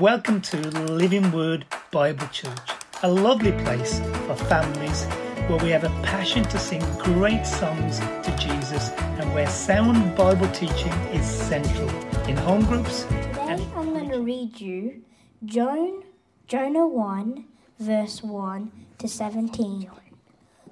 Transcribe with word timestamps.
Welcome 0.00 0.42
to 0.42 0.58
Living 0.90 1.32
Word 1.32 1.64
Bible 1.90 2.26
Church, 2.26 2.70
a 3.02 3.10
lovely 3.10 3.52
place 3.52 3.98
for 4.26 4.34
families 4.34 5.04
where 5.48 5.58
we 5.62 5.70
have 5.70 5.84
a 5.84 6.02
passion 6.02 6.42
to 6.44 6.58
sing 6.58 6.82
great 6.98 7.46
songs 7.46 8.00
to 8.00 8.36
Jesus 8.38 8.90
and 8.90 9.32
where 9.32 9.46
sound 9.48 10.14
Bible 10.14 10.48
teaching 10.48 10.92
is 11.14 11.24
central 11.24 11.88
in 12.28 12.36
home 12.36 12.66
groups. 12.66 13.04
Today 13.04 13.66
I'm 13.74 13.94
going 13.94 14.10
to 14.10 14.20
read 14.20 14.60
you 14.60 15.02
Joan, 15.42 16.02
Jonah 16.46 16.86
1, 16.86 17.46
verse 17.78 18.22
1 18.22 18.72
to 18.98 19.08
17. 19.08 19.90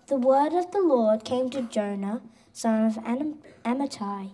The 0.09 0.16
word 0.16 0.52
of 0.52 0.70
the 0.70 0.82
Lord 0.82 1.25
came 1.25 1.48
to 1.48 1.62
Jonah, 1.62 2.20
son 2.52 2.84
of 2.84 2.98
Am- 2.98 3.38
Amittai. 3.64 4.32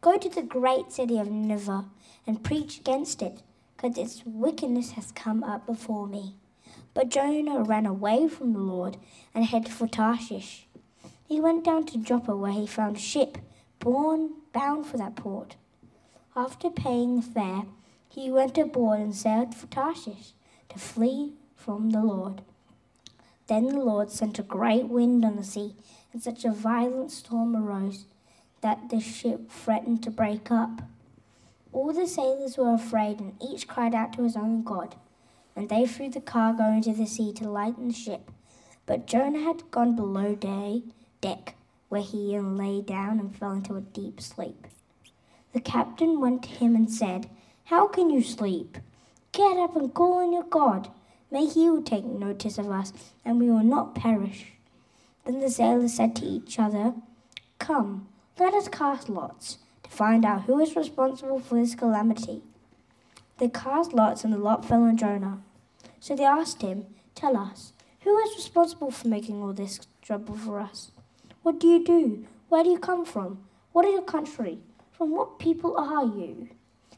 Go 0.00 0.16
to 0.16 0.30
the 0.30 0.42
great 0.42 0.90
city 0.90 1.18
of 1.18 1.30
Nineveh 1.30 1.84
and 2.26 2.42
preach 2.42 2.78
against 2.78 3.20
it 3.20 3.42
because 3.82 3.98
its 3.98 4.22
wickedness 4.24 4.92
has 4.92 5.10
come 5.12 5.42
up 5.42 5.66
before 5.66 6.06
me. 6.06 6.36
But 6.94 7.08
Jonah 7.08 7.62
ran 7.62 7.86
away 7.86 8.28
from 8.28 8.52
the 8.52 8.60
Lord 8.60 8.96
and 9.34 9.44
headed 9.44 9.72
for 9.72 9.88
Tarshish. 9.88 10.66
He 11.26 11.40
went 11.40 11.64
down 11.64 11.86
to 11.86 11.98
Joppa 11.98 12.36
where 12.36 12.52
he 12.52 12.66
found 12.66 12.96
a 12.96 13.00
ship 13.00 13.38
born 13.80 14.30
bound 14.52 14.86
for 14.86 14.98
that 14.98 15.16
port. 15.16 15.56
After 16.36 16.70
paying 16.70 17.16
the 17.16 17.22
fare, 17.22 17.62
he 18.08 18.30
went 18.30 18.56
aboard 18.56 19.00
and 19.00 19.14
sailed 19.14 19.54
for 19.54 19.66
Tarshish 19.66 20.32
to 20.68 20.78
flee 20.78 21.32
from 21.56 21.90
the 21.90 22.02
Lord. 22.02 22.42
Then 23.48 23.66
the 23.66 23.80
Lord 23.80 24.10
sent 24.10 24.38
a 24.38 24.42
great 24.42 24.88
wind 24.88 25.24
on 25.24 25.36
the 25.36 25.44
sea, 25.44 25.74
and 26.12 26.22
such 26.22 26.44
a 26.44 26.52
violent 26.52 27.10
storm 27.10 27.56
arose 27.56 28.06
that 28.60 28.90
the 28.90 29.00
ship 29.00 29.50
threatened 29.50 30.02
to 30.04 30.10
break 30.10 30.50
up. 30.50 30.82
All 31.72 31.92
the 31.92 32.06
sailors 32.06 32.58
were 32.58 32.74
afraid, 32.74 33.20
and 33.20 33.34
each 33.42 33.66
cried 33.66 33.94
out 33.94 34.12
to 34.14 34.24
his 34.24 34.36
own 34.36 34.62
God. 34.62 34.94
And 35.56 35.68
they 35.68 35.86
threw 35.86 36.10
the 36.10 36.20
cargo 36.20 36.64
into 36.64 36.92
the 36.92 37.06
sea 37.06 37.32
to 37.34 37.48
lighten 37.48 37.88
the 37.88 37.94
ship. 37.94 38.30
But 38.84 39.06
Jonah 39.06 39.40
had 39.40 39.70
gone 39.70 39.96
below 39.96 40.34
day, 40.34 40.82
deck, 41.22 41.54
where 41.88 42.02
he 42.02 42.38
lay 42.38 42.82
down 42.82 43.18
and 43.18 43.34
fell 43.34 43.52
into 43.52 43.76
a 43.76 43.80
deep 43.80 44.20
sleep. 44.20 44.66
The 45.52 45.60
captain 45.60 46.20
went 46.20 46.42
to 46.42 46.50
him 46.50 46.74
and 46.74 46.90
said, 46.90 47.30
How 47.64 47.86
can 47.86 48.10
you 48.10 48.22
sleep? 48.22 48.78
Get 49.32 49.56
up 49.56 49.74
and 49.74 49.94
call 49.94 50.18
on 50.22 50.32
your 50.32 50.44
God. 50.44 50.90
May 51.30 51.46
he 51.46 51.70
will 51.70 51.82
take 51.82 52.04
notice 52.04 52.58
of 52.58 52.70
us, 52.70 52.92
and 53.24 53.40
we 53.40 53.50
will 53.50 53.64
not 53.64 53.94
perish. 53.94 54.52
Then 55.24 55.40
the 55.40 55.48
sailors 55.48 55.94
said 55.94 56.14
to 56.16 56.26
each 56.26 56.58
other, 56.58 56.94
Come, 57.58 58.08
let 58.38 58.52
us 58.52 58.68
cast 58.68 59.08
lots 59.08 59.58
find 59.92 60.24
out 60.24 60.44
who 60.44 60.58
is 60.58 60.74
responsible 60.74 61.38
for 61.38 61.56
this 61.56 61.74
calamity. 61.74 62.42
They 63.38 63.48
cast 63.48 63.92
lots, 63.92 64.24
and 64.24 64.32
the 64.32 64.38
lot 64.38 64.64
fell 64.64 64.82
on 64.84 64.96
Jonah. 64.96 65.42
So 66.00 66.16
they 66.16 66.24
asked 66.24 66.62
him, 66.62 66.86
Tell 67.14 67.36
us, 67.36 67.72
who 68.00 68.18
is 68.18 68.34
responsible 68.34 68.90
for 68.90 69.08
making 69.08 69.42
all 69.42 69.52
this 69.52 69.80
trouble 70.00 70.34
for 70.34 70.60
us? 70.60 70.92
What 71.42 71.60
do 71.60 71.66
you 71.66 71.84
do? 71.84 72.24
Where 72.48 72.64
do 72.64 72.70
you 72.70 72.78
come 72.78 73.04
from? 73.04 73.44
What 73.72 73.84
is 73.84 73.92
your 73.92 74.02
country? 74.02 74.60
From 74.92 75.10
what 75.10 75.38
people 75.38 75.76
are 75.76 76.04
you? 76.04 76.48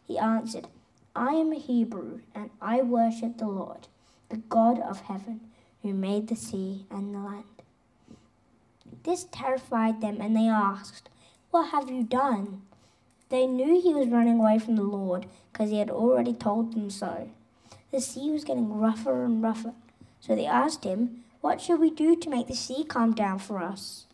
He 0.07 0.17
answered, 0.17 0.69
I 1.17 1.33
am 1.33 1.53
a 1.53 1.59
Hebrew, 1.59 2.21
and 2.35 2.51
I 2.61 2.83
worship 2.83 3.39
the 3.39 3.49
Lord, 3.49 3.89
the 4.29 4.37
God 4.37 4.79
of 4.79 5.01
heaven, 5.01 5.41
who 5.83 5.93
made 5.93 6.29
the 6.29 6.37
sea 6.37 6.87
and 6.91 7.15
the 7.15 7.19
land. 7.19 7.45
This 9.03 9.25
terrified 9.25 10.01
them, 10.01 10.21
and 10.21 10.37
they 10.37 10.49
asked, 10.49 11.09
What 11.51 11.71
have 11.71 11.91
you 11.91 12.05
done? 12.05 12.63
They 13.31 13.47
knew 13.47 13.81
he 13.81 13.95
was 13.95 14.09
running 14.09 14.39
away 14.39 14.59
from 14.59 14.77
the 14.77 14.83
Lord 14.83 15.27
because 15.53 15.71
he 15.71 15.79
had 15.79 15.91
already 15.91 16.35
told 16.35 16.75
them 16.75 16.91
so. 16.91 17.31
The 17.91 18.01
sea 18.01 18.31
was 18.31 18.45
getting 18.45 18.79
rougher 18.79 19.25
and 19.25 19.43
rougher, 19.43 19.73
so 20.21 20.35
they 20.35 20.47
asked 20.47 20.85
him, 20.85 21.25
What 21.41 21.61
shall 21.61 21.79
we 21.79 21.91
do 21.91 22.17
to 22.17 22.31
make 22.31 22.49
the 22.49 22.57
sea 22.57 22.85
calm 22.85 23.15
down 23.15 23.39
for 23.39 23.63
us? 23.63 24.07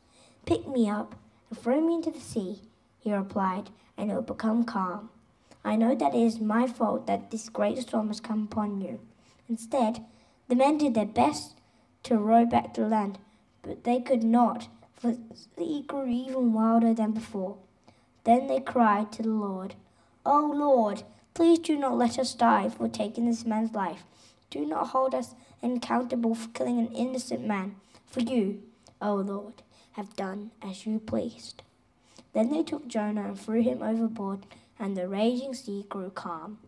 Pick 0.46 0.66
me 0.68 0.88
up 0.88 1.14
and 1.48 1.58
throw 1.58 1.80
me 1.80 1.96
into 1.96 2.10
the 2.10 2.20
sea, 2.20 2.60
he 2.98 3.12
replied, 3.12 3.70
and 3.96 4.10
it 4.10 4.14
will 4.14 4.22
become 4.22 4.64
calm. 4.64 5.10
I 5.64 5.76
know 5.76 5.94
that 5.94 6.14
it 6.14 6.22
is 6.22 6.40
my 6.40 6.66
fault 6.66 7.06
that 7.06 7.30
this 7.30 7.48
great 7.48 7.78
storm 7.78 8.08
has 8.08 8.20
come 8.20 8.44
upon 8.44 8.80
you. 8.80 9.00
Instead, 9.48 10.04
the 10.48 10.54
men 10.54 10.78
did 10.78 10.94
their 10.94 11.04
best 11.04 11.54
to 12.04 12.16
row 12.16 12.46
back 12.46 12.72
to 12.74 12.86
land, 12.86 13.18
but 13.62 13.84
they 13.84 14.00
could 14.00 14.22
not, 14.22 14.68
for 14.94 15.12
the 15.12 15.36
sea 15.36 15.84
grew 15.86 16.08
even 16.08 16.52
wilder 16.52 16.94
than 16.94 17.12
before. 17.12 17.56
Then 18.24 18.46
they 18.46 18.60
cried 18.60 19.12
to 19.12 19.22
the 19.22 19.30
Lord, 19.30 19.74
O 20.26 20.52
Lord, 20.54 21.02
please 21.34 21.58
do 21.58 21.76
not 21.76 21.96
let 21.96 22.18
us 22.18 22.34
die 22.34 22.68
for 22.68 22.88
taking 22.88 23.26
this 23.26 23.46
man's 23.46 23.72
life. 23.72 24.04
Do 24.50 24.66
not 24.66 24.88
hold 24.88 25.14
us 25.14 25.34
accountable 25.62 26.34
for 26.34 26.48
killing 26.48 26.78
an 26.78 26.92
innocent 26.92 27.46
man, 27.46 27.76
for 28.06 28.20
you, 28.20 28.62
O 29.00 29.14
Lord, 29.14 29.62
have 29.92 30.16
done 30.16 30.50
as 30.62 30.86
you 30.86 30.98
pleased. 30.98 31.62
Then 32.32 32.50
they 32.50 32.62
took 32.62 32.86
Jonah 32.86 33.28
and 33.28 33.40
threw 33.40 33.62
him 33.62 33.82
overboard, 33.82 34.46
and 34.78 34.96
the 34.96 35.08
raging 35.08 35.54
sea 35.54 35.86
grew 35.88 36.10
calm. 36.10 36.58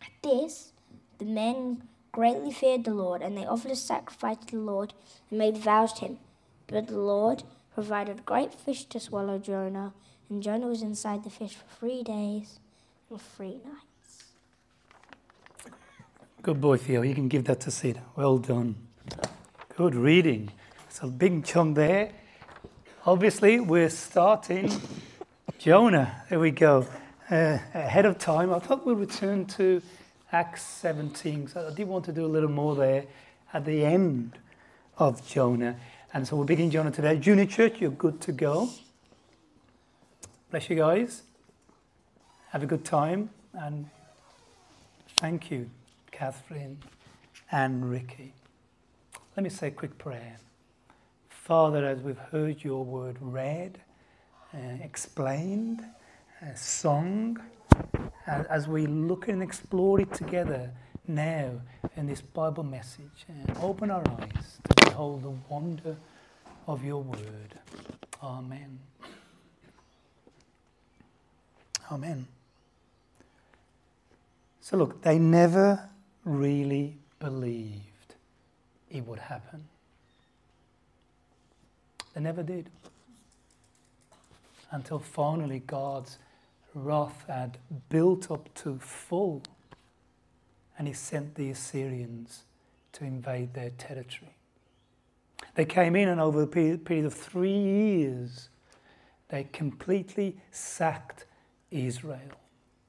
At 0.00 0.12
this, 0.22 0.72
the 1.18 1.24
men 1.24 1.82
greatly 2.12 2.52
feared 2.52 2.84
the 2.84 2.94
Lord, 2.94 3.22
and 3.22 3.36
they 3.36 3.46
offered 3.46 3.72
a 3.72 3.76
sacrifice 3.76 4.38
to 4.46 4.56
the 4.56 4.62
Lord 4.62 4.94
and 5.30 5.38
made 5.38 5.56
vows 5.56 5.92
to 5.94 6.06
him. 6.06 6.18
But 6.66 6.86
the 6.86 6.98
Lord 6.98 7.42
provided 7.74 8.24
great 8.24 8.54
fish 8.54 8.84
to 8.86 9.00
swallow 9.00 9.38
Jonah 9.38 9.92
and 10.28 10.42
Jonah 10.42 10.66
was 10.66 10.82
inside 10.82 11.24
the 11.24 11.30
fish 11.30 11.54
for 11.54 11.64
three 11.78 12.02
days 12.02 12.58
and 13.10 13.20
three 13.20 13.58
nights. 13.64 14.24
Good 16.42 16.60
boy, 16.60 16.76
Theo. 16.76 17.02
You 17.02 17.14
can 17.14 17.28
give 17.28 17.44
that 17.44 17.60
to 17.60 17.70
Sid. 17.70 18.00
Well 18.16 18.38
done. 18.38 18.76
Good 19.76 19.94
reading. 19.94 20.50
It's 20.88 21.00
a 21.00 21.06
big 21.06 21.44
chunk 21.44 21.76
there. 21.76 22.12
Obviously, 23.06 23.60
we're 23.60 23.90
starting 23.90 24.70
Jonah. 25.58 26.22
There 26.28 26.38
we 26.38 26.50
go. 26.50 26.86
Uh, 27.30 27.58
ahead 27.72 28.04
of 28.04 28.18
time, 28.18 28.52
I 28.52 28.58
thought 28.58 28.86
we'd 28.86 28.98
return 28.98 29.46
to 29.46 29.80
Acts 30.32 30.62
17. 30.62 31.48
So 31.48 31.68
I 31.70 31.74
did 31.74 31.88
want 31.88 32.04
to 32.06 32.12
do 32.12 32.24
a 32.24 32.28
little 32.28 32.50
more 32.50 32.74
there 32.74 33.04
at 33.52 33.64
the 33.64 33.84
end 33.84 34.38
of 34.98 35.26
Jonah. 35.26 35.76
And 36.12 36.28
so 36.28 36.36
we're 36.36 36.44
beginning 36.44 36.70
Jonah 36.70 36.90
today. 36.90 37.16
Junior 37.18 37.46
Church, 37.46 37.80
you're 37.80 37.90
good 37.90 38.20
to 38.20 38.32
go. 38.32 38.68
Bless 40.54 40.70
you 40.70 40.76
guys. 40.76 41.22
Have 42.50 42.62
a 42.62 42.66
good 42.66 42.84
time. 42.84 43.30
And 43.54 43.90
thank 45.16 45.50
you, 45.50 45.68
Catherine 46.12 46.78
and 47.50 47.90
Ricky. 47.90 48.32
Let 49.36 49.42
me 49.42 49.50
say 49.50 49.66
a 49.66 49.70
quick 49.72 49.98
prayer. 49.98 50.36
Father, 51.28 51.84
as 51.84 52.02
we've 52.02 52.16
heard 52.30 52.62
your 52.62 52.84
word 52.84 53.16
read, 53.20 53.80
uh, 54.54 54.58
explained, 54.80 55.84
uh, 56.40 56.54
sung, 56.54 57.40
as 58.28 58.68
we 58.68 58.86
look 58.86 59.26
and 59.26 59.42
explore 59.42 60.00
it 60.00 60.12
together 60.12 60.70
now 61.08 61.50
in 61.96 62.06
this 62.06 62.20
Bible 62.20 62.62
message, 62.62 63.26
uh, 63.28 63.54
open 63.60 63.90
our 63.90 64.04
eyes 64.20 64.60
to 64.68 64.84
behold 64.84 65.24
the 65.24 65.34
wonder 65.52 65.96
of 66.68 66.84
your 66.84 67.02
word. 67.02 67.58
Amen. 68.22 68.78
Amen. 71.90 72.26
So, 74.60 74.76
look, 74.76 75.02
they 75.02 75.18
never 75.18 75.88
really 76.24 76.96
believed 77.18 78.14
it 78.90 79.06
would 79.06 79.18
happen. 79.18 79.64
They 82.14 82.20
never 82.20 82.42
did. 82.42 82.70
Until 84.70 84.98
finally 84.98 85.60
God's 85.66 86.18
wrath 86.74 87.24
had 87.28 87.58
built 87.88 88.30
up 88.30 88.52
to 88.54 88.78
full 88.78 89.42
and 90.78 90.88
he 90.88 90.94
sent 90.94 91.34
the 91.34 91.50
Assyrians 91.50 92.42
to 92.92 93.04
invade 93.04 93.54
their 93.54 93.70
territory. 93.70 94.34
They 95.54 95.64
came 95.64 95.94
in 95.94 96.08
and 96.08 96.20
over 96.20 96.42
a 96.42 96.46
period 96.46 97.04
of 97.04 97.14
three 97.14 97.56
years, 97.56 98.48
they 99.28 99.44
completely 99.52 100.36
sacked 100.50 101.26
Israel, 101.74 102.38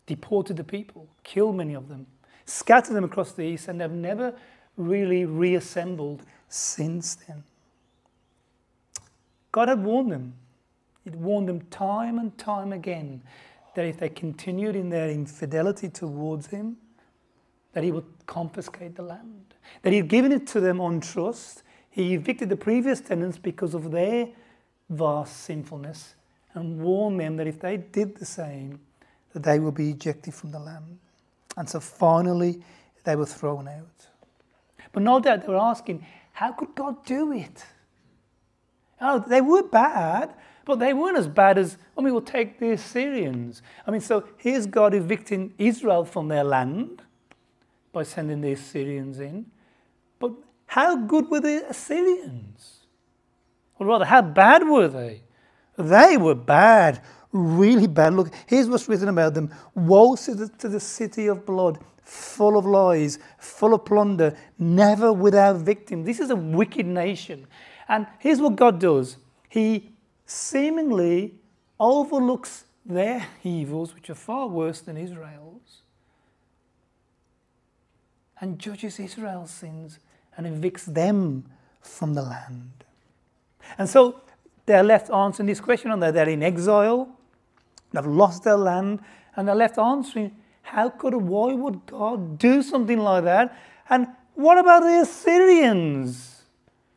deported 0.06 0.58
the 0.58 0.64
people, 0.64 1.08
killed 1.24 1.56
many 1.56 1.74
of 1.74 1.90
them, 1.90 2.06
scattered 2.46 2.94
them 2.94 3.04
across 3.04 3.32
the 3.32 3.42
east, 3.42 3.68
and 3.68 3.82
have 3.82 3.92
never 3.92 4.34
really 4.78 5.26
reassembled 5.26 6.22
since 6.50 7.16
then. 7.16 7.44
God 9.52 9.70
had 9.70 9.84
warned 9.84 10.12
them. 10.12 10.34
He'd 11.04 11.16
warned 11.16 11.50
them 11.50 11.62
time 11.72 12.20
and 12.20 12.38
time 12.38 12.74
again 12.74 13.22
that 13.76 13.86
if 13.86 13.98
they 13.98 14.10
continued 14.10 14.76
in 14.76 14.90
their 14.90 15.10
infidelity 15.10 15.90
towards 15.90 16.48
Him, 16.48 16.78
that 17.74 17.84
He 17.84 17.92
would 17.92 18.06
confiscate 18.26 18.96
the 18.96 19.02
land. 19.02 19.54
That 19.82 19.92
He 19.92 19.98
had 19.98 20.08
given 20.08 20.32
it 20.32 20.46
to 20.48 20.60
them 20.60 20.80
on 20.80 21.00
trust. 21.00 21.64
He 21.90 22.14
evicted 22.14 22.50
the 22.50 22.56
previous 22.56 23.02
tenants 23.02 23.38
because 23.38 23.74
of 23.74 23.92
their 23.92 24.30
vast 24.90 25.38
sinfulness 25.44 26.16
and 26.56 26.82
warn 26.82 27.18
them 27.18 27.38
that 27.38 27.48
if 27.48 27.60
they 27.60 27.78
did 27.78 28.16
the 28.18 28.26
same, 28.26 28.80
that 29.34 29.44
they 29.44 29.60
will 29.60 29.72
be 29.72 29.92
ejected 29.92 30.34
from 30.34 30.52
the 30.52 30.60
land. 30.60 30.98
And 31.58 31.70
so 31.70 31.80
finally, 31.80 32.64
they 33.04 33.16
were 33.16 33.26
thrown 33.26 33.68
out. 33.68 34.08
But 34.92 35.04
no 35.04 35.20
doubt 35.20 35.42
they 35.42 35.50
were 35.50 35.58
asking, 35.58 36.06
how 36.32 36.54
could 36.54 36.74
God 36.74 37.06
do 37.06 37.32
it? 37.34 37.66
Oh, 39.00 39.20
they 39.20 39.42
were 39.42 39.64
bad, 39.64 40.34
but 40.64 40.80
they 40.80 40.94
weren't 40.94 41.18
as 41.18 41.28
bad 41.28 41.58
as, 41.58 41.78
oh, 41.96 42.02
I 42.02 42.06
mean, 42.06 42.14
we'll 42.14 42.22
take 42.22 42.60
the 42.60 42.72
Assyrians. 42.72 43.62
I 43.86 43.92
mean, 43.92 44.02
so 44.02 44.28
here's 44.38 44.66
God 44.66 44.94
evicting 44.94 45.54
Israel 45.58 46.06
from 46.06 46.30
their 46.30 46.44
land 46.44 47.02
by 47.92 48.04
sending 48.04 48.42
the 48.42 48.54
Assyrians 48.54 49.20
in. 49.20 49.46
But 50.18 50.32
how 50.68 50.96
good 50.96 51.30
were 51.30 51.42
the 51.42 51.70
Assyrians? 51.70 52.80
Or 53.78 53.88
rather, 53.88 54.06
how 54.06 54.22
bad 54.22 54.68
were 54.68 54.88
they? 54.88 55.22
They 55.78 56.18
were 56.18 56.36
bad, 56.36 57.02
really 57.32 57.88
bad. 57.88 58.14
Look, 58.14 58.34
here's 58.48 58.68
what's 58.68 58.88
written 58.88 59.10
about 59.10 59.34
them 59.34 59.52
Woe 59.74 60.16
to 60.16 60.36
the, 60.36 60.48
to 60.48 60.70
the 60.70 60.80
city 60.80 61.28
of 61.28 61.46
blood, 61.46 61.80
full 62.02 62.58
of 62.58 62.66
lies, 62.66 63.20
full 63.38 63.74
of 63.74 63.86
plunder, 63.86 64.36
never 64.58 65.12
without 65.12 65.58
victims. 65.58 66.06
This 66.06 66.20
is 66.20 66.30
a 66.30 66.36
wicked 66.36 66.86
nation. 66.86 67.48
And 67.88 68.08
here's 68.20 68.42
what 68.42 68.56
God 68.56 68.80
does 68.80 69.18
He 69.50 69.92
seemingly 70.26 71.36
overlooks 71.80 72.66
their 72.86 73.28
evils, 73.44 73.94
which 73.96 74.10
are 74.10 74.16
far 74.16 74.48
worse 74.48 74.82
than 74.82 74.96
Israel's, 74.98 75.82
and 78.40 78.60
judges 78.60 79.00
Israel's 79.00 79.52
sins 79.52 80.00
and 80.38 80.46
evicts 80.46 80.86
them 80.86 81.46
from 81.82 82.14
the 82.14 82.22
land. 82.22 82.84
And 83.78 83.90
so 83.90 84.22
they're 84.66 84.84
left 84.84 85.10
answering 85.12 85.48
this 85.48 85.60
question 85.60 85.92
and. 85.92 86.02
They're 86.02 86.30
in 86.30 86.44
exile, 86.44 87.10
they've 87.92 88.06
lost 88.06 88.44
their 88.44 88.58
land, 88.58 89.00
and 89.36 89.48
they're 89.48 89.56
left 89.56 89.78
answering, 89.78 90.36
how 90.62 90.90
could, 90.90 91.14
why 91.14 91.54
would 91.54 91.86
God 91.86 92.38
do 92.40 92.64
something 92.64 92.98
like 92.98 93.24
that? 93.26 93.58
And 93.90 94.08
what 94.34 94.58
about 94.58 94.82
the 94.82 95.02
Assyrians? 95.02 96.44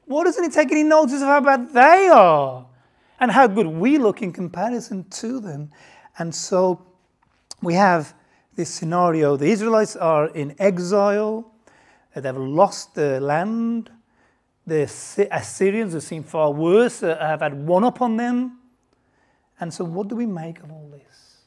Why 0.07 0.25
doesn't 0.25 0.43
he 0.43 0.51
take 0.51 0.73
any 0.73 0.85
notice 0.85 1.21
of 1.21 1.29
how 1.29 1.41
bad 1.41 1.73
they 1.73 2.09
are? 2.09 2.67
And 3.21 3.31
how 3.31 3.47
good 3.47 3.67
we 3.67 3.99
look 3.99 4.23
in 4.23 4.33
comparison 4.33 5.05
to 5.11 5.41
them. 5.41 5.71
And 6.19 6.35
so 6.35 6.87
we 7.61 7.75
have 7.75 8.15
this 8.55 8.71
scenario. 8.71 9.37
The 9.37 9.51
Israelites 9.51 9.97
are 9.97 10.29
in 10.29 10.55
exile, 10.59 11.53
they've 12.15 12.37
lost 12.37 12.95
their 12.95 13.21
land, 13.21 13.91
the 14.69 15.29
Assyrians 15.31 15.95
have 15.95 16.03
seen 16.03 16.23
far 16.23 16.53
worse, 16.53 17.03
uh, 17.03 17.17
have 17.19 17.41
had 17.41 17.67
one 17.67 17.85
up 17.85 18.01
on 18.01 18.17
them. 18.17 18.59
And 19.61 19.73
so, 19.73 19.85
what 19.85 20.09
do 20.09 20.17
we 20.17 20.27
make 20.27 20.61
of 20.61 20.71
all 20.71 20.89
this? 20.93 21.39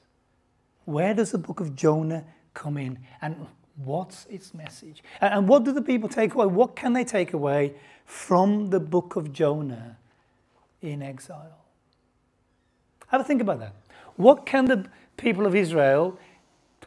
Where 0.86 1.14
does 1.14 1.32
the 1.32 1.38
book 1.38 1.60
of 1.60 1.76
Jonah 1.76 2.26
come 2.54 2.78
in? 2.78 3.00
And 3.22 3.48
what's 3.78 4.26
its 4.26 4.54
message? 4.54 5.04
And 5.22 5.48
what 5.48 5.64
do 5.64 5.72
the 5.72 5.82
people 5.82 6.10
take 6.10 6.34
away? 6.34 6.48
What 6.48 6.76
can 6.76 6.94
they 6.94 7.04
take 7.04 7.34
away 7.34 7.76
from 8.06 8.70
the 8.70 8.80
book 8.80 9.16
of 9.16 9.32
Jonah 9.32 9.98
in 10.82 11.02
exile? 11.02 11.66
Have 13.08 13.22
a 13.22 13.24
think 13.24 13.42
about 13.42 13.60
that. 13.60 13.76
What 14.16 14.46
can 14.46 14.66
the 14.66 14.90
people 15.18 15.46
of 15.46 15.56
Israel, 15.56 16.18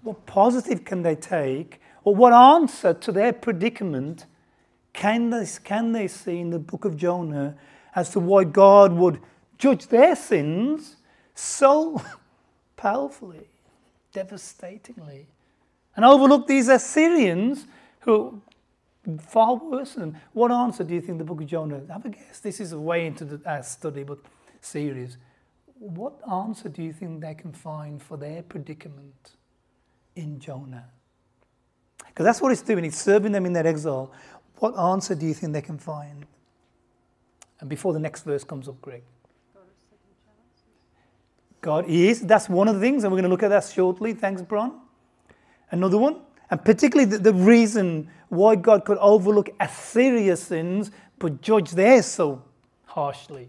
what 0.03 0.27
positive 0.27 0.85
can 0.85 1.03
they 1.03 1.15
take, 1.15 1.81
or 2.03 2.15
what 2.15 2.33
answer 2.33 2.93
to 2.93 3.13
their 3.13 3.33
predicament 3.33 4.27
can 4.94 5.31
they, 5.31 5.46
can 5.64 5.93
they 5.93 6.08
see 6.08 6.38
in 6.38 6.50
the 6.50 6.58
book 6.58 6.85
of 6.85 6.96
Jonah 6.96 7.56
as 7.94 8.11
to 8.11 8.20
why 8.20 8.44
God 8.44 8.93
would 8.93 9.20
judge 9.58 9.88
their 9.88 10.17
sins 10.17 10.96
so 11.35 12.00
powerfully, 12.76 13.49
devastatingly, 14.12 15.26
and 15.96 16.05
overlook 16.05 16.46
these 16.46 16.69
Assyrians 16.69 17.67
who 18.00 18.41
far 19.20 19.56
worse 19.56 19.94
than 19.94 20.12
them? 20.12 20.20
What 20.32 20.50
answer 20.50 20.85
do 20.85 20.94
you 20.94 21.00
think 21.00 21.19
the 21.19 21.25
book 21.25 21.40
of 21.40 21.49
Jonah? 21.49 21.82
Have 21.90 22.06
a 22.06 22.11
guess. 22.11 22.38
This 22.40 22.61
is 22.61 22.73
a 22.73 22.81
way 22.81 23.06
into 23.06 23.25
the 23.25 23.62
study, 23.62 24.05
but 24.05 24.19
series. 24.61 25.19
What 25.79 26.14
answer 26.31 26.69
do 26.69 26.82
you 26.82 26.93
think 26.93 27.20
they 27.20 27.35
can 27.35 27.52
find 27.52 28.00
for 28.00 28.17
their 28.17 28.43
predicament 28.43 29.32
in 30.14 30.38
Jonah? 30.38 30.87
Because 32.14 32.25
that's 32.25 32.40
what 32.40 32.52
it's 32.52 32.62
doing. 32.62 32.85
It's 32.85 33.00
serving 33.00 33.32
them 33.32 33.44
in 33.44 33.52
their 33.52 33.67
exile. 33.67 34.12
What 34.59 34.79
answer 34.79 35.15
do 35.15 35.27
you 35.27 35.35
think 35.35 35.53
they 35.53 35.62
can 35.62 35.79
find? 35.79 36.27
And 37.61 37.69
before 37.69 37.93
the 37.93 37.99
next 37.99 38.25
verse 38.25 38.45
comes 38.45 38.69
up, 38.69 38.81
Greg. 38.81 39.03
God 41.61 41.87
is. 41.89 42.21
That's 42.21 42.49
one 42.49 42.69
of 42.69 42.75
the 42.75 42.81
things, 42.81 43.05
and 43.05 43.12
we're 43.12 43.17
going 43.17 43.25
to 43.25 43.31
look 43.31 43.43
at 43.43 43.49
that 43.49 43.65
shortly. 43.65 44.12
Thanks, 44.12 44.43
Bron. 44.43 44.81
Another 45.71 45.97
one, 45.97 46.21
and 46.51 46.62
particularly 46.62 47.11
the, 47.11 47.19
the 47.19 47.33
reason 47.33 48.11
why 48.29 48.55
God 48.55 48.85
could 48.85 48.99
overlook 48.99 49.49
Assyria's 49.59 50.43
sins 50.43 50.91
but 51.19 51.41
judge 51.41 51.71
theirs 51.71 52.07
so 52.07 52.43
harshly. 52.85 53.49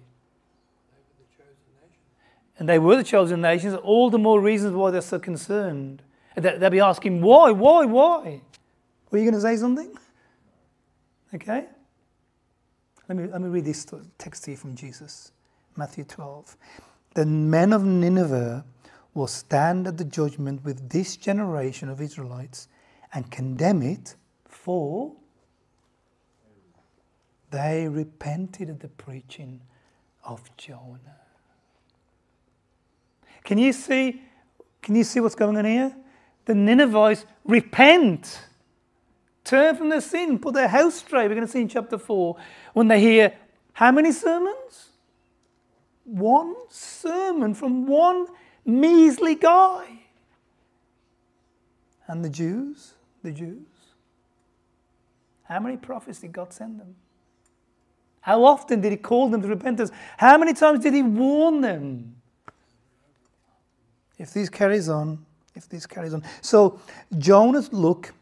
And 2.58 2.70
they 2.70 2.80
were 2.80 2.96
the 2.96 3.04
chosen 3.04 3.42
nations, 3.42 3.76
all 3.76 4.10
the 4.10 4.18
more 4.18 4.40
reasons 4.40 4.74
why 4.76 4.92
they're 4.92 5.02
so 5.02 5.20
concerned. 5.20 6.02
They'll 6.38 6.70
be 6.70 6.80
asking, 6.80 7.22
why, 7.22 7.52
why, 7.52 7.86
why? 7.86 8.42
Were 9.12 9.18
you 9.18 9.26
going 9.26 9.34
to 9.36 9.42
say 9.42 9.58
something? 9.58 9.94
Okay? 11.34 11.66
Let 13.08 13.18
me, 13.18 13.28
let 13.28 13.42
me 13.42 13.50
read 13.50 13.66
this 13.66 13.86
text 14.18 14.46
to 14.46 14.52
you 14.52 14.58
from 14.58 14.76
Jesus, 14.76 15.32
Matthew 15.76 16.04
12. 16.04 16.58
The 17.14 17.26
men 17.26 17.74
of 17.74 17.84
Nineveh 17.84 18.66
will 19.14 19.28
stand 19.28 19.88
at 19.88 19.98
the 19.98 20.04
judgment 20.04 20.64
with 20.64 20.90
this 20.90 21.16
generation 21.16 21.90
of 21.90 22.02
Israelites 22.02 22.68
and 23.14 23.30
condemn 23.32 23.82
it 23.82 24.16
for 24.46 25.14
they 27.52 27.88
repented 27.88 28.70
of 28.70 28.80
the 28.80 28.90
preaching 28.90 29.62
of 30.26 30.42
Jonah. 30.58 31.22
Can 33.46 33.58
you 33.58 33.72
see? 33.72 34.22
Can 34.82 34.96
you 34.96 35.06
see 35.06 35.22
what's 35.22 35.36
going 35.36 35.56
on 35.56 35.64
here? 35.64 35.96
The 36.46 36.54
Ninevites 36.54 37.26
repent 37.46 38.40
turn 39.46 39.78
from 39.78 39.90
their 39.90 40.02
sin, 40.02 40.40
put 40.40 40.54
their 40.54 40.68
house 40.68 40.96
straight. 40.96 41.30
We're 41.30 41.36
going 41.36 41.48
to 41.48 41.52
see 41.52 41.62
in 41.62 41.70
chapter 41.70 41.98
4 41.98 42.36
when 42.74 42.90
they 42.90 43.00
hear 43.00 43.34
how 43.74 43.92
many 43.92 44.12
sermons? 44.12 44.90
One 46.04 46.56
sermon 46.70 47.54
from 47.54 47.88
one 47.88 48.28
measly 48.66 49.36
guy. 49.36 50.02
And 52.08 52.24
the 52.24 52.30
Jews, 52.30 52.94
the 53.24 53.32
Jews, 53.32 53.68
how 55.44 55.60
many 55.60 55.78
prophets 55.78 56.20
did 56.20 56.32
God 56.32 56.54
send 56.54 56.80
them? 56.80 56.96
How 58.22 58.44
often 58.44 58.82
did 58.82 58.92
He 58.92 58.98
call 58.98 59.30
them 59.30 59.42
to 59.42 59.48
repentance? 59.48 59.92
How 60.18 60.38
many 60.38 60.54
times 60.54 60.80
did 60.80 60.94
He 60.94 61.04
warn 61.04 61.62
them? 61.62 62.16
If 64.18 64.34
this 64.34 64.50
carries 64.50 64.90
on, 64.90 65.26
if 65.54 65.68
this 65.70 65.86
carries 65.86 66.14
on. 66.14 66.24
So 66.42 66.80
Jonah's 67.18 67.72
look 67.74 68.14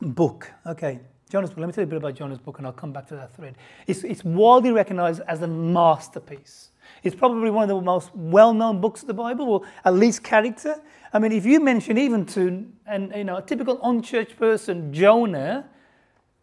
book. 0.00 0.50
Okay, 0.66 1.00
Jonah's 1.30 1.50
book. 1.50 1.58
Let 1.58 1.66
me 1.66 1.72
tell 1.72 1.82
you 1.82 1.86
a 1.86 1.90
bit 1.90 1.96
about 1.96 2.14
Jonah's 2.14 2.38
book 2.38 2.58
and 2.58 2.66
I'll 2.66 2.72
come 2.72 2.92
back 2.92 3.06
to 3.08 3.16
that 3.16 3.34
thread. 3.34 3.56
It's, 3.86 4.04
it's 4.04 4.24
widely 4.24 4.70
recognized 4.70 5.20
as 5.26 5.42
a 5.42 5.46
masterpiece. 5.46 6.70
It's 7.02 7.16
probably 7.16 7.50
one 7.50 7.62
of 7.62 7.68
the 7.68 7.80
most 7.80 8.10
well 8.14 8.54
known 8.54 8.80
books 8.80 9.02
of 9.02 9.08
the 9.08 9.14
Bible, 9.14 9.48
or 9.48 9.62
at 9.84 9.94
least 9.94 10.22
character. 10.22 10.80
I 11.12 11.18
mean, 11.18 11.32
if 11.32 11.46
you 11.46 11.60
mention 11.60 11.98
even 11.98 12.26
to 12.26 12.66
and 12.86 13.12
you 13.14 13.24
know, 13.24 13.36
a 13.36 13.42
typical 13.42 13.80
unchurched 13.82 14.36
person, 14.36 14.92
Jonah, 14.92 15.68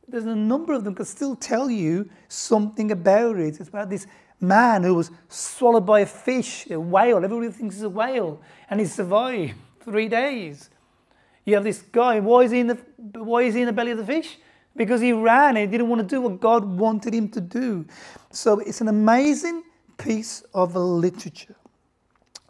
there's 0.08 0.25
a 0.25 0.36
number 0.36 0.74
of 0.74 0.84
them 0.84 0.96
can 0.96 1.05
still 1.05 1.36
tell 1.36 1.70
you 1.70 2.10
something 2.27 2.91
about 2.91 3.38
it. 3.38 3.60
It's 3.60 3.70
about 3.70 3.89
this 3.89 4.08
man 4.39 4.84
who 4.84 4.96
was 4.96 5.12
swallowed 5.29 5.86
by 5.86 6.01
a 6.01 6.05
fish, 6.05 6.70
a 6.70 6.79
whale. 6.79 7.17
Everybody 7.24 7.51
thinks 7.51 7.75
it's 7.75 7.84
a 7.84 7.89
whale, 7.89 8.41
and 8.70 8.79
he 8.79 8.86
survived 8.86 9.53
three 9.84 10.10
days. 10.10 10.70
You 11.45 11.55
have 11.55 11.63
this 11.63 11.81
guy, 11.81 12.19
why 12.19 12.43
is 12.43 12.51
he 12.51 12.60
in 12.60 12.67
the, 12.67 12.77
why 13.13 13.43
is 13.43 13.55
he 13.55 13.62
in 13.62 13.67
the 13.67 13.74
belly 13.74 13.91
of 13.91 13.98
the 13.98 14.05
fish? 14.05 14.38
Because 14.75 15.01
he 15.01 15.12
ran 15.12 15.57
and 15.57 15.60
he 15.60 15.67
didn't 15.67 15.89
want 15.89 16.01
to 16.01 16.07
do 16.07 16.21
what 16.21 16.39
God 16.39 16.63
wanted 16.63 17.13
him 17.13 17.29
to 17.29 17.41
do. 17.41 17.86
So 18.31 18.60
it's 18.60 18.81
an 18.81 18.88
amazing 18.88 19.63
piece 19.98 20.43
of 20.53 20.75
literature. 20.75 21.55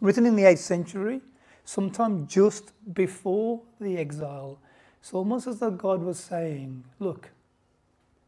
Written 0.00 0.26
in 0.26 0.36
the 0.36 0.42
8th 0.42 0.58
century, 0.58 1.20
sometime 1.64 2.26
just 2.26 2.72
before 2.94 3.60
the 3.80 3.96
exile. 3.98 4.58
It's 5.00 5.12
almost 5.12 5.46
as 5.46 5.58
though 5.58 5.70
God 5.70 6.02
was 6.02 6.18
saying, 6.18 6.84
Look, 6.98 7.30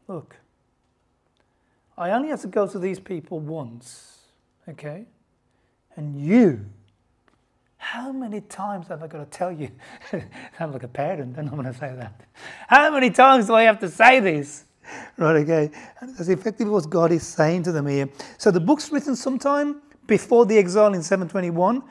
look, 0.07 0.35
I 1.97 2.11
only 2.11 2.29
have 2.29 2.41
to 2.41 2.47
go 2.47 2.67
to 2.67 2.79
these 2.79 2.99
people 2.99 3.39
once, 3.39 4.19
okay? 4.67 5.05
And 5.95 6.19
you 6.19 6.65
how 7.85 8.11
many 8.11 8.41
times 8.41 8.87
have 8.87 9.03
I 9.03 9.07
got 9.07 9.19
to 9.19 9.37
tell 9.37 9.51
you? 9.51 9.69
I'm 10.59 10.73
like 10.73 10.81
a 10.81 10.87
parent, 10.87 11.37
and 11.37 11.47
I'm 11.47 11.55
going 11.55 11.71
to 11.71 11.79
say 11.79 11.93
that. 11.95 12.19
How 12.67 12.89
many 12.89 13.11
times 13.11 13.45
do 13.45 13.53
I 13.53 13.61
have 13.61 13.79
to 13.81 13.89
say 13.89 14.19
this? 14.19 14.65
Right, 15.17 15.35
okay. 15.43 15.69
And 16.01 16.15
that's 16.15 16.27
effectively 16.27 16.71
what 16.71 16.89
God 16.89 17.11
is 17.11 17.21
saying 17.21 17.61
to 17.63 17.71
them 17.71 17.85
here. 17.85 18.09
So 18.39 18.49
the 18.49 18.59
book's 18.59 18.91
written 18.91 19.15
sometime 19.15 19.83
before 20.07 20.47
the 20.47 20.57
exile 20.57 20.95
in 20.95 21.03
721, 21.03 21.83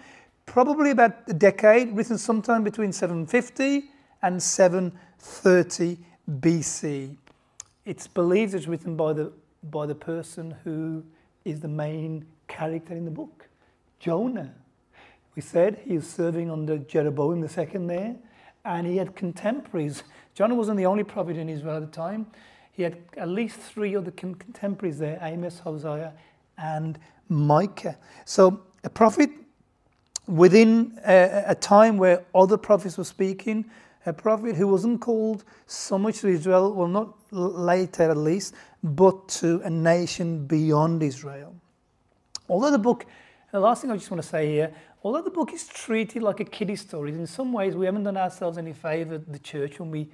probably 0.46 0.90
about 0.90 1.12
a 1.28 1.32
decade, 1.32 1.94
written 1.96 2.18
sometime 2.18 2.64
between 2.64 2.92
750 2.92 3.84
and 4.22 4.42
730 4.42 5.98
BC. 6.40 7.16
It's 7.84 8.08
believed 8.08 8.54
it's 8.54 8.66
written 8.66 8.96
by 8.96 9.12
the, 9.12 9.32
by 9.70 9.86
the 9.86 9.94
person 9.94 10.56
who 10.64 11.04
is 11.44 11.60
the 11.60 11.68
main 11.68 12.24
character 12.48 12.94
in 12.94 13.04
the 13.04 13.12
book, 13.12 13.48
Jonah. 14.00 14.52
We 15.34 15.42
said 15.42 15.82
he 15.84 15.96
was 15.96 16.08
serving 16.08 16.50
under 16.50 16.78
Jeroboam 16.78 17.42
II 17.42 17.86
there, 17.86 18.16
and 18.64 18.86
he 18.86 18.96
had 18.96 19.16
contemporaries. 19.16 20.04
Jonah 20.34 20.54
wasn't 20.54 20.78
the 20.78 20.86
only 20.86 21.04
prophet 21.04 21.36
in 21.36 21.48
Israel 21.48 21.76
at 21.76 21.80
the 21.80 21.96
time. 21.96 22.26
He 22.72 22.82
had 22.82 22.98
at 23.16 23.28
least 23.28 23.58
three 23.58 23.94
other 23.94 24.10
contemporaries 24.10 24.98
there 24.98 25.18
Amos, 25.22 25.60
Hosea, 25.60 26.12
and 26.58 26.98
Micah. 27.28 27.96
So, 28.24 28.60
a 28.82 28.90
prophet 28.90 29.30
within 30.26 30.98
uh, 31.06 31.44
a, 31.46 31.50
a, 31.50 31.54
time 31.54 31.98
where 31.98 32.24
other 32.34 32.56
prophets 32.56 32.96
were 32.96 33.04
speaking, 33.04 33.64
a 34.06 34.12
prophet 34.12 34.56
who 34.56 34.68
wasn't 34.68 35.00
called 35.00 35.44
so 35.66 35.98
much 35.98 36.20
to 36.20 36.28
Israel, 36.28 36.72
well, 36.72 36.88
not 36.88 37.14
later 37.30 38.10
at 38.10 38.16
least, 38.16 38.54
but 38.82 39.28
to 39.28 39.60
a 39.64 39.70
nation 39.70 40.46
beyond 40.46 41.02
Israel. 41.02 41.54
Although 42.48 42.70
the 42.70 42.78
book, 42.78 43.06
the 43.52 43.60
last 43.60 43.82
thing 43.82 43.90
I 43.90 43.96
just 43.96 44.10
want 44.10 44.22
to 44.22 44.28
say 44.28 44.52
here, 44.52 44.74
although 45.04 45.22
the 45.22 45.30
book 45.30 45.52
is 45.52 45.66
treated 45.66 46.22
like 46.22 46.40
a 46.40 46.44
kiddie 46.44 46.76
story, 46.76 47.12
in 47.12 47.26
some 47.26 47.52
ways 47.52 47.76
we 47.76 47.84
haven't 47.84 48.04
done 48.04 48.16
ourselves 48.16 48.56
any 48.56 48.72
favour, 48.72 49.18
the 49.18 49.38
church, 49.38 49.78
when 49.78 49.90
we, 49.90 50.10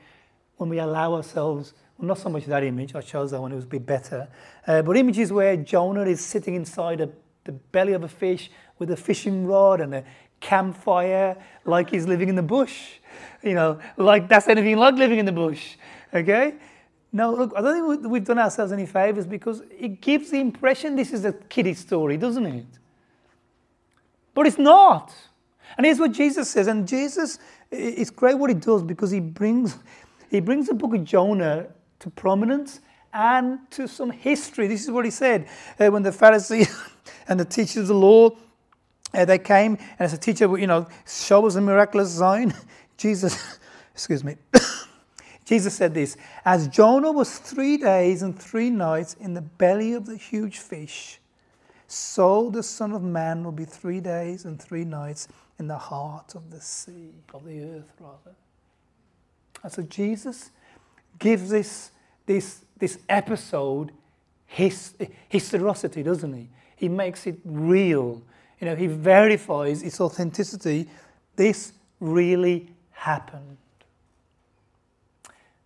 when 0.56 0.68
we 0.68 0.80
allow 0.80 1.14
ourselves, 1.14 1.72
well, 1.96 2.08
not 2.08 2.18
so 2.18 2.28
much 2.28 2.44
that 2.46 2.64
image, 2.64 2.94
I 2.96 3.00
chose 3.00 3.30
that 3.30 3.40
one, 3.40 3.52
it 3.52 3.54
was 3.54 3.64
a 3.64 3.68
bit 3.68 3.86
better, 3.86 4.28
uh, 4.66 4.82
but 4.82 4.96
images 4.96 5.32
where 5.32 5.56
Jonah 5.56 6.02
is 6.02 6.20
sitting 6.20 6.56
inside 6.56 7.00
a, 7.00 7.08
the 7.44 7.52
belly 7.52 7.92
of 7.92 8.02
a 8.02 8.08
fish 8.08 8.50
with 8.78 8.90
a 8.90 8.96
fishing 8.96 9.46
rod 9.46 9.80
and 9.80 9.94
a 9.94 10.04
campfire, 10.40 11.36
like 11.64 11.90
he's 11.90 12.06
living 12.06 12.28
in 12.28 12.34
the 12.34 12.42
bush. 12.42 12.94
You 13.42 13.54
know, 13.54 13.78
like 13.96 14.28
that's 14.28 14.48
anything 14.48 14.76
like 14.76 14.96
living 14.96 15.18
in 15.18 15.26
the 15.26 15.32
bush. 15.32 15.76
Okay? 16.12 16.54
No, 17.12 17.32
look, 17.32 17.52
I 17.56 17.60
don't 17.60 18.00
think 18.00 18.12
we've 18.12 18.24
done 18.24 18.38
ourselves 18.38 18.72
any 18.72 18.86
favors 18.86 19.26
because 19.26 19.62
it 19.78 20.00
gives 20.00 20.30
the 20.30 20.40
impression 20.40 20.96
this 20.96 21.12
is 21.12 21.24
a 21.24 21.32
kiddie 21.32 21.74
story, 21.74 22.16
doesn't 22.16 22.46
it? 22.46 22.66
But 24.34 24.46
it's 24.46 24.58
not. 24.58 25.12
And 25.76 25.86
here's 25.86 25.98
what 25.98 26.12
Jesus 26.12 26.50
says. 26.50 26.66
And 26.66 26.86
Jesus, 26.86 27.38
it's 27.70 28.10
great 28.10 28.38
what 28.38 28.50
he 28.50 28.54
does 28.54 28.82
because 28.82 29.10
he 29.10 29.20
brings, 29.20 29.76
he 30.30 30.40
brings 30.40 30.66
the 30.66 30.74
book 30.74 30.94
of 30.94 31.04
Jonah 31.04 31.68
to 32.00 32.10
prominence 32.10 32.80
and 33.12 33.58
to 33.70 33.88
some 33.88 34.10
history. 34.10 34.66
This 34.66 34.84
is 34.84 34.90
what 34.90 35.04
he 35.04 35.10
said 35.10 35.48
uh, 35.78 35.88
when 35.88 36.02
the 36.02 36.12
Pharisees 36.12 36.74
and 37.28 37.38
the 37.38 37.44
teachers 37.44 37.82
of 37.82 37.88
the 37.88 37.94
law 37.94 38.30
uh, 39.12 39.24
they 39.24 39.38
came 39.38 39.72
and 39.72 40.00
as 40.00 40.12
a 40.12 40.18
teacher, 40.18 40.56
you 40.58 40.66
know, 40.66 40.86
show 41.06 41.46
us 41.46 41.56
a 41.56 41.60
miraculous 41.60 42.14
sign. 42.16 42.54
Jesus, 42.96 43.58
excuse 43.94 44.22
me. 44.22 44.36
Jesus 45.44 45.74
said 45.74 45.94
this 45.94 46.16
As 46.44 46.68
Jonah 46.68 47.12
was 47.12 47.38
three 47.38 47.76
days 47.76 48.22
and 48.22 48.38
three 48.38 48.70
nights 48.70 49.14
in 49.14 49.34
the 49.34 49.40
belly 49.40 49.94
of 49.94 50.06
the 50.06 50.16
huge 50.16 50.58
fish, 50.58 51.19
so 51.92 52.50
the 52.50 52.62
Son 52.62 52.92
of 52.92 53.02
Man 53.02 53.42
will 53.42 53.50
be 53.50 53.64
three 53.64 53.98
days 53.98 54.44
and 54.44 54.62
three 54.62 54.84
nights 54.84 55.26
in 55.58 55.66
the 55.66 55.76
heart 55.76 56.36
of 56.36 56.52
the 56.52 56.60
sea, 56.60 57.10
of 57.34 57.44
the 57.44 57.64
earth, 57.64 57.92
rather. 57.98 58.36
And 59.64 59.72
so 59.72 59.82
Jesus 59.82 60.50
gives 61.18 61.50
this, 61.50 61.90
this, 62.26 62.60
this 62.78 63.00
episode 63.08 63.90
his, 64.46 64.94
historicity, 65.28 66.04
doesn't 66.04 66.32
he? 66.32 66.48
He 66.76 66.88
makes 66.88 67.26
it 67.26 67.38
real. 67.44 68.22
You 68.60 68.68
know, 68.68 68.76
he 68.76 68.86
verifies 68.86 69.82
its 69.82 70.00
authenticity. 70.00 70.88
This 71.34 71.72
really 71.98 72.68
happened. 72.92 73.56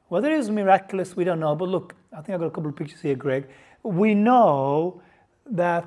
Whether 0.08 0.32
it 0.32 0.38
was 0.38 0.48
miraculous, 0.48 1.14
we 1.14 1.24
don't 1.24 1.40
know. 1.40 1.54
But 1.54 1.68
look, 1.68 1.94
I 2.14 2.22
think 2.22 2.30
I've 2.30 2.40
got 2.40 2.46
a 2.46 2.50
couple 2.50 2.70
of 2.70 2.76
pictures 2.76 3.02
here, 3.02 3.14
Greg. 3.14 3.46
We 3.82 4.14
know 4.14 5.02
that 5.50 5.86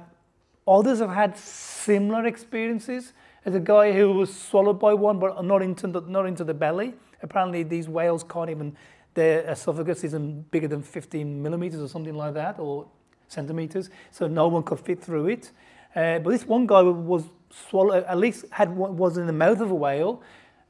others 0.68 1.00
have 1.00 1.12
had 1.12 1.38
similar 1.38 2.26
experiences. 2.26 3.14
There's 3.44 3.56
a 3.56 3.60
guy 3.60 3.94
who 3.94 4.12
was 4.14 4.36
swallowed 4.36 4.80
by 4.80 4.94
one, 4.94 5.20
but 5.20 5.44
not 5.44 5.62
into 5.62 5.88
the, 5.88 6.02
not 6.02 6.26
into 6.26 6.44
the 6.44 6.54
belly. 6.54 6.94
Apparently, 7.24 7.64
these 7.64 7.88
whales 7.88 8.24
can't 8.24 8.50
even, 8.50 8.76
their 9.14 9.50
esophagus 9.50 10.04
isn't 10.04 10.52
bigger 10.52 10.68
than 10.68 10.84
15 10.84 11.42
millimeters 11.42 11.80
or 11.80 11.88
something 11.88 12.16
like 12.16 12.34
that, 12.34 12.60
or 12.60 12.88
centimeters, 13.28 13.90
so 14.12 14.28
no 14.28 14.48
one 14.48 14.64
could 14.64 14.80
fit 14.80 15.02
through 15.02 15.28
it. 15.28 15.52
Uh, 15.96 16.20
but 16.20 16.30
this 16.30 16.46
one 16.46 16.68
guy 16.68 16.82
was 16.82 17.24
swallowed, 17.50 18.04
at 18.04 18.18
least 18.18 18.46
had 18.52 18.76
was 18.76 19.18
in 19.18 19.26
the 19.28 19.34
mouth 19.34 19.62
of 19.62 19.72
a 19.72 19.76
whale, 19.76 20.22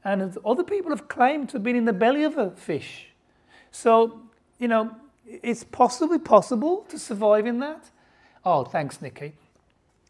and 0.04 0.36
other 0.46 0.62
people 0.62 0.90
have 0.90 1.08
claimed 1.08 1.48
to 1.50 1.54
have 1.54 1.62
been 1.62 1.76
in 1.76 1.84
the 1.84 1.92
belly 1.92 2.24
of 2.24 2.38
a 2.38 2.50
fish. 2.52 3.08
So, 3.70 4.22
you 4.58 4.68
know, 4.68 4.94
it's 5.26 5.64
possibly 5.64 6.18
possible 6.18 6.86
to 6.88 6.98
survive 6.98 7.46
in 7.46 7.58
that. 7.58 7.90
Oh, 8.44 8.64
thanks, 8.64 9.02
Nikki. 9.02 9.34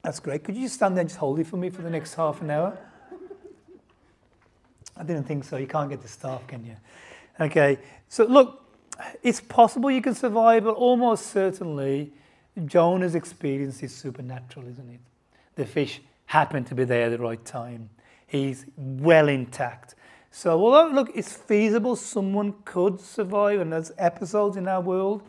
That's 0.09 0.21
great. 0.21 0.43
Could 0.43 0.57
you 0.57 0.63
just 0.63 0.77
stand 0.77 0.97
there 0.97 1.03
and 1.03 1.11
just 1.11 1.21
hold 1.21 1.39
it 1.39 1.47
for 1.47 1.59
me 1.59 1.69
for 1.69 1.83
the 1.83 1.91
next 1.91 2.15
half 2.15 2.41
an 2.41 2.49
hour? 2.49 2.79
I 4.97 5.03
didn't 5.03 5.25
think 5.25 5.45
so. 5.45 5.59
You 5.59 5.67
can't 5.67 5.91
get 5.91 6.01
the 6.01 6.09
staff, 6.09 6.47
can 6.47 6.65
you? 6.65 6.77
Okay. 7.39 7.77
So 8.09 8.25
look, 8.25 8.65
it's 9.23 9.43
possible 9.43 9.91
you 9.91 10.01
can 10.01 10.15
survive, 10.15 10.65
but 10.65 10.77
almost 10.77 11.27
certainly 11.27 12.11
Jonah's 12.65 13.15
experience 13.15 13.83
is 13.83 13.95
supernatural, 13.95 14.67
isn't 14.69 14.89
it? 14.89 15.01
The 15.57 15.67
fish 15.67 16.01
happened 16.25 16.69
to 16.69 16.75
be 16.75 16.85
there 16.85 17.09
at 17.09 17.11
the 17.11 17.19
right 17.19 17.45
time. 17.45 17.91
He's 18.27 18.65
well 18.79 19.29
intact. 19.29 19.95
So, 20.31 20.59
although, 20.59 20.89
look, 20.91 21.11
it's 21.15 21.35
feasible 21.35 21.97
someone 21.97 22.55
could 22.65 22.99
survive, 22.99 23.61
and 23.61 23.71
there's 23.75 23.93
episodes 23.99 24.57
in 24.57 24.69
our 24.69 24.81
world, 24.81 25.21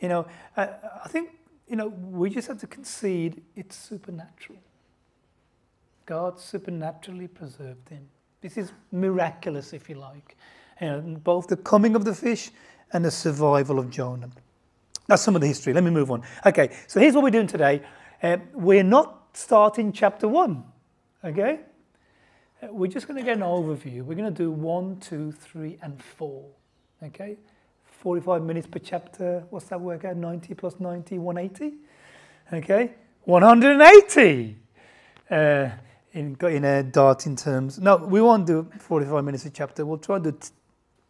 you 0.00 0.08
know, 0.08 0.26
I, 0.56 0.70
I 1.04 1.08
think, 1.08 1.30
you 1.70 1.76
know, 1.76 1.86
we 1.86 2.28
just 2.28 2.48
have 2.48 2.58
to 2.58 2.66
concede 2.66 3.42
it's 3.54 3.76
supernatural. 3.76 4.58
God 6.04 6.40
supernaturally 6.40 7.28
preserved 7.28 7.88
him. 7.88 8.08
This 8.40 8.56
is 8.56 8.72
miraculous, 8.90 9.72
if 9.72 9.88
you 9.88 9.94
like. 9.94 10.36
Know, 10.80 11.00
both 11.00 11.46
the 11.46 11.56
coming 11.56 11.94
of 11.94 12.04
the 12.04 12.14
fish 12.14 12.50
and 12.92 13.04
the 13.04 13.10
survival 13.10 13.78
of 13.78 13.88
Jonah. 13.88 14.30
That's 15.06 15.22
some 15.22 15.36
of 15.36 15.42
the 15.42 15.46
history. 15.46 15.72
Let 15.72 15.84
me 15.84 15.90
move 15.90 16.10
on. 16.10 16.22
Okay, 16.44 16.70
so 16.88 16.98
here's 16.98 17.14
what 17.14 17.22
we're 17.22 17.30
doing 17.30 17.46
today. 17.46 17.82
Uh, 18.20 18.38
we're 18.52 18.82
not 18.82 19.28
starting 19.34 19.92
chapter 19.92 20.26
one, 20.26 20.64
okay? 21.24 21.60
Uh, 22.60 22.72
we're 22.72 22.90
just 22.90 23.06
going 23.06 23.18
to 23.18 23.24
get 23.24 23.36
an 23.36 23.44
overview. 23.44 24.02
We're 24.02 24.16
going 24.16 24.32
to 24.34 24.42
do 24.42 24.50
one, 24.50 24.98
two, 24.98 25.30
three, 25.30 25.78
and 25.82 26.02
four, 26.02 26.46
okay? 27.00 27.36
45 28.00 28.42
minutes 28.42 28.66
per 28.66 28.78
chapter. 28.78 29.44
What's 29.50 29.66
that 29.66 29.78
work 29.78 30.06
out? 30.06 30.16
90 30.16 30.54
plus 30.54 30.80
90, 30.80 31.18
180? 31.18 31.76
Okay? 32.50 32.94
180! 33.24 34.56
Uh, 35.30 35.68
in, 36.12 36.36
in 36.40 36.64
a 36.64 36.82
dart 36.82 37.26
in 37.26 37.36
terms. 37.36 37.78
No, 37.78 37.96
we 37.96 38.22
won't 38.22 38.46
do 38.46 38.66
45 38.78 39.22
minutes 39.22 39.44
a 39.44 39.50
chapter. 39.50 39.84
We'll 39.84 39.98
try 39.98 40.18
to 40.18 40.32
do 40.32 40.38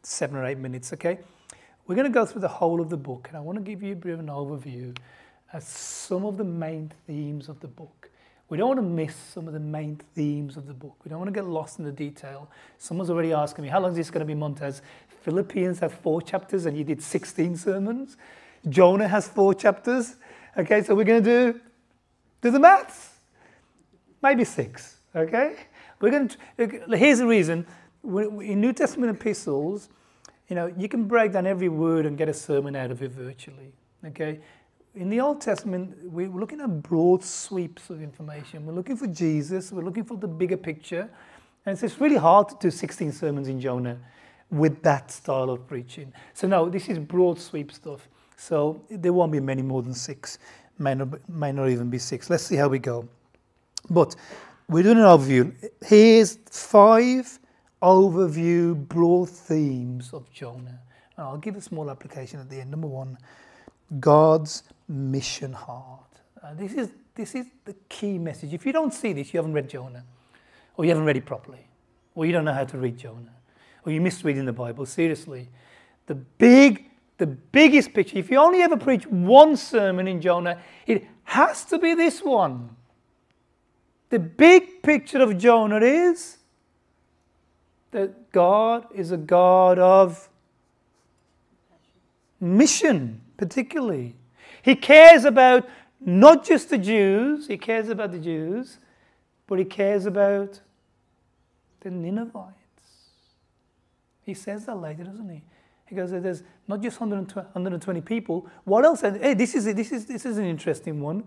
seven 0.02 0.36
or 0.36 0.44
eight 0.44 0.58
minutes, 0.58 0.92
okay? 0.94 1.20
We're 1.86 1.94
going 1.94 2.08
to 2.08 2.12
go 2.12 2.26
through 2.26 2.40
the 2.40 2.48
whole 2.48 2.80
of 2.80 2.90
the 2.90 2.96
book, 2.96 3.28
and 3.28 3.36
I 3.36 3.40
want 3.40 3.56
to 3.58 3.64
give 3.64 3.84
you 3.84 3.92
a 3.92 3.96
bit 3.96 4.14
of 4.14 4.18
an 4.18 4.26
overview 4.26 4.96
as 5.52 5.66
some 5.66 6.24
of 6.24 6.38
the 6.38 6.44
main 6.44 6.92
themes 7.06 7.48
of 7.48 7.60
the 7.60 7.68
book. 7.68 8.10
We 8.50 8.56
don't 8.56 8.66
want 8.66 8.78
to 8.78 8.82
miss 8.82 9.14
some 9.14 9.46
of 9.46 9.54
the 9.54 9.60
main 9.60 9.96
themes 10.14 10.56
of 10.56 10.66
the 10.66 10.74
book. 10.74 10.96
We 11.04 11.08
don't 11.08 11.20
want 11.20 11.28
to 11.28 11.32
get 11.32 11.46
lost 11.46 11.78
in 11.78 11.84
the 11.84 11.92
detail. 11.92 12.50
Someone's 12.78 13.08
already 13.08 13.32
asking 13.32 13.62
me, 13.62 13.68
how 13.68 13.80
long 13.80 13.92
is 13.92 13.96
this 13.96 14.10
going 14.10 14.20
to 14.20 14.26
be, 14.26 14.34
Montez? 14.34 14.82
Philippians 15.22 15.78
have 15.78 15.94
four 15.94 16.20
chapters 16.20 16.66
and 16.66 16.76
you 16.76 16.82
did 16.82 17.00
16 17.00 17.56
sermons. 17.56 18.16
Jonah 18.68 19.06
has 19.06 19.28
four 19.28 19.54
chapters. 19.54 20.16
Okay, 20.58 20.82
so 20.82 20.96
we're 20.96 21.04
going 21.04 21.22
to 21.22 21.52
do, 21.52 21.60
do 22.42 22.50
the 22.50 22.58
maths. 22.58 23.10
Maybe 24.20 24.44
six, 24.44 24.96
okay? 25.14 25.54
We're 26.00 26.10
going 26.10 26.28
to, 26.28 26.96
here's 26.96 27.18
the 27.18 27.26
reason. 27.26 27.66
In 28.02 28.60
New 28.60 28.72
Testament 28.72 29.16
epistles, 29.16 29.88
you 30.48 30.56
know, 30.56 30.66
you 30.76 30.88
can 30.88 31.04
break 31.04 31.32
down 31.32 31.46
every 31.46 31.68
word 31.68 32.04
and 32.04 32.18
get 32.18 32.28
a 32.28 32.34
sermon 32.34 32.74
out 32.74 32.90
of 32.90 33.00
it 33.00 33.12
virtually. 33.12 33.72
Okay? 34.04 34.40
In 34.96 35.08
the 35.08 35.20
Old 35.20 35.40
Testament, 35.40 35.96
we're 36.02 36.28
looking 36.28 36.60
at 36.60 36.82
broad 36.82 37.22
sweeps 37.22 37.90
of 37.90 38.02
information. 38.02 38.66
We're 38.66 38.72
looking 38.72 38.96
for 38.96 39.06
Jesus, 39.06 39.70
we're 39.70 39.84
looking 39.84 40.02
for 40.02 40.16
the 40.16 40.26
bigger 40.26 40.56
picture. 40.56 41.08
And 41.64 41.80
it's 41.80 42.00
really 42.00 42.16
hard 42.16 42.48
to 42.48 42.56
do 42.58 42.70
16 42.72 43.12
sermons 43.12 43.46
in 43.46 43.60
Jonah 43.60 43.98
with 44.50 44.82
that 44.82 45.12
style 45.12 45.50
of 45.50 45.68
preaching. 45.68 46.12
So, 46.34 46.48
no, 46.48 46.68
this 46.68 46.88
is 46.88 46.98
broad 46.98 47.38
sweep 47.38 47.70
stuff. 47.70 48.08
So, 48.36 48.82
there 48.90 49.12
won't 49.12 49.30
be 49.30 49.38
many 49.38 49.62
more 49.62 49.80
than 49.80 49.94
six, 49.94 50.38
may 50.78 50.94
not, 50.94 51.28
may 51.28 51.52
not 51.52 51.68
even 51.68 51.88
be 51.88 51.98
six. 51.98 52.28
Let's 52.28 52.42
see 52.42 52.56
how 52.56 52.66
we 52.66 52.80
go. 52.80 53.08
But 53.90 54.16
we're 54.68 54.82
doing 54.82 54.98
an 54.98 55.04
overview. 55.04 55.54
Here's 55.84 56.36
five 56.50 57.38
overview, 57.80 58.88
broad 58.88 59.28
themes 59.28 60.12
of 60.12 60.28
Jonah. 60.32 60.80
And 61.16 61.26
I'll 61.26 61.38
give 61.38 61.54
a 61.54 61.60
small 61.60 61.90
application 61.90 62.40
at 62.40 62.50
the 62.50 62.60
end. 62.60 62.72
Number 62.72 62.88
one, 62.88 63.16
God's 63.98 64.64
mission 64.90 65.52
heart. 65.52 66.20
Uh, 66.42 66.52
this, 66.54 66.74
is, 66.74 66.90
this 67.14 67.34
is 67.34 67.46
the 67.64 67.74
key 67.88 68.18
message. 68.18 68.52
If 68.52 68.66
you 68.66 68.72
don't 68.72 68.92
see 68.92 69.12
this, 69.12 69.32
you 69.32 69.38
haven't 69.38 69.52
read 69.52 69.68
Jonah, 69.68 70.04
or 70.76 70.84
you 70.84 70.90
haven't 70.90 71.04
read 71.04 71.16
it 71.16 71.24
properly, 71.24 71.66
or 72.14 72.26
you 72.26 72.32
don't 72.32 72.44
know 72.44 72.52
how 72.52 72.64
to 72.64 72.76
read 72.76 72.98
Jonah, 72.98 73.34
or 73.86 73.92
you 73.92 74.00
missed 74.00 74.24
reading 74.24 74.44
the 74.44 74.52
Bible. 74.52 74.84
Seriously, 74.84 75.48
the 76.06 76.16
big, 76.16 76.90
the 77.18 77.26
biggest 77.26 77.94
picture. 77.94 78.18
If 78.18 78.30
you 78.30 78.38
only 78.38 78.62
ever 78.62 78.76
preach 78.76 79.06
one 79.06 79.56
sermon 79.56 80.08
in 80.08 80.20
Jonah, 80.20 80.60
it 80.86 81.06
has 81.24 81.64
to 81.66 81.78
be 81.78 81.94
this 81.94 82.22
one. 82.22 82.76
The 84.08 84.18
big 84.18 84.82
picture 84.82 85.22
of 85.22 85.38
Jonah 85.38 85.80
is 85.80 86.38
that 87.92 88.32
God 88.32 88.86
is 88.92 89.12
a 89.12 89.16
God 89.16 89.78
of 89.78 90.28
mission, 92.40 93.20
particularly. 93.36 94.16
He 94.62 94.74
cares 94.74 95.24
about 95.24 95.68
not 96.00 96.44
just 96.44 96.70
the 96.70 96.78
Jews, 96.78 97.46
he 97.46 97.58
cares 97.58 97.88
about 97.88 98.12
the 98.12 98.18
Jews, 98.18 98.78
but 99.46 99.58
he 99.58 99.64
cares 99.64 100.06
about 100.06 100.60
the 101.80 101.90
Ninevites. 101.90 102.54
He 104.22 104.34
says 104.34 104.66
that 104.66 104.76
later, 104.76 105.04
doesn't 105.04 105.28
he? 105.28 105.42
He 105.86 105.96
goes, 105.96 106.12
there's 106.12 106.44
not 106.68 106.80
just 106.80 107.00
120 107.00 108.00
people. 108.02 108.46
What 108.64 108.84
else? 108.84 109.00
Hey, 109.00 109.34
this 109.34 109.56
is, 109.56 109.64
this, 109.74 109.90
is, 109.90 110.06
this 110.06 110.24
is 110.24 110.38
an 110.38 110.44
interesting 110.44 111.00
one. 111.00 111.24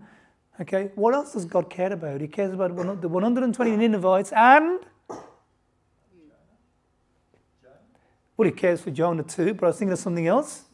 Okay, 0.60 0.90
what 0.94 1.14
else 1.14 1.32
does 1.32 1.44
God 1.44 1.68
care 1.68 1.92
about? 1.92 2.20
He 2.20 2.28
cares 2.28 2.52
about 2.52 2.74
the 3.02 3.08
120 3.08 3.76
Ninevites 3.76 4.32
and. 4.32 4.80
Well, 8.36 8.46
he 8.46 8.52
cares 8.52 8.80
for 8.80 8.90
Jonah 8.90 9.22
too, 9.22 9.54
but 9.54 9.66
I 9.66 9.68
was 9.68 9.78
thinking 9.78 9.92
of 9.92 9.98
something 9.98 10.26
else. 10.26 10.64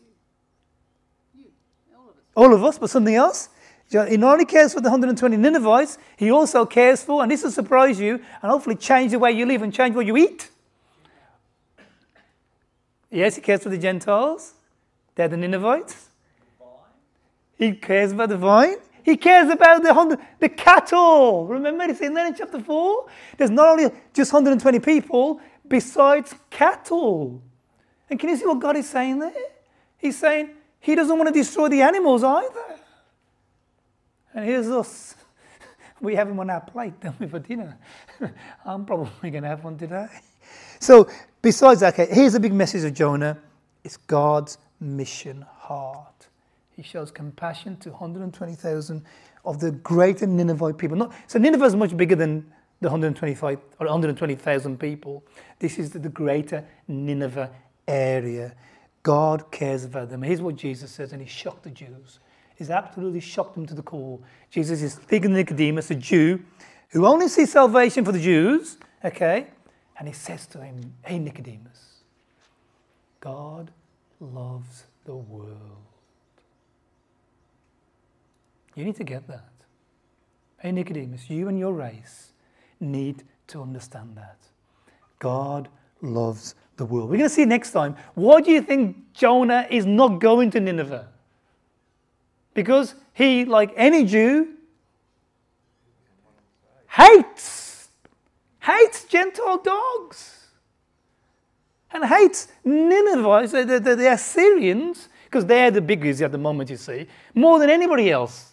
All 2.35 2.55
of 2.55 2.64
us, 2.64 2.79
but 2.79 2.90
something 2.90 3.14
else. 3.14 3.49
He 3.90 4.17
not 4.17 4.35
only 4.35 4.45
cares 4.45 4.73
for 4.73 4.81
the 4.81 4.88
120 4.88 5.37
Ninevites, 5.37 5.99
he 6.17 6.31
also 6.31 6.64
cares 6.64 7.02
for, 7.02 7.23
and 7.23 7.31
this 7.31 7.43
will 7.43 7.50
surprise 7.50 7.99
you, 7.99 8.14
and 8.40 8.50
hopefully 8.50 8.76
change 8.76 9.11
the 9.11 9.19
way 9.19 9.33
you 9.33 9.45
live 9.45 9.62
and 9.62 9.75
change 9.75 9.97
what 9.97 10.07
you 10.07 10.17
eat. 10.17 10.49
Yes, 13.11 13.35
he 13.35 13.43
cares 13.43 13.64
for 13.64 13.69
the 13.69 13.79
Gentiles. 13.79 14.55
They're 15.17 15.26
the 15.26 15.37
Ninevites. 15.37 16.09
He 17.59 17.73
cares 17.73 18.12
about 18.12 18.29
the 18.29 18.37
vine. 18.37 18.76
He 19.02 19.17
cares 19.17 19.50
about 19.50 19.83
the, 19.83 20.19
the 20.38 20.49
cattle. 20.49 21.47
Remember, 21.47 21.85
it's 21.85 22.00
in 22.00 22.14
there 22.14 22.26
in 22.26 22.35
chapter 22.35 22.61
4. 22.61 23.07
There's 23.37 23.50
not 23.50 23.69
only 23.69 23.90
just 24.14 24.33
120 24.33 24.79
people, 24.79 25.40
besides 25.67 26.35
cattle. 26.49 27.43
And 28.09 28.21
can 28.21 28.29
you 28.29 28.37
see 28.37 28.47
what 28.47 28.61
God 28.61 28.76
is 28.76 28.88
saying 28.88 29.19
there? 29.19 29.33
He's 29.99 30.19
saying 30.19 30.50
he 30.81 30.95
doesn't 30.95 31.17
want 31.17 31.29
to 31.29 31.33
destroy 31.33 31.69
the 31.69 31.83
animals 31.83 32.25
either. 32.25 32.79
And 34.35 34.45
here's 34.45 34.69
us. 34.69 35.15
We 36.03 36.15
have 36.15 36.29
them 36.29 36.41
on 36.41 36.49
our 36.49 36.63
plate, 36.63 36.99
don't 36.99 37.21
we, 37.21 37.27
for 37.27 37.41
dinner? 37.41 37.77
I'm 38.65 38.87
probably 38.87 39.31
going 39.31 39.43
to 39.43 39.51
have 39.51 39.63
one 39.63 39.77
today. 39.77 40.09
So, 40.79 41.11
besides 41.43 41.81
that, 41.81 41.93
okay, 41.93 42.11
here's 42.11 42.35
a 42.35 42.41
big 42.41 42.55
message 42.55 42.85
of 42.85 42.95
Jonah 42.95 43.39
it's 43.85 43.99
God's 43.99 44.57
mission 44.81 45.45
heart. 45.59 46.29
He 46.75 46.83
shows 46.83 47.11
compassion 47.11 47.77
to 47.79 47.91
120,000 47.91 49.05
of 49.45 49.61
the 49.61 49.73
greater 49.73 50.27
Nineveh 50.27 50.73
people. 50.73 50.97
Not, 50.97 51.13
so, 51.27 51.39
Nineveh 51.39 51.67
is 51.67 51.77
much 51.77 51.95
bigger 51.95 52.17
than 52.17 52.51
the 52.81 52.89
125 52.89 53.59
or 53.79 53.87
120,000 53.87 54.81
people. 54.81 55.23
This 55.59 55.79
is 55.79 55.91
the 55.91 56.09
greater 56.09 56.65
Nineveh 56.89 57.51
area. 57.87 58.55
God 59.02 59.50
cares 59.50 59.85
about 59.85 60.11
them. 60.11 60.23
Here's 60.23 60.42
what 60.42 60.57
Jesus 60.57 60.90
says, 60.90 61.12
and 61.12 61.23
he 61.23 61.28
shocked 61.28 61.62
the 61.62 61.71
Jews. 61.71 62.21
He's 62.57 62.71
absolutely 62.71 63.21
shocked 63.21 63.54
them 63.54 63.66
to 63.66 63.75
the 63.75 63.83
core. 63.83 64.19
Jesus 64.50 64.83
is 64.83 64.95
speaking 64.95 65.30
to 65.30 65.37
Nicodemus, 65.37 65.90
a 65.90 65.95
Jew, 65.95 66.42
who 66.90 67.07
only 67.07 67.28
sees 67.28 67.52
salvation 67.52 68.04
for 68.04 68.12
the 68.12 68.21
Jews, 68.21 68.76
okay? 69.04 69.47
And 69.99 70.07
he 70.07 70.12
says 70.12 70.47
to 70.49 70.62
him, 70.62 70.95
Hey, 71.02 71.19
Nicodemus, 71.19 72.02
God 73.21 73.71
loves 74.21 74.84
the 75.04 75.15
world. 75.15 75.56
You 78.75 78.84
need 78.84 78.97
to 78.97 79.04
get 79.04 79.26
that. 79.28 79.50
Hey, 80.58 80.73
Nicodemus, 80.73 81.30
you 81.30 81.49
and 81.49 81.58
your 81.58 81.73
race 81.73 82.32
need 82.78 83.25
to 83.49 83.63
understand 83.63 84.17
that. 84.17 84.36
God 85.19 85.69
loves 86.02 86.54
the 86.76 86.84
world. 86.84 87.10
We're 87.10 87.19
going 87.19 87.28
to 87.28 87.34
see 87.34 87.45
next 87.45 87.73
time. 87.73 87.97
Why 88.15 88.41
do 88.41 88.50
you 88.50 88.63
think 88.63 88.97
Jonah 89.13 89.67
is 89.71 89.86
not 89.86 90.21
going 90.21 90.50
to 90.52 90.60
Nineveh? 90.60 91.08
Because 92.54 92.95
he, 93.13 93.45
like 93.45 93.73
any 93.76 94.04
Jew, 94.04 94.54
hates, 96.89 97.89
hates 98.60 99.04
Gentile 99.04 99.58
dogs. 99.58 100.36
And 101.93 102.04
hates 102.04 102.49
Nineveh, 102.65 103.49
the, 103.49 103.80
the, 103.80 103.97
the 103.97 104.13
Assyrians, 104.13 105.08
because 105.25 105.45
they're 105.45 105.71
the 105.71 105.80
biggest 105.80 106.23
at 106.23 106.32
the 106.32 106.39
moment, 106.39 106.71
you 106.71 106.76
see, 106.76 107.06
more 107.34 107.58
than 107.58 107.69
anybody 107.69 108.10
else. 108.10 108.52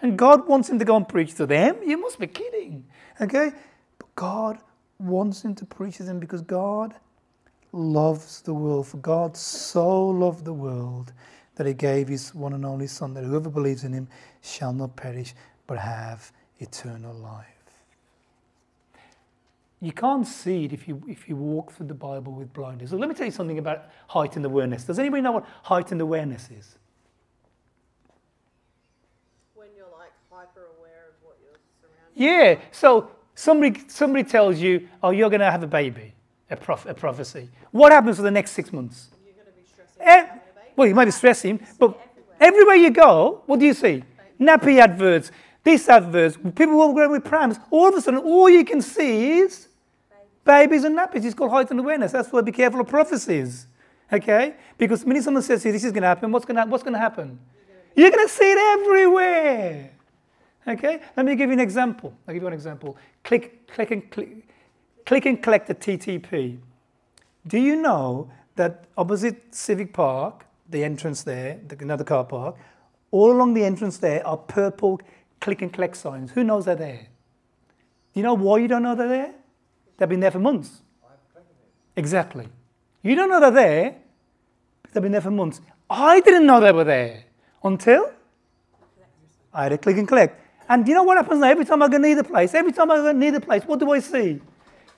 And 0.00 0.16
God 0.16 0.46
wants 0.46 0.68
him 0.68 0.78
to 0.78 0.84
go 0.84 0.96
and 0.96 1.08
preach 1.08 1.34
to 1.34 1.46
them? 1.46 1.76
You 1.84 2.00
must 2.00 2.18
be 2.18 2.26
kidding. 2.26 2.84
Okay? 3.20 3.50
But 3.98 4.14
God 4.14 4.58
wants 4.98 5.42
him 5.42 5.54
to 5.56 5.64
preach 5.64 5.98
to 5.98 6.02
them 6.02 6.18
because 6.18 6.42
God 6.42 6.94
loves 7.72 8.40
the 8.42 8.54
world. 8.54 8.86
For 8.86 8.96
God 8.98 9.36
so 9.36 10.08
loved 10.08 10.44
the 10.44 10.52
world 10.52 11.12
that 11.56 11.66
he 11.66 11.74
gave 11.74 12.08
his 12.08 12.34
one 12.34 12.52
and 12.52 12.64
only 12.64 12.86
Son, 12.86 13.14
that 13.14 13.24
whoever 13.24 13.50
believes 13.50 13.84
in 13.84 13.92
him 13.92 14.08
shall 14.42 14.72
not 14.72 14.96
perish 14.96 15.34
but 15.66 15.78
have 15.78 16.32
eternal 16.58 17.14
life. 17.14 17.46
You 19.80 19.92
can't 19.92 20.26
see 20.26 20.64
it 20.64 20.72
if 20.72 20.88
you, 20.88 21.02
if 21.06 21.28
you 21.28 21.36
walk 21.36 21.72
through 21.72 21.86
the 21.86 21.94
Bible 21.94 22.32
with 22.32 22.52
blinders. 22.52 22.90
So 22.90 22.96
let 22.96 23.08
me 23.08 23.14
tell 23.14 23.26
you 23.26 23.32
something 23.32 23.58
about 23.58 23.84
heightened 24.08 24.44
awareness. 24.44 24.84
Does 24.84 24.98
anybody 24.98 25.22
know 25.22 25.32
what 25.32 25.46
heightened 25.62 26.00
awareness 26.00 26.48
is? 26.50 26.78
When 29.54 29.68
you're 29.76 29.86
like 29.98 30.12
hyper 30.30 30.68
aware 30.78 31.08
of 31.10 31.14
what 31.22 31.36
you're 31.42 31.58
surrounded 31.80 32.14
Yeah, 32.14 32.58
so 32.72 33.10
somebody, 33.36 33.80
somebody 33.86 34.24
tells 34.24 34.58
you, 34.58 34.88
oh, 35.04 35.10
you're 35.10 35.30
going 35.30 35.40
to 35.40 35.50
have 35.50 35.62
a 35.62 35.68
baby, 35.68 36.12
a, 36.50 36.56
prof, 36.56 36.84
a 36.86 36.94
prophecy. 36.94 37.48
What 37.70 37.92
happens 37.92 38.16
for 38.16 38.22
the 38.22 38.30
next 38.32 38.50
six 38.50 38.72
months? 38.72 39.10
You're 39.24 39.34
going 39.34 39.46
to 39.46 39.52
be 39.52 39.66
stressing 39.68 40.02
Eh, 40.02 40.18
out 40.18 40.24
about 40.24 40.64
it. 40.64 40.72
well, 40.74 40.88
you 40.88 40.94
might 40.96 41.04
be 41.04 41.10
stressing, 41.12 41.60
but 41.78 41.96
everywhere 42.40 42.74
you 42.74 42.90
go, 42.90 43.42
what 43.46 43.60
do 43.60 43.66
you 43.66 43.74
see? 43.74 44.02
Nappy 44.40 44.80
adverts, 44.80 45.30
this 45.62 45.88
adverts, 45.88 46.36
people 46.36 46.76
walking 46.76 47.10
with 47.10 47.24
prams. 47.24 47.58
All 47.70 47.88
of 47.88 47.94
a 47.94 48.00
sudden, 48.00 48.20
all 48.20 48.48
you 48.50 48.64
can 48.64 48.80
see 48.82 49.38
is 49.40 49.68
babies 50.44 50.84
and 50.84 50.96
nappies. 50.96 51.24
It's 51.24 51.34
called 51.34 51.50
heightened 51.50 51.80
awareness. 51.80 52.12
That's 52.12 52.30
why 52.32 52.40
be 52.40 52.52
careful 52.52 52.80
of 52.80 52.88
prophecies. 52.88 53.66
Okay? 54.12 54.54
Because 54.78 55.04
when 55.04 55.20
someone 55.22 55.42
says 55.42 55.62
to 55.62 55.68
you, 55.68 55.72
this 55.72 55.84
is 55.84 55.90
going 55.90 56.02
to 56.02 56.08
happen, 56.08 56.30
what's 56.30 56.44
going 56.44 56.56
to, 56.56 56.70
what's 56.70 56.84
going 56.84 56.92
to 56.94 57.00
happen? 57.00 57.40
You're 57.96 58.10
going 58.10 58.28
to 58.28 58.32
see 58.32 58.44
it 58.52 58.80
everywhere. 58.80 59.90
Okay? 60.66 61.00
Let 61.16 61.26
me 61.26 61.36
give 61.36 61.50
you 61.50 61.54
an 61.54 61.60
example. 61.60 62.12
I'll 62.26 62.34
give 62.34 62.42
you 62.42 62.48
an 62.48 62.54
example. 62.54 62.96
Click, 63.22 63.66
click, 63.68 63.90
and 63.90 64.10
click, 64.10 64.48
click 65.04 65.26
and 65.26 65.42
collect 65.42 65.68
the 65.68 65.74
TTP. 65.74 66.58
Do 67.46 67.58
you 67.58 67.76
know 67.76 68.30
that 68.56 68.84
opposite 68.96 69.54
Civic 69.54 69.92
Park, 69.92 70.46
the 70.68 70.82
entrance 70.82 71.22
there, 71.22 71.60
the, 71.68 71.76
another 71.80 72.04
car 72.04 72.24
park, 72.24 72.56
all 73.10 73.30
along 73.30 73.54
the 73.54 73.64
entrance 73.64 73.98
there 73.98 74.26
are 74.26 74.36
purple 74.36 75.00
click 75.40 75.62
and 75.62 75.72
collect 75.72 75.96
signs. 75.96 76.32
Who 76.32 76.42
knows 76.42 76.64
they're 76.64 76.74
there? 76.74 77.06
Do 78.12 78.20
you 78.20 78.22
know 78.22 78.34
why 78.34 78.58
you 78.58 78.68
don't 78.68 78.82
know 78.82 78.94
they're 78.94 79.08
there? 79.08 79.34
They've 79.96 80.08
been 80.08 80.20
there 80.20 80.30
for 80.30 80.40
months. 80.40 80.82
Exactly. 81.94 82.48
You 83.02 83.14
don't 83.14 83.30
know 83.30 83.40
they're 83.40 83.50
there, 83.50 83.96
they've 84.92 85.02
been 85.02 85.12
there 85.12 85.20
for 85.20 85.30
months. 85.30 85.60
I 85.88 86.20
didn't 86.20 86.46
know 86.46 86.60
they 86.60 86.72
were 86.72 86.84
there 86.84 87.24
until 87.62 88.10
I 89.54 89.64
had 89.64 89.72
a 89.72 89.78
click 89.78 89.96
and 89.96 90.08
collect. 90.08 90.40
And 90.68 90.86
you 90.86 90.94
know 90.94 91.04
what 91.04 91.16
happens 91.16 91.40
now? 91.40 91.48
Every 91.48 91.64
time 91.64 91.82
I 91.82 91.88
go 91.88 91.98
near 91.98 92.16
the 92.16 92.24
place, 92.24 92.54
every 92.54 92.72
time 92.72 92.90
I 92.90 92.96
go 92.96 93.12
near 93.12 93.32
the 93.32 93.40
place, 93.40 93.62
what 93.64 93.78
do 93.78 93.90
I 93.90 94.00
see? 94.00 94.40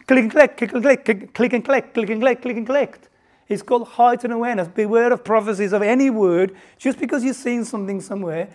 Click 0.06 0.20
and 0.20 0.30
collect, 0.30 0.56
click 0.56 0.72
and 0.72 0.82
click, 0.82 1.34
click 1.34 1.52
and 1.52 1.64
collect, 1.64 1.94
click 1.94 2.10
and 2.10 2.20
collect, 2.20 2.42
click 2.42 2.56
and 2.56 2.66
collect. 2.66 3.08
It's 3.48 3.62
called 3.62 3.88
heightened 3.88 4.32
awareness. 4.32 4.68
Beware 4.68 5.12
of 5.12 5.24
prophecies 5.24 5.72
of 5.72 5.82
any 5.82 6.10
word. 6.10 6.54
Just 6.78 6.98
because 6.98 7.24
you've 7.24 7.36
seen 7.36 7.64
something 7.64 8.00
somewhere, 8.00 8.48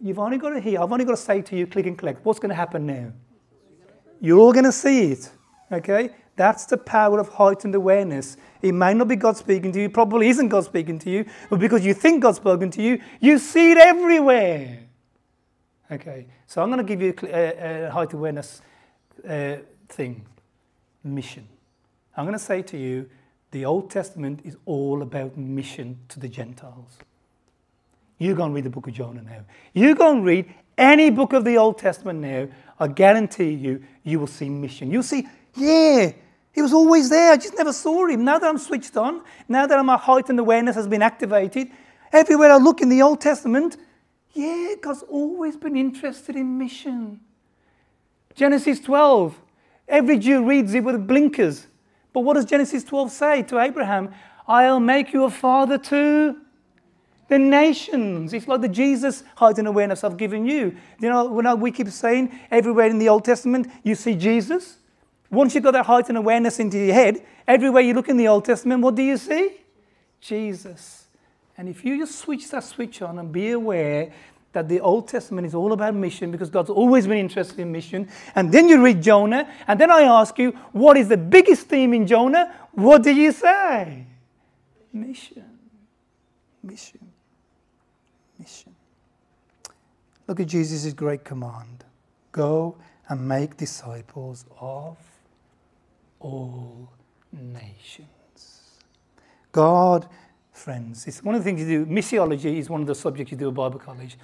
you've 0.00 0.18
only 0.18 0.38
got 0.38 0.50
to 0.50 0.60
hear. 0.60 0.80
I've 0.80 0.92
only 0.92 1.04
got 1.04 1.12
to 1.12 1.16
say 1.16 1.42
to 1.42 1.56
you, 1.56 1.66
click 1.66 1.86
and 1.86 1.98
collect. 1.98 2.24
What's 2.24 2.38
going 2.38 2.50
to 2.50 2.56
happen 2.56 2.86
now? 2.86 3.12
You're 4.20 4.38
all 4.38 4.52
going 4.52 4.64
to 4.64 4.72
see 4.72 5.12
it. 5.12 5.30
Okay? 5.70 6.10
That's 6.36 6.66
the 6.66 6.76
power 6.76 7.18
of 7.18 7.28
heightened 7.28 7.74
awareness. 7.74 8.36
It 8.62 8.72
may 8.72 8.94
not 8.94 9.08
be 9.08 9.16
God 9.16 9.36
speaking 9.36 9.72
to 9.72 9.80
you, 9.80 9.90
probably 9.90 10.28
isn't 10.28 10.48
God 10.48 10.64
speaking 10.64 10.98
to 11.00 11.10
you, 11.10 11.24
but 11.50 11.58
because 11.58 11.84
you 11.84 11.94
think 11.94 12.22
God's 12.22 12.36
spoken 12.36 12.70
to 12.72 12.82
you, 12.82 13.00
you 13.20 13.38
see 13.38 13.72
it 13.72 13.78
everywhere. 13.78 14.87
Okay, 15.90 16.26
so 16.46 16.62
I'm 16.62 16.68
going 16.68 16.84
to 16.84 16.96
give 16.96 17.00
you 17.00 17.14
a, 17.22 17.86
a 17.86 17.90
height 17.90 18.12
awareness 18.12 18.60
uh, 19.26 19.56
thing, 19.88 20.26
mission. 21.02 21.48
I'm 22.14 22.24
going 22.24 22.38
to 22.38 22.44
say 22.44 22.60
to 22.62 22.76
you, 22.76 23.08
the 23.52 23.64
Old 23.64 23.90
Testament 23.90 24.40
is 24.44 24.56
all 24.66 25.00
about 25.00 25.38
mission 25.38 25.98
to 26.08 26.20
the 26.20 26.28
Gentiles. 26.28 26.98
You 28.18 28.34
go 28.34 28.44
and 28.44 28.54
read 28.54 28.64
the 28.64 28.70
book 28.70 28.86
of 28.86 28.92
Jonah 28.92 29.22
now. 29.22 29.44
You 29.72 29.94
go 29.94 30.10
and 30.10 30.24
read 30.24 30.52
any 30.76 31.08
book 31.08 31.32
of 31.32 31.44
the 31.44 31.56
Old 31.56 31.78
Testament 31.78 32.18
now. 32.18 32.48
I 32.78 32.88
guarantee 32.88 33.52
you, 33.52 33.82
you 34.02 34.20
will 34.20 34.26
see 34.26 34.50
mission. 34.50 34.90
You'll 34.90 35.02
see, 35.02 35.26
yeah, 35.54 36.12
He 36.52 36.62
was 36.62 36.72
always 36.72 37.08
there. 37.08 37.32
I 37.32 37.36
just 37.36 37.56
never 37.56 37.72
saw 37.72 38.06
him. 38.06 38.24
Now 38.24 38.40
that 38.40 38.48
I'm 38.48 38.58
switched 38.58 38.96
on, 38.96 39.22
now 39.48 39.66
that 39.66 39.84
my 39.84 39.96
heightened 39.96 40.40
awareness 40.40 40.74
has 40.74 40.88
been 40.88 41.02
activated, 41.02 41.70
everywhere 42.12 42.50
I 42.50 42.56
look 42.56 42.80
in 42.80 42.88
the 42.88 43.00
Old 43.00 43.20
Testament, 43.20 43.76
yeah, 44.32 44.74
God's 44.80 45.02
always 45.08 45.56
been 45.56 45.76
interested 45.76 46.36
in 46.36 46.58
mission. 46.58 47.20
Genesis 48.34 48.80
12, 48.80 49.40
every 49.88 50.18
Jew 50.18 50.44
reads 50.44 50.74
it 50.74 50.84
with 50.84 51.06
blinkers. 51.06 51.66
But 52.12 52.20
what 52.20 52.34
does 52.34 52.44
Genesis 52.44 52.84
12 52.84 53.10
say 53.10 53.42
to 53.44 53.58
Abraham? 53.58 54.14
I'll 54.46 54.80
make 54.80 55.12
you 55.12 55.24
a 55.24 55.30
father 55.30 55.76
to 55.78 56.36
the 57.28 57.38
nations. 57.38 58.32
It's 58.32 58.48
like 58.48 58.60
the 58.60 58.68
Jesus 58.68 59.22
heightened 59.36 59.68
awareness 59.68 60.02
I've 60.02 60.16
given 60.16 60.46
you. 60.46 60.76
You 61.00 61.08
know, 61.10 61.26
when 61.26 61.60
we 61.60 61.70
keep 61.70 61.88
saying 61.88 62.38
everywhere 62.50 62.86
in 62.86 62.98
the 62.98 63.08
Old 63.08 63.24
Testament 63.24 63.68
you 63.82 63.94
see 63.94 64.14
Jesus, 64.14 64.78
once 65.30 65.54
you've 65.54 65.64
got 65.64 65.72
that 65.72 65.86
heightened 65.86 66.16
awareness 66.16 66.58
into 66.58 66.78
your 66.78 66.94
head, 66.94 67.24
everywhere 67.46 67.82
you 67.82 67.92
look 67.92 68.08
in 68.08 68.16
the 68.16 68.28
Old 68.28 68.44
Testament, 68.44 68.82
what 68.82 68.94
do 68.94 69.02
you 69.02 69.18
see? 69.18 69.58
Jesus. 70.20 71.07
And 71.58 71.68
if 71.68 71.84
you 71.84 71.98
just 71.98 72.18
switch 72.18 72.48
that 72.50 72.64
switch 72.64 73.02
on 73.02 73.18
and 73.18 73.32
be 73.32 73.50
aware 73.50 74.12
that 74.52 74.68
the 74.68 74.80
Old 74.80 75.08
Testament 75.08 75.46
is 75.46 75.54
all 75.54 75.72
about 75.72 75.94
mission 75.94 76.30
because 76.30 76.48
God's 76.48 76.70
always 76.70 77.06
been 77.06 77.18
interested 77.18 77.58
in 77.58 77.70
mission, 77.70 78.08
and 78.34 78.50
then 78.50 78.68
you 78.68 78.82
read 78.82 79.02
Jonah, 79.02 79.52
and 79.66 79.78
then 79.78 79.90
I 79.90 80.02
ask 80.02 80.38
you, 80.38 80.52
what 80.72 80.96
is 80.96 81.08
the 81.08 81.16
biggest 81.16 81.66
theme 81.66 81.92
in 81.92 82.06
Jonah? 82.06 82.54
What 82.72 83.02
do 83.02 83.10
you 83.10 83.32
say? 83.32 84.06
Mission. 84.92 85.58
Mission. 86.62 87.00
Mission. 88.38 88.74
Look 90.26 90.40
at 90.40 90.46
Jesus' 90.46 90.92
great 90.94 91.24
command 91.24 91.84
go 92.38 92.76
and 93.08 93.26
make 93.26 93.56
disciples 93.56 94.44
of 94.60 94.96
all 96.20 96.88
nations. 97.32 98.78
God 99.50 100.08
friends. 100.58 101.06
It's 101.06 101.22
one 101.22 101.34
of 101.34 101.42
the 101.42 101.44
things 101.44 101.60
you 101.60 101.84
do. 101.84 101.86
Missiology 101.86 102.58
is 102.58 102.68
one 102.68 102.80
of 102.80 102.86
the 102.86 102.94
subjects 102.94 103.30
you 103.30 103.38
do 103.38 103.48
at 103.48 103.54
Bible 103.54 103.78
college. 103.78 104.18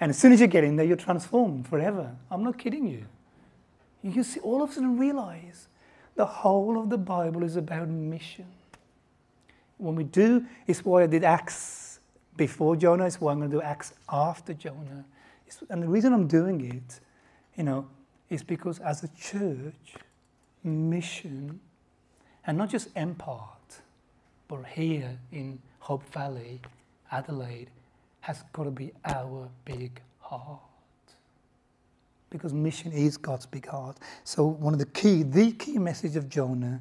And 0.00 0.10
as 0.10 0.18
soon 0.18 0.32
as 0.32 0.40
you 0.40 0.46
get 0.46 0.64
in 0.64 0.76
there, 0.76 0.86
you're 0.86 0.96
transformed 0.96 1.68
forever. 1.68 2.10
I'm 2.30 2.42
not 2.42 2.58
kidding 2.58 2.86
you. 2.86 3.04
You 4.02 4.12
can 4.12 4.24
see, 4.24 4.40
all 4.40 4.62
of 4.62 4.70
a 4.70 4.72
sudden 4.72 4.98
realize 4.98 5.68
the 6.16 6.26
whole 6.26 6.80
of 6.80 6.90
the 6.90 6.98
Bible 6.98 7.42
is 7.42 7.56
about 7.56 7.88
mission. 7.88 8.46
When 9.78 9.94
we 9.94 10.04
do, 10.04 10.44
it's 10.66 10.84
why 10.84 11.02
I 11.02 11.06
did 11.06 11.24
Acts 11.24 12.00
before 12.36 12.76
Jonah, 12.76 13.06
it's 13.06 13.20
why 13.20 13.32
I'm 13.32 13.38
going 13.38 13.50
to 13.50 13.56
do 13.56 13.62
Acts 13.62 13.94
after 14.08 14.54
Jonah. 14.54 15.04
It's, 15.46 15.62
and 15.70 15.82
the 15.82 15.88
reason 15.88 16.12
I'm 16.12 16.26
doing 16.26 16.60
it, 16.60 17.00
you 17.56 17.64
know, 17.64 17.86
is 18.30 18.42
because 18.42 18.80
as 18.80 19.04
a 19.04 19.08
church, 19.08 19.94
mission, 20.64 21.60
and 22.46 22.58
not 22.58 22.70
just 22.70 22.88
empire, 22.96 23.38
but 24.48 24.64
here 24.66 25.18
in 25.32 25.58
Hope 25.84 26.02
Valley, 26.14 26.62
Adelaide, 27.12 27.68
has 28.20 28.42
got 28.54 28.64
to 28.64 28.70
be 28.70 28.90
our 29.04 29.50
big 29.66 30.00
heart. 30.18 30.62
Because 32.30 32.54
mission 32.54 32.90
is 32.90 33.18
God's 33.18 33.44
big 33.44 33.66
heart. 33.66 33.98
So, 34.24 34.46
one 34.46 34.72
of 34.72 34.78
the 34.78 34.86
key, 34.86 35.24
the 35.24 35.52
key 35.52 35.76
message 35.76 36.16
of 36.16 36.30
Jonah 36.30 36.80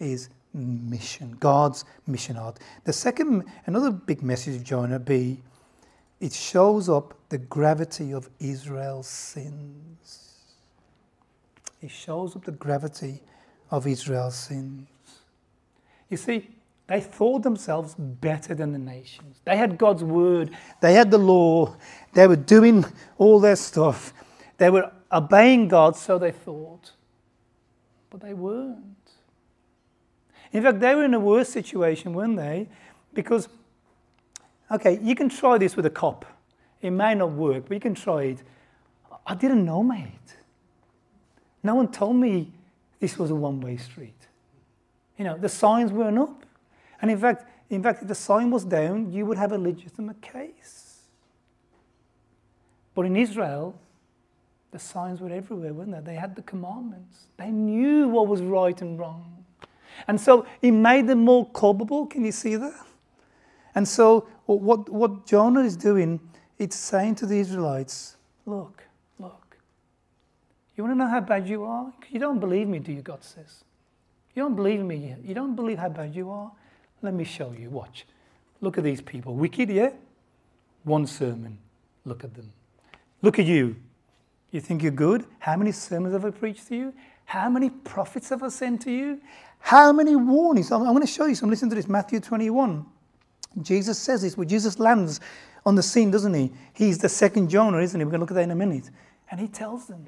is 0.00 0.30
mission, 0.54 1.36
God's 1.40 1.84
mission 2.06 2.36
heart. 2.36 2.58
The 2.84 2.92
second, 2.94 3.44
another 3.66 3.90
big 3.90 4.22
message 4.22 4.56
of 4.56 4.64
Jonah 4.64 4.98
be, 4.98 5.42
it 6.18 6.32
shows 6.32 6.88
up 6.88 7.12
the 7.28 7.36
gravity 7.36 8.14
of 8.14 8.30
Israel's 8.40 9.08
sins. 9.08 10.38
It 11.82 11.90
shows 11.90 12.34
up 12.34 12.46
the 12.46 12.52
gravity 12.52 13.20
of 13.70 13.86
Israel's 13.86 14.36
sins. 14.36 14.88
You 16.08 16.16
see, 16.16 16.48
they 16.92 17.00
thought 17.00 17.42
themselves 17.42 17.94
better 17.96 18.54
than 18.54 18.72
the 18.72 18.78
nations. 18.78 19.40
They 19.46 19.56
had 19.56 19.78
God's 19.78 20.04
word, 20.04 20.50
they 20.82 20.92
had 20.92 21.10
the 21.10 21.16
law, 21.16 21.74
they 22.12 22.26
were 22.26 22.36
doing 22.36 22.84
all 23.16 23.40
their 23.40 23.56
stuff, 23.56 24.12
they 24.58 24.68
were 24.68 24.92
obeying 25.10 25.68
God, 25.68 25.96
so 25.96 26.18
they 26.18 26.32
thought. 26.32 26.92
But 28.10 28.20
they 28.20 28.34
weren't. 28.34 29.10
In 30.52 30.62
fact, 30.62 30.80
they 30.80 30.94
were 30.94 31.06
in 31.06 31.14
a 31.14 31.18
worse 31.18 31.48
situation, 31.48 32.12
weren't 32.12 32.36
they? 32.36 32.68
Because, 33.14 33.48
okay, 34.70 34.98
you 35.02 35.14
can 35.14 35.30
try 35.30 35.56
this 35.56 35.74
with 35.74 35.86
a 35.86 35.90
cop. 35.90 36.26
It 36.82 36.90
may 36.90 37.14
not 37.14 37.32
work, 37.32 37.68
but 37.68 37.74
you 37.74 37.80
can 37.80 37.94
try 37.94 38.24
it. 38.24 38.42
I 39.26 39.34
didn't 39.34 39.64
know, 39.64 39.82
mate. 39.82 40.36
No 41.62 41.74
one 41.74 41.90
told 41.90 42.16
me 42.16 42.52
this 43.00 43.18
was 43.18 43.30
a 43.30 43.34
one 43.34 43.62
way 43.62 43.78
street. 43.78 44.26
You 45.16 45.24
know, 45.24 45.38
the 45.38 45.48
signs 45.48 45.90
weren't 45.90 46.18
up. 46.18 46.44
And 47.02 47.10
in 47.10 47.18
fact, 47.18 47.44
in 47.68 47.82
fact, 47.82 48.02
if 48.02 48.08
the 48.08 48.14
sign 48.14 48.50
was 48.50 48.64
down, 48.64 49.10
you 49.12 49.26
would 49.26 49.36
have 49.36 49.52
a 49.52 49.58
legitimate 49.58 50.20
case. 50.22 51.00
But 52.94 53.06
in 53.06 53.16
Israel, 53.16 53.74
the 54.70 54.78
signs 54.78 55.20
were 55.20 55.30
everywhere, 55.30 55.72
weren't 55.72 55.92
they? 55.92 56.12
They 56.12 56.18
had 56.18 56.36
the 56.36 56.42
commandments. 56.42 57.26
They 57.36 57.50
knew 57.50 58.08
what 58.08 58.28
was 58.28 58.40
right 58.40 58.80
and 58.80 58.98
wrong. 58.98 59.44
And 60.08 60.20
so 60.20 60.46
it 60.60 60.72
made 60.72 61.06
them 61.06 61.24
more 61.24 61.48
culpable. 61.50 62.06
Can 62.06 62.24
you 62.24 62.32
see 62.32 62.56
that? 62.56 62.86
And 63.74 63.86
so 63.86 64.28
what, 64.46 64.88
what 64.88 65.26
Jonah 65.26 65.62
is 65.62 65.76
doing, 65.76 66.20
it's 66.58 66.76
saying 66.76 67.16
to 67.16 67.26
the 67.26 67.38
Israelites, 67.38 68.16
look, 68.46 68.84
look, 69.18 69.56
you 70.76 70.84
want 70.84 70.92
to 70.92 70.98
know 70.98 71.08
how 71.08 71.20
bad 71.20 71.48
you 71.48 71.64
are? 71.64 71.92
You 72.10 72.20
don't 72.20 72.38
believe 72.38 72.68
me, 72.68 72.78
do 72.78 72.92
you, 72.92 73.02
God 73.02 73.24
says. 73.24 73.64
You 74.34 74.42
don't 74.42 74.56
believe 74.56 74.80
me. 74.80 75.14
You 75.22 75.34
don't 75.34 75.54
believe 75.54 75.78
how 75.78 75.88
bad 75.88 76.14
you 76.14 76.30
are. 76.30 76.52
Let 77.02 77.14
me 77.14 77.24
show 77.24 77.52
you. 77.58 77.68
Watch. 77.68 78.06
Look 78.60 78.78
at 78.78 78.84
these 78.84 79.00
people. 79.00 79.34
Wicked, 79.34 79.68
yeah? 79.68 79.90
One 80.84 81.06
sermon. 81.06 81.58
Look 82.04 82.24
at 82.24 82.34
them. 82.34 82.52
Look 83.20 83.38
at 83.38 83.46
you. 83.46 83.76
You 84.50 84.60
think 84.60 84.82
you're 84.82 84.92
good? 84.92 85.24
How 85.38 85.56
many 85.56 85.72
sermons 85.72 86.14
have 86.14 86.24
I 86.24 86.30
preached 86.30 86.68
to 86.68 86.76
you? 86.76 86.94
How 87.24 87.48
many 87.48 87.70
prophets 87.70 88.28
have 88.28 88.42
I 88.42 88.48
sent 88.48 88.82
to 88.82 88.90
you? 88.90 89.20
How 89.58 89.92
many 89.92 90.16
warnings? 90.16 90.70
I'm, 90.70 90.82
going 90.82 91.00
to 91.00 91.06
show 91.06 91.26
you 91.26 91.34
some. 91.34 91.48
Listen 91.48 91.68
to 91.70 91.74
this 91.74 91.88
Matthew 91.88 92.20
21. 92.20 92.84
Jesus 93.62 93.98
says 93.98 94.22
this, 94.22 94.36
where 94.36 94.46
Jesus 94.46 94.78
lands 94.78 95.20
on 95.64 95.74
the 95.74 95.82
scene, 95.82 96.10
doesn't 96.10 96.34
he? 96.34 96.52
He's 96.72 96.98
the 96.98 97.08
second 97.08 97.48
Jonah, 97.48 97.78
isn't 97.78 97.98
he? 97.98 98.04
We're 98.04 98.10
going 98.10 98.20
to 98.20 98.22
look 98.22 98.30
at 98.30 98.34
that 98.34 98.42
in 98.42 98.50
a 98.50 98.56
minute. 98.56 98.90
And 99.30 99.40
he 99.40 99.48
tells 99.48 99.86
them, 99.86 100.06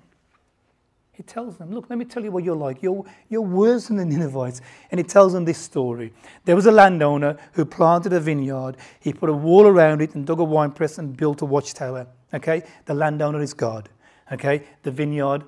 he 1.15 1.23
tells 1.23 1.57
them, 1.59 1.73
Look, 1.73 1.89
let 1.89 1.99
me 1.99 2.05
tell 2.05 2.25
you 2.25 2.33
what 2.33 2.43
you're 2.43 2.57
like. 2.57 2.83
You're, 2.83 3.05
you're 3.29 3.41
worse 3.41 3.87
than 3.87 3.97
the 3.97 4.05
Ninevites. 4.05 4.61
And 4.91 4.99
he 4.99 5.05
tells 5.05 5.33
them 5.33 5.45
this 5.45 5.59
story. 5.59 6.13
There 6.45 6.57
was 6.57 6.67
a 6.67 6.73
landowner 6.73 7.39
who 7.53 7.65
planted 7.65 8.13
a 8.13 8.21
vineyard. 8.21 8.77
He 8.99 9.13
put 9.13 9.31
a 9.31 9.33
wall 9.33 9.67
around 9.67 10.03
it 10.03 10.17
and 10.17 10.27
dug 10.27 10.41
a 10.41 10.45
wine 10.45 10.73
press 10.73 10.99
and 10.99 11.17
built 11.17 11.41
a 11.41 11.45
watchtower. 11.45 12.09
Okay? 12.35 12.65
The 12.87 12.95
landowner 12.95 13.41
is 13.41 13.55
God. 13.55 13.89
Okay? 14.33 14.65
The 14.83 14.91
vineyard 14.91 15.45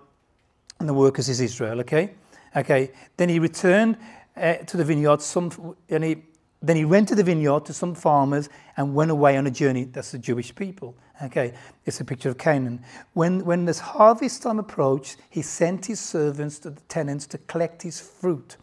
and 0.78 0.88
the 0.88 0.94
workers 0.94 1.28
is 1.28 1.40
Israel. 1.40 1.80
Okay? 1.80 2.14
Okay? 2.54 2.92
Then 3.16 3.28
he 3.28 3.40
returned 3.40 3.98
uh, 4.36 4.54
to 4.54 4.76
the 4.76 4.84
vineyard 4.84 5.20
some, 5.20 5.74
and 5.88 6.04
he 6.04 6.22
then 6.62 6.76
he 6.76 6.84
rented 6.84 7.18
the 7.18 7.24
vineyard 7.24 7.64
to 7.66 7.72
some 7.72 7.94
farmers 7.94 8.48
and 8.76 8.94
went 8.94 9.10
away 9.10 9.36
on 9.36 9.46
a 9.46 9.50
journey. 9.50 9.84
That's 9.84 10.12
the 10.12 10.18
Jewish 10.18 10.54
people. 10.54 10.96
Okay, 11.22 11.54
it's 11.86 12.00
a 12.00 12.04
picture 12.04 12.28
of 12.28 12.38
Canaan. 12.38 12.82
When, 13.14 13.44
when 13.44 13.64
this 13.64 13.78
harvest 13.78 14.42
time 14.42 14.58
approached, 14.58 15.16
he 15.30 15.42
sent 15.42 15.86
his 15.86 16.00
servants 16.00 16.58
to 16.60 16.70
the 16.70 16.80
tenants 16.82 17.26
to 17.28 17.38
collect 17.38 17.82
his 17.82 18.00
fruit. 18.00 18.56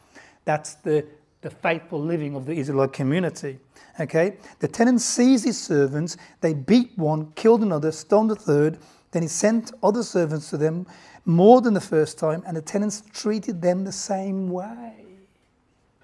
That's 0.45 0.75
the, 0.75 1.06
the 1.41 1.49
faithful 1.49 1.99
living 1.99 2.36
of 2.36 2.45
the 2.45 2.53
Israelite 2.53 2.93
community. 2.93 3.60
Okay, 3.99 4.38
the 4.60 4.67
tenants 4.67 5.06
seized 5.06 5.45
his 5.45 5.60
servants, 5.60 6.17
they 6.41 6.53
beat 6.53 6.91
one, 6.95 7.32
killed 7.34 7.62
another, 7.62 7.91
stoned 7.91 8.32
a 8.32 8.36
third. 8.36 8.79
Then 9.12 9.21
he 9.21 9.27
sent 9.27 9.71
other 9.84 10.01
servants 10.01 10.49
to 10.49 10.58
them 10.58 10.88
more 11.25 11.62
than 11.62 11.75
the 11.75 11.82
first 11.82 12.17
time, 12.17 12.43
and 12.47 12.58
the 12.58 12.62
tenants 12.62 13.03
treated 13.13 13.62
them 13.62 13.84
the 13.84 13.91
same 13.91 14.49
way. 14.49 14.93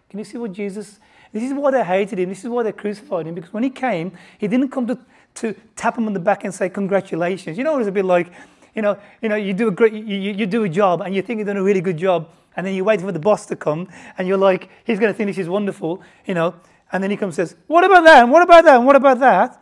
Can 0.10 0.20
you 0.20 0.26
see 0.26 0.38
what 0.38 0.54
Jesus 0.54 1.00
this 1.32 1.44
is 1.44 1.54
why 1.54 1.72
they 1.72 1.84
hated 1.84 2.20
him. 2.20 2.30
This 2.30 2.44
is 2.44 2.50
why 2.50 2.64
they 2.64 2.72
crucified 2.72 3.28
him. 3.28 3.36
Because 3.36 3.54
when 3.54 3.64
he 3.64 3.70
came, 3.70 4.12
he 4.38 4.48
didn't 4.48 4.70
come 4.70 4.88
to, 4.88 4.98
to 5.36 5.56
tap 5.76 5.98
him 5.98 6.08
on 6.08 6.14
the 6.14 6.20
back 6.20 6.44
and 6.44 6.54
say, 6.54 6.70
Congratulations. 6.70 7.58
You 7.58 7.64
know, 7.64 7.76
it 7.76 7.80
was 7.80 7.88
a 7.88 7.92
bit 7.92 8.06
like, 8.06 8.32
you 8.76 8.82
know, 8.82 8.98
you 9.22 9.30
know, 9.30 9.36
you 9.36 9.54
do 9.54 9.68
a 9.68 9.72
great, 9.72 9.94
you, 9.94 10.02
you 10.02 10.46
do 10.46 10.64
a 10.64 10.70
job 10.70 11.02
and 11.02 11.14
you 11.14 11.22
think 11.22 11.38
you're 11.38 11.46
doing 11.46 11.58
a 11.58 11.64
really 11.64 11.82
good 11.82 11.98
job, 11.98 12.30
and 12.56 12.66
then 12.66 12.74
you 12.74 12.84
wait 12.84 13.02
for 13.02 13.12
the 13.12 13.20
boss 13.20 13.46
to 13.48 13.56
come, 13.56 13.88
and 14.18 14.28
you're 14.28 14.38
like, 14.38 14.70
he's 14.86 15.00
going 15.00 15.12
to 15.12 15.18
think 15.18 15.28
this 15.28 15.38
is 15.38 15.50
wonderful, 15.50 16.02
you 16.26 16.34
know, 16.34 16.56
and 16.92 17.04
then 17.04 17.12
he 17.12 17.18
comes 17.18 17.38
and 17.38 17.50
says, 17.50 17.58
what 17.68 17.84
about 17.84 18.04
that? 18.04 18.24
And 18.24 18.32
what 18.32 18.42
about 18.42 18.64
that? 18.66 18.76
And 18.78 18.86
what 18.86 18.96
about 18.96 19.20
that? 19.20 19.62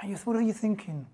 And 0.00 0.10
you 0.10 0.16
what 0.24 0.36
are 0.36 0.42
you 0.42 0.52
thinking? 0.52 1.06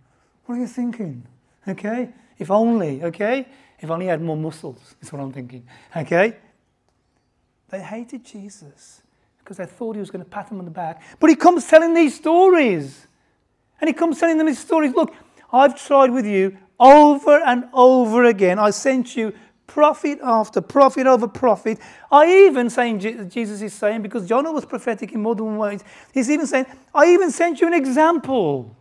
What 0.46 0.56
are 0.56 0.60
you 0.60 0.66
thinking? 0.66 1.26
Okay, 1.66 2.08
if 2.38 2.50
only, 2.50 3.02
okay, 3.04 3.46
if 3.80 3.90
only 3.90 4.06
he 4.06 4.08
had 4.08 4.22
more 4.22 4.36
muscles. 4.36 4.96
Is 5.02 5.12
what 5.12 5.20
I'm 5.20 5.32
thinking. 5.32 5.66
Okay, 5.94 6.36
they 7.68 7.80
hated 7.80 8.24
Jesus 8.24 9.02
because 9.48 9.60
I 9.60 9.64
thought 9.64 9.94
he 9.96 10.00
was 10.00 10.10
going 10.10 10.22
to 10.22 10.28
pat 10.28 10.50
him 10.50 10.58
on 10.58 10.66
the 10.66 10.70
back. 10.70 11.02
But 11.18 11.30
he 11.30 11.36
comes 11.36 11.66
telling 11.66 11.94
these 11.94 12.14
stories. 12.14 13.06
And 13.80 13.88
he 13.88 13.94
comes 13.94 14.20
telling 14.20 14.36
them 14.36 14.46
these 14.46 14.58
stories. 14.58 14.92
Look, 14.92 15.14
I've 15.50 15.74
tried 15.82 16.10
with 16.10 16.26
you 16.26 16.58
over 16.78 17.40
and 17.40 17.64
over 17.72 18.24
again. 18.24 18.58
I 18.58 18.68
sent 18.68 19.16
you 19.16 19.32
prophet 19.66 20.18
after 20.22 20.60
prophet 20.60 21.06
over 21.06 21.26
prophet. 21.26 21.78
I 22.12 22.46
even 22.46 22.68
saying 22.68 23.30
Jesus 23.30 23.62
is 23.62 23.72
saying 23.72 24.02
because 24.02 24.28
Jonah 24.28 24.52
was 24.52 24.66
prophetic 24.66 25.12
in 25.12 25.22
more 25.22 25.34
than 25.34 25.56
one 25.56 25.56
way. 25.56 25.78
He's 26.12 26.30
even 26.30 26.46
saying, 26.46 26.66
I 26.94 27.06
even 27.06 27.30
sent 27.30 27.62
you 27.62 27.68
an 27.68 27.74
example 27.74 28.76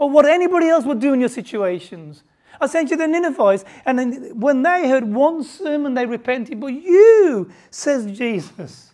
of 0.00 0.10
what 0.10 0.24
anybody 0.24 0.68
else 0.68 0.86
would 0.86 1.00
do 1.00 1.12
in 1.12 1.20
your 1.20 1.28
situations. 1.28 2.24
I 2.58 2.66
sent 2.66 2.90
you 2.90 2.96
the 2.96 3.06
Ninevites, 3.06 3.66
and 3.84 4.40
when 4.40 4.62
they 4.62 4.88
heard 4.88 5.04
one 5.04 5.44
sermon, 5.44 5.92
they 5.92 6.06
repented. 6.06 6.58
But 6.58 6.68
you, 6.68 7.50
says 7.70 8.10
Jesus, 8.10 8.88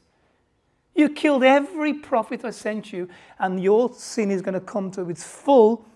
you 0.94 1.09
killed 1.09 1.42
every 1.42 1.92
prophet 1.94 2.44
I 2.44 2.50
sent 2.50 2.92
you, 2.92 3.09
and 3.38 3.62
your 3.62 3.92
sin 3.94 4.30
is 4.30 4.42
going 4.42 4.54
to 4.54 4.61
come 4.61 4.90
to 4.92 5.09
its 5.11 5.24
full. 5.24 5.87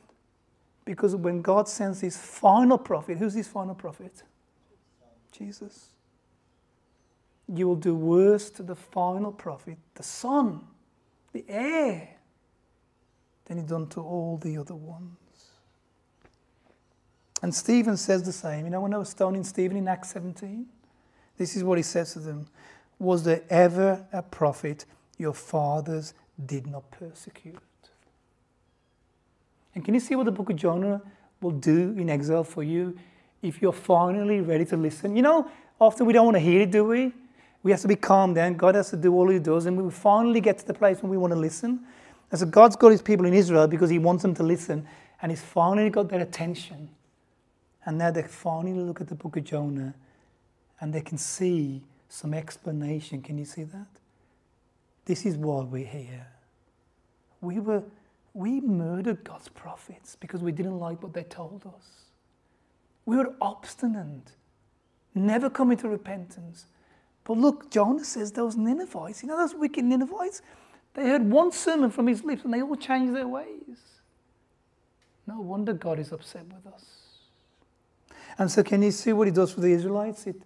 Because 0.85 1.15
when 1.15 1.43
God 1.43 1.69
sends 1.69 2.01
his 2.01 2.17
final 2.17 2.79
prophet, 2.79 3.19
who's 3.19 3.35
his 3.35 3.47
final 3.47 3.75
prophet? 3.75 4.23
Jesus. 5.31 5.91
You 7.47 7.69
will 7.69 7.77
do 7.77 7.95
worse 7.95 8.51
to 8.51 8.63
the 8.63 8.75
final 8.75 9.33
prophet, 9.33 9.79
the 9.95 10.03
son, 10.03 10.65
the 11.33 11.45
heir, 11.49 12.17
than 13.45 13.59
he 13.59 13.63
done 13.63 13.87
to 13.89 14.01
all 14.01 14.37
the 14.37 14.59
other 14.59 14.75
ones. 14.75 15.17
And 17.41 17.55
Stephen 17.55 17.97
says 17.97 18.25
the 18.25 18.33
same. 18.33 18.65
You 18.65 18.71
know, 18.71 18.81
when 18.81 18.93
I 18.93 18.99
was 18.99 19.11
stoning 19.11 19.45
Stephen 19.45 19.77
in 19.77 19.89
Acts 19.89 20.11
17, 20.11 20.67
this 21.37 21.57
is 21.57 21.63
what 21.63 21.79
he 21.79 21.85
says 21.85 22.13
to 22.15 22.19
them 22.19 22.49
Was 22.99 23.25
there 23.25 23.43
ever 23.49 24.05
a 24.13 24.23
prophet 24.23 24.85
your 25.19 25.35
fathers 25.35 26.15
did 26.47 26.67
not 26.67 26.91
persecute? 26.91 27.59
And 29.75 29.85
can 29.85 29.95
you 29.95 30.01
see 30.01 30.17
what 30.17 30.25
the 30.25 30.33
book 30.33 30.51
of 30.51 30.57
Jonah 30.57 31.01
will 31.41 31.53
do 31.53 31.95
in 31.97 32.11
exile 32.11 32.45
for 32.45 32.63
you 32.63 32.99
if 33.43 33.63
you're 33.63 33.73
finally 33.73 34.41
ready 34.41 34.65
to 34.67 34.77
listen? 34.77 35.15
You 35.15 35.23
know, 35.23 35.51
often 35.81 36.07
we 36.07 36.13
don't 36.13 36.25
want 36.25 36.37
to 36.37 36.41
hear 36.41 36.63
it, 36.63 36.71
do 36.71 36.85
we? 36.85 37.13
We 37.63 37.71
have 37.71 37.81
to 37.83 37.89
be 37.89 37.97
calm 37.97 38.35
then. 38.35 38.55
God 38.55 38.75
has 38.75 38.91
to 38.91 38.97
do 38.97 39.15
all 39.15 39.29
he 39.29 39.39
does, 39.39 39.67
and 39.67 39.81
we 39.81 39.91
finally 39.91 40.41
get 40.41 40.59
to 40.59 40.67
the 40.67 40.75
place 40.75 41.03
when 41.03 41.11
we 41.11 41.17
want 41.17 41.33
to 41.33 41.39
listen. 41.39 41.85
And 42.31 42.41
so 42.41 42.47
God's 42.47 42.77
got 42.77 42.91
his 42.91 43.03
people 43.03 43.27
in 43.27 43.35
Israel 43.35 43.69
because 43.69 43.91
he 43.91 43.99
wants 43.99 44.23
them 44.23 44.35
to 44.35 44.43
listen, 44.43 44.87
and 45.23 45.31
he's 45.33 45.43
finally 45.43 45.91
got 45.91 46.09
their 46.09 46.21
attention. 46.21 46.89
And 47.89 47.97
now 47.97 48.11
they 48.11 48.23
finally 48.23 48.79
look 48.81 49.01
at 49.01 49.09
the 49.09 49.15
book 49.15 49.37
of 49.37 49.45
Jonah 49.45 49.95
and 50.79 50.93
they 50.93 51.01
can 51.01 51.17
see 51.17 51.83
some 52.09 52.35
explanation. 52.35 53.23
Can 53.23 53.39
you 53.39 53.45
see 53.45 53.65
that? 53.65 53.87
This 55.05 55.25
is 55.25 55.37
why 55.37 55.65
we're 55.65 55.87
here. 55.87 56.27
We 57.41 57.61
were 57.61 57.83
we 58.35 58.61
murdered 58.61 59.25
God's 59.25 59.49
prophets 59.49 60.17
because 60.21 60.43
we 60.43 60.53
didn't 60.53 60.79
like 60.79 61.03
what 61.03 61.13
they 61.13 61.25
told 61.25 61.67
us. 61.67 62.05
We 63.05 63.17
were 63.17 63.35
obstinate, 63.41 64.33
never 65.15 65.51
coming 65.51 65.77
to 65.79 65.89
repentance. 65.89 66.67
But 67.25 67.39
look, 67.39 67.71
Jonah 67.71 68.05
says 68.05 68.33
those 68.33 68.55
Ninevites, 68.55 69.23
you 69.23 69.29
know 69.29 69.37
those 69.37 69.55
wicked 69.55 69.85
Ninevites? 69.85 70.43
They 70.95 71.07
heard 71.07 71.29
one 71.29 71.53
sermon 71.53 71.91
from 71.91 72.07
his 72.07 72.23
lips 72.23 72.45
and 72.45 72.55
they 72.55 72.63
all 72.63 72.77
changed 72.77 73.15
their 73.15 73.27
ways. 73.27 73.99
No 75.27 75.41
wonder 75.41 75.73
God 75.73 75.99
is 75.99 76.13
upset 76.13 76.45
with 76.47 76.73
us. 76.73 76.85
And 78.39 78.51
so, 78.51 78.63
can 78.63 78.83
you 78.83 78.93
see 78.93 79.13
what 79.13 79.27
he 79.27 79.33
does 79.33 79.53
for 79.53 79.61
the 79.61 79.73
Israelites? 79.73 80.27
It, 80.27 80.37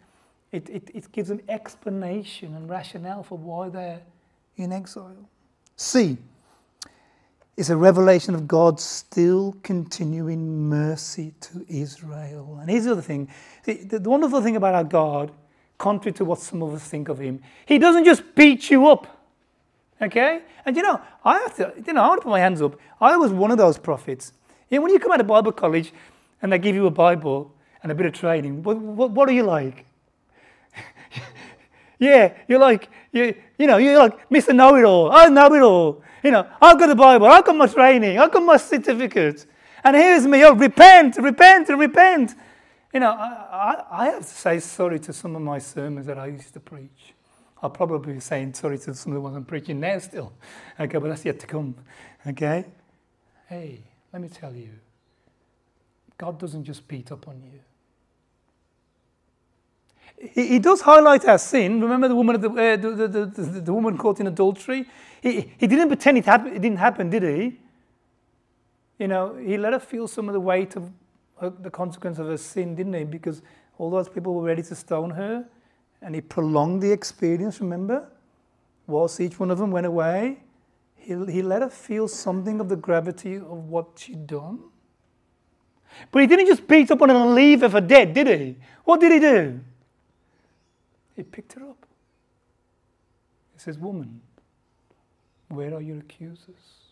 it, 0.52 0.68
it, 0.68 0.90
it 0.94 1.12
gives 1.12 1.30
an 1.30 1.42
explanation 1.48 2.54
and 2.54 2.68
rationale 2.68 3.22
for 3.22 3.38
why 3.38 3.68
they're 3.68 4.00
in 4.56 4.72
exile. 4.72 5.28
C 5.76 6.18
is 7.56 7.70
a 7.70 7.76
revelation 7.76 8.34
of 8.34 8.48
God's 8.48 8.82
still 8.82 9.56
continuing 9.62 10.68
mercy 10.68 11.34
to 11.40 11.66
Israel. 11.68 12.58
And 12.60 12.70
here's 12.70 12.84
the 12.84 12.92
other 12.92 13.02
thing 13.02 13.28
the, 13.64 13.74
the 13.74 14.08
wonderful 14.08 14.40
thing 14.42 14.56
about 14.56 14.74
our 14.74 14.84
God, 14.84 15.32
contrary 15.78 16.12
to 16.14 16.24
what 16.24 16.38
some 16.38 16.62
of 16.62 16.72
us 16.74 16.82
think 16.82 17.08
of 17.08 17.18
him, 17.18 17.42
he 17.66 17.78
doesn't 17.78 18.04
just 18.04 18.34
beat 18.34 18.70
you 18.70 18.88
up. 18.88 19.20
Okay? 20.00 20.42
And 20.64 20.76
you 20.76 20.82
know, 20.82 21.00
I 21.24 21.38
have 21.38 21.56
to, 21.56 21.72
you 21.86 21.92
know, 21.92 22.02
I 22.02 22.08
want 22.08 22.20
to 22.20 22.24
put 22.24 22.30
my 22.30 22.40
hands 22.40 22.62
up. 22.62 22.78
I 23.00 23.16
was 23.16 23.32
one 23.32 23.50
of 23.50 23.58
those 23.58 23.78
prophets. 23.78 24.32
You 24.68 24.78
know, 24.78 24.84
when 24.84 24.92
you 24.92 24.98
come 24.98 25.12
out 25.12 25.20
of 25.20 25.26
Bible 25.26 25.52
college 25.52 25.92
and 26.40 26.52
they 26.52 26.58
give 26.58 26.74
you 26.74 26.86
a 26.86 26.90
Bible, 26.90 27.52
and 27.82 27.90
a 27.90 27.94
bit 27.94 28.06
of 28.06 28.12
training. 28.12 28.62
What, 28.62 28.78
what, 28.78 29.10
what 29.10 29.28
are 29.28 29.32
you 29.32 29.42
like? 29.42 29.84
yeah, 31.98 32.34
you're 32.48 32.58
like, 32.58 32.88
you, 33.12 33.34
you 33.58 33.66
know, 33.66 33.76
you're 33.76 33.98
like 33.98 34.28
Mr. 34.30 34.54
Know 34.54 34.76
It 34.76 34.84
All. 34.84 35.12
I 35.12 35.26
know 35.28 35.52
it 35.54 35.62
all. 35.62 36.02
You 36.22 36.30
know, 36.30 36.46
I've 36.60 36.78
got 36.78 36.86
the 36.86 36.94
Bible, 36.94 37.26
I've 37.26 37.44
got 37.44 37.56
my 37.56 37.66
training, 37.66 38.18
I've 38.18 38.32
got 38.32 38.44
my 38.44 38.56
certificate. 38.56 39.46
And 39.84 39.96
here's 39.96 40.26
me, 40.26 40.44
oh, 40.44 40.54
repent, 40.54 41.16
repent, 41.16 41.68
repent. 41.68 42.34
You 42.94 43.00
know, 43.00 43.10
I, 43.10 43.84
I, 43.90 44.02
I 44.02 44.04
have 44.06 44.20
to 44.20 44.28
say 44.28 44.60
sorry 44.60 45.00
to 45.00 45.12
some 45.12 45.34
of 45.34 45.42
my 45.42 45.58
sermons 45.58 46.06
that 46.06 46.18
I 46.18 46.26
used 46.26 46.52
to 46.54 46.60
preach. 46.60 47.14
I'll 47.60 47.70
probably 47.70 48.14
be 48.14 48.20
saying 48.20 48.54
sorry 48.54 48.78
to 48.78 48.94
some 48.94 49.12
of 49.12 49.14
the 49.14 49.20
ones 49.20 49.36
I'm 49.36 49.44
preaching 49.44 49.80
now 49.80 49.98
still. 49.98 50.32
Okay, 50.78 50.98
but 50.98 51.08
that's 51.08 51.24
yet 51.24 51.40
to 51.40 51.46
come. 51.46 51.74
Okay? 52.26 52.66
Hey, 53.48 53.80
let 54.12 54.22
me 54.22 54.28
tell 54.28 54.54
you, 54.54 54.70
God 56.18 56.38
doesn't 56.38 56.64
just 56.64 56.86
beat 56.86 57.10
up 57.10 57.26
on 57.26 57.42
you 57.42 57.60
he, 60.30 60.46
he 60.46 60.58
does 60.58 60.80
highlight 60.80 61.24
our 61.24 61.38
sin. 61.38 61.80
Remember 61.80 62.08
the 62.08 62.14
woman, 62.14 62.40
the, 62.40 62.48
uh, 62.48 62.76
the, 62.76 63.08
the, 63.08 63.26
the, 63.26 63.42
the, 63.60 63.72
woman 63.72 63.98
caught 63.98 64.20
in 64.20 64.28
adultery? 64.28 64.86
He, 65.20 65.52
he 65.58 65.66
didn't 65.66 65.88
pretend 65.88 66.18
it, 66.18 66.26
happen, 66.26 66.54
it 66.54 66.62
didn't 66.62 66.78
happen, 66.78 67.10
did 67.10 67.24
he? 67.24 67.58
You 68.98 69.08
know, 69.08 69.34
he 69.34 69.58
let 69.58 69.72
her 69.72 69.80
feel 69.80 70.06
some 70.06 70.28
of 70.28 70.32
the 70.32 70.40
weight 70.40 70.76
of 70.76 70.90
her, 71.40 71.50
the 71.50 71.70
consequence 71.70 72.18
of 72.18 72.28
her 72.28 72.36
sin, 72.36 72.76
didn't 72.76 72.94
he? 72.94 73.04
Because 73.04 73.42
all 73.78 73.90
those 73.90 74.08
people 74.08 74.34
were 74.34 74.44
ready 74.44 74.62
to 74.62 74.74
stone 74.76 75.10
her, 75.10 75.44
and 76.00 76.14
he 76.14 76.20
prolonged 76.20 76.82
the 76.82 76.92
experience, 76.92 77.60
remember? 77.60 78.08
Whilst 78.86 79.20
each 79.20 79.40
one 79.40 79.50
of 79.50 79.58
them 79.58 79.72
went 79.72 79.86
away, 79.86 80.38
he, 80.94 81.14
he 81.26 81.42
let 81.42 81.62
her 81.62 81.70
feel 81.70 82.06
something 82.06 82.60
of 82.60 82.68
the 82.68 82.76
gravity 82.76 83.36
of 83.36 83.68
what 83.68 83.86
she'd 83.96 84.28
done. 84.28 84.60
But 86.12 86.22
he 86.22 86.28
didn't 86.28 86.46
just 86.46 86.66
beat 86.68 86.90
up 86.92 87.02
on 87.02 87.08
her 87.08 87.14
and 87.16 87.34
leave 87.34 87.62
her 87.62 87.68
for 87.68 87.80
dead, 87.80 88.14
did 88.14 88.28
he? 88.28 88.56
What 88.84 89.00
did 89.00 89.12
he 89.12 89.18
do? 89.18 89.60
He 91.16 91.22
picked 91.22 91.52
her 91.54 91.62
up. 91.62 91.86
He 93.54 93.60
says, 93.60 93.78
Woman, 93.78 94.20
where 95.48 95.74
are 95.74 95.82
your 95.82 95.98
accusers? 95.98 96.82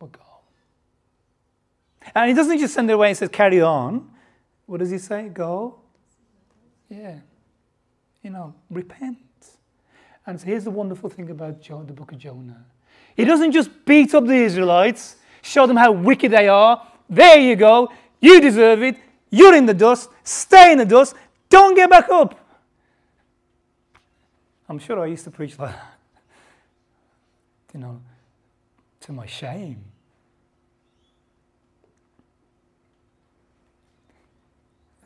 Go. 0.00 0.20
And 2.14 2.28
he 2.28 2.34
doesn't 2.34 2.58
just 2.58 2.74
send 2.74 2.90
her 2.90 2.94
away 2.94 3.08
and 3.08 3.16
says, 3.16 3.30
Carry 3.30 3.62
on. 3.62 4.10
What 4.66 4.80
does 4.80 4.90
he 4.90 4.98
say? 4.98 5.28
Go. 5.28 5.76
Yeah. 6.88 7.16
You 8.22 8.30
know, 8.30 8.54
repent. 8.70 9.18
And 10.26 10.40
so 10.40 10.46
here's 10.46 10.64
the 10.64 10.70
wonderful 10.70 11.10
thing 11.10 11.30
about 11.30 11.62
the 11.62 11.92
book 11.92 12.12
of 12.12 12.18
Jonah. 12.18 12.64
He 13.16 13.24
doesn't 13.24 13.52
just 13.52 13.70
beat 13.84 14.14
up 14.14 14.26
the 14.26 14.34
Israelites, 14.34 15.16
show 15.42 15.66
them 15.66 15.76
how 15.76 15.92
wicked 15.92 16.32
they 16.32 16.48
are. 16.48 16.86
There 17.08 17.38
you 17.38 17.56
go. 17.56 17.90
You 18.20 18.40
deserve 18.40 18.82
it. 18.82 18.96
You're 19.30 19.54
in 19.54 19.66
the 19.66 19.74
dust. 19.74 20.10
Stay 20.22 20.72
in 20.72 20.78
the 20.78 20.86
dust. 20.86 21.14
Don't 21.54 21.76
get 21.76 21.88
back 21.88 22.08
up. 22.08 22.34
I'm 24.68 24.80
sure 24.80 24.98
I 24.98 25.06
used 25.06 25.22
to 25.22 25.30
preach 25.30 25.56
like 25.56 25.70
that, 25.70 25.98
you 27.72 27.78
know, 27.78 28.00
to 29.02 29.12
my 29.12 29.26
shame. 29.26 29.84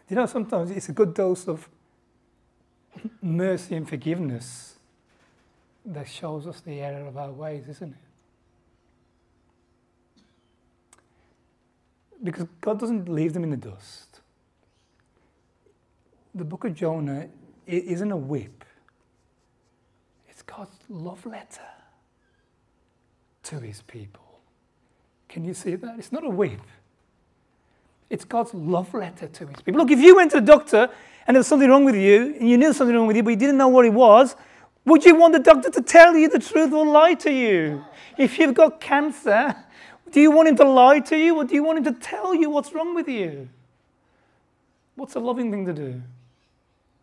You 0.09 0.17
know, 0.17 0.25
sometimes 0.25 0.71
it's 0.71 0.89
a 0.89 0.93
good 0.93 1.13
dose 1.13 1.47
of 1.47 1.69
mercy 3.21 3.77
and 3.77 3.87
forgiveness 3.87 4.77
that 5.85 6.09
shows 6.09 6.47
us 6.47 6.63
the 6.63 6.81
error 6.81 7.07
of 7.07 7.19
our 7.19 7.31
ways, 7.31 7.69
isn't 7.69 7.93
it? 7.93 7.99
Because 12.25 12.47
God 12.63 12.81
doesn't 12.81 13.07
leave 13.07 13.35
them 13.35 13.45
in 13.45 13.51
the 13.51 13.59
dust 13.59 14.08
the 16.35 16.45
book 16.45 16.65
of 16.65 16.75
Jonah 16.75 17.29
isn't 17.67 18.11
a 18.11 18.17
whip, 18.17 18.65
it's 20.29 20.43
God's 20.43 20.77
love 20.89 21.25
letter 21.27 21.61
to 23.45 23.61
his 23.61 23.83
people. 23.83 24.41
Can 25.29 25.45
you 25.45 25.55
see 25.55 25.75
that? 25.75 25.99
It's 25.99 26.13
not 26.13 26.25
a 26.25 26.29
whip. 26.29 26.61
It's 28.11 28.25
God's 28.25 28.55
love 28.55 28.95
letter 28.95 29.29
to 29.29 29.47
his 29.47 29.57
people. 29.57 29.81
Look, 29.81 29.91
if 29.91 30.01
you 30.01 30.17
went 30.17 30.31
to 30.31 30.41
the 30.41 30.47
doctor 30.47 30.89
and 31.27 31.35
there 31.35 31.41
was 31.41 31.47
something 31.47 31.69
wrong 31.69 31.85
with 31.85 31.97
you, 31.97 32.37
and 32.39 32.49
you 32.49 32.57
knew 32.57 32.73
something 32.73 32.97
wrong 32.97 33.07
with 33.07 33.17
you, 33.17 33.23
but 33.23 33.31
you 33.31 33.37
didn't 33.37 33.59
know 33.59 33.69
what 33.69 33.85
it 33.85 33.93
was, 33.93 34.35
would 34.87 35.05
you 35.05 35.15
want 35.15 35.35
the 35.35 35.41
doctor 35.41 35.71
to 35.71 35.83
tell 35.83 36.17
you 36.17 36.31
the 36.31 36.39
truth 36.39 36.73
or 36.73 36.87
lie 36.87 37.13
to 37.15 37.31
you? 37.31 37.85
If 38.17 38.39
you've 38.39 38.55
got 38.55 38.81
cancer, 38.81 39.55
do 40.11 40.21
you 40.21 40.31
want 40.31 40.49
him 40.49 40.57
to 40.57 40.65
lie 40.65 41.01
to 41.01 41.17
you 41.17 41.37
or 41.37 41.45
do 41.45 41.55
you 41.55 41.63
want 41.63 41.79
him 41.79 41.93
to 41.93 42.01
tell 42.01 42.35
you 42.35 42.49
what's 42.49 42.73
wrong 42.73 42.95
with 42.95 43.09
you? 43.09 43.51
What's 44.95 45.15
a 45.15 45.21
loving 45.21 45.51
thing 45.51 45.67
to 45.67 45.75
do? 45.75 46.03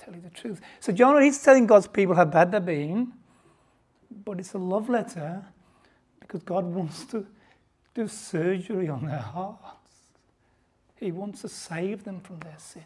Tell 0.05 0.13
you 0.13 0.21
the 0.21 0.29
truth. 0.29 0.61
So 0.79 0.91
Jonah, 0.91 1.23
he's 1.23 1.41
telling 1.41 1.65
God's 1.65 1.87
people 1.87 2.15
how 2.15 2.25
bad 2.25 2.51
they're 2.51 2.59
being, 2.59 3.11
but 4.23 4.39
it's 4.39 4.53
a 4.53 4.59
love 4.59 4.89
letter 4.89 5.43
because 6.19 6.43
God 6.43 6.65
wants 6.65 7.05
to 7.05 7.25
do 7.95 8.07
surgery 8.07 8.87
on 8.87 9.05
their 9.05 9.17
hearts. 9.17 9.61
He 10.97 11.11
wants 11.11 11.41
to 11.41 11.49
save 11.49 12.03
them 12.03 12.21
from 12.21 12.39
their 12.39 12.57
sins. 12.57 12.85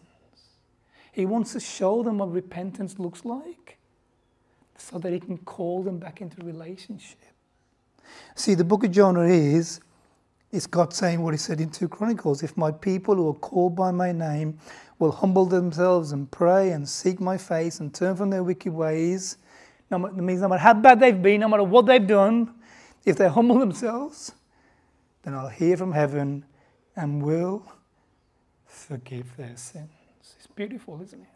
He 1.12 1.26
wants 1.26 1.54
to 1.54 1.60
show 1.60 2.04
them 2.04 2.20
what 2.20 2.32
repentance 2.32 3.00
looks 3.00 3.26
like 3.26 3.78
so 4.78 4.98
that 5.00 5.12
He 5.12 5.20
can 5.20 5.38
call 5.40 5.84
them 5.84 6.00
back 6.00 6.22
into 6.22 6.42
relationship. 6.44 7.20
See, 8.36 8.56
the 8.56 8.64
book 8.64 8.84
of 8.84 8.92
Jonah 8.92 9.26
is, 9.26 9.82
is 10.52 10.66
God 10.68 10.94
saying 10.94 11.22
what 11.22 11.34
He 11.34 11.38
said 11.38 11.62
in 11.62 11.70
2 11.70 11.88
Chronicles 11.88 12.44
if 12.44 12.58
my 12.58 12.72
people 12.72 13.16
who 13.16 13.30
are 13.30 13.34
called 13.36 13.76
by 13.76 13.92
my 13.92 14.12
name 14.12 14.58
will 14.98 15.12
humble 15.12 15.46
themselves 15.46 16.12
and 16.12 16.30
pray 16.30 16.72
and 16.72 16.88
seek 16.88 17.20
my 17.20 17.38
face 17.38 17.80
and 17.80 17.94
turn 17.94 18.16
from 18.16 18.30
their 18.30 18.44
wicked 18.44 18.74
ways, 18.74 19.38
no, 19.90 19.98
means 19.98 20.42
no 20.42 20.50
matter 20.50 20.62
how 20.62 20.74
bad 20.74 21.00
they've 21.00 21.22
been, 21.22 21.42
no 21.42 21.48
matter 21.48 21.64
what 21.64 21.86
they've 21.86 22.06
done, 22.06 22.54
if 23.06 23.18
they 23.18 23.28
humble 23.28 23.58
themselves, 23.60 24.34
then 25.24 25.34
I'll 25.34 25.50
hear 25.50 25.78
from 25.78 25.94
heaven 25.94 26.46
and 26.96 27.24
will 27.24 27.64
forgive 28.66 29.36
their 29.38 29.56
sins. 29.56 29.90
It's 30.38 30.48
beautiful, 30.48 31.02
isn't 31.02 31.22
it? 31.22 31.28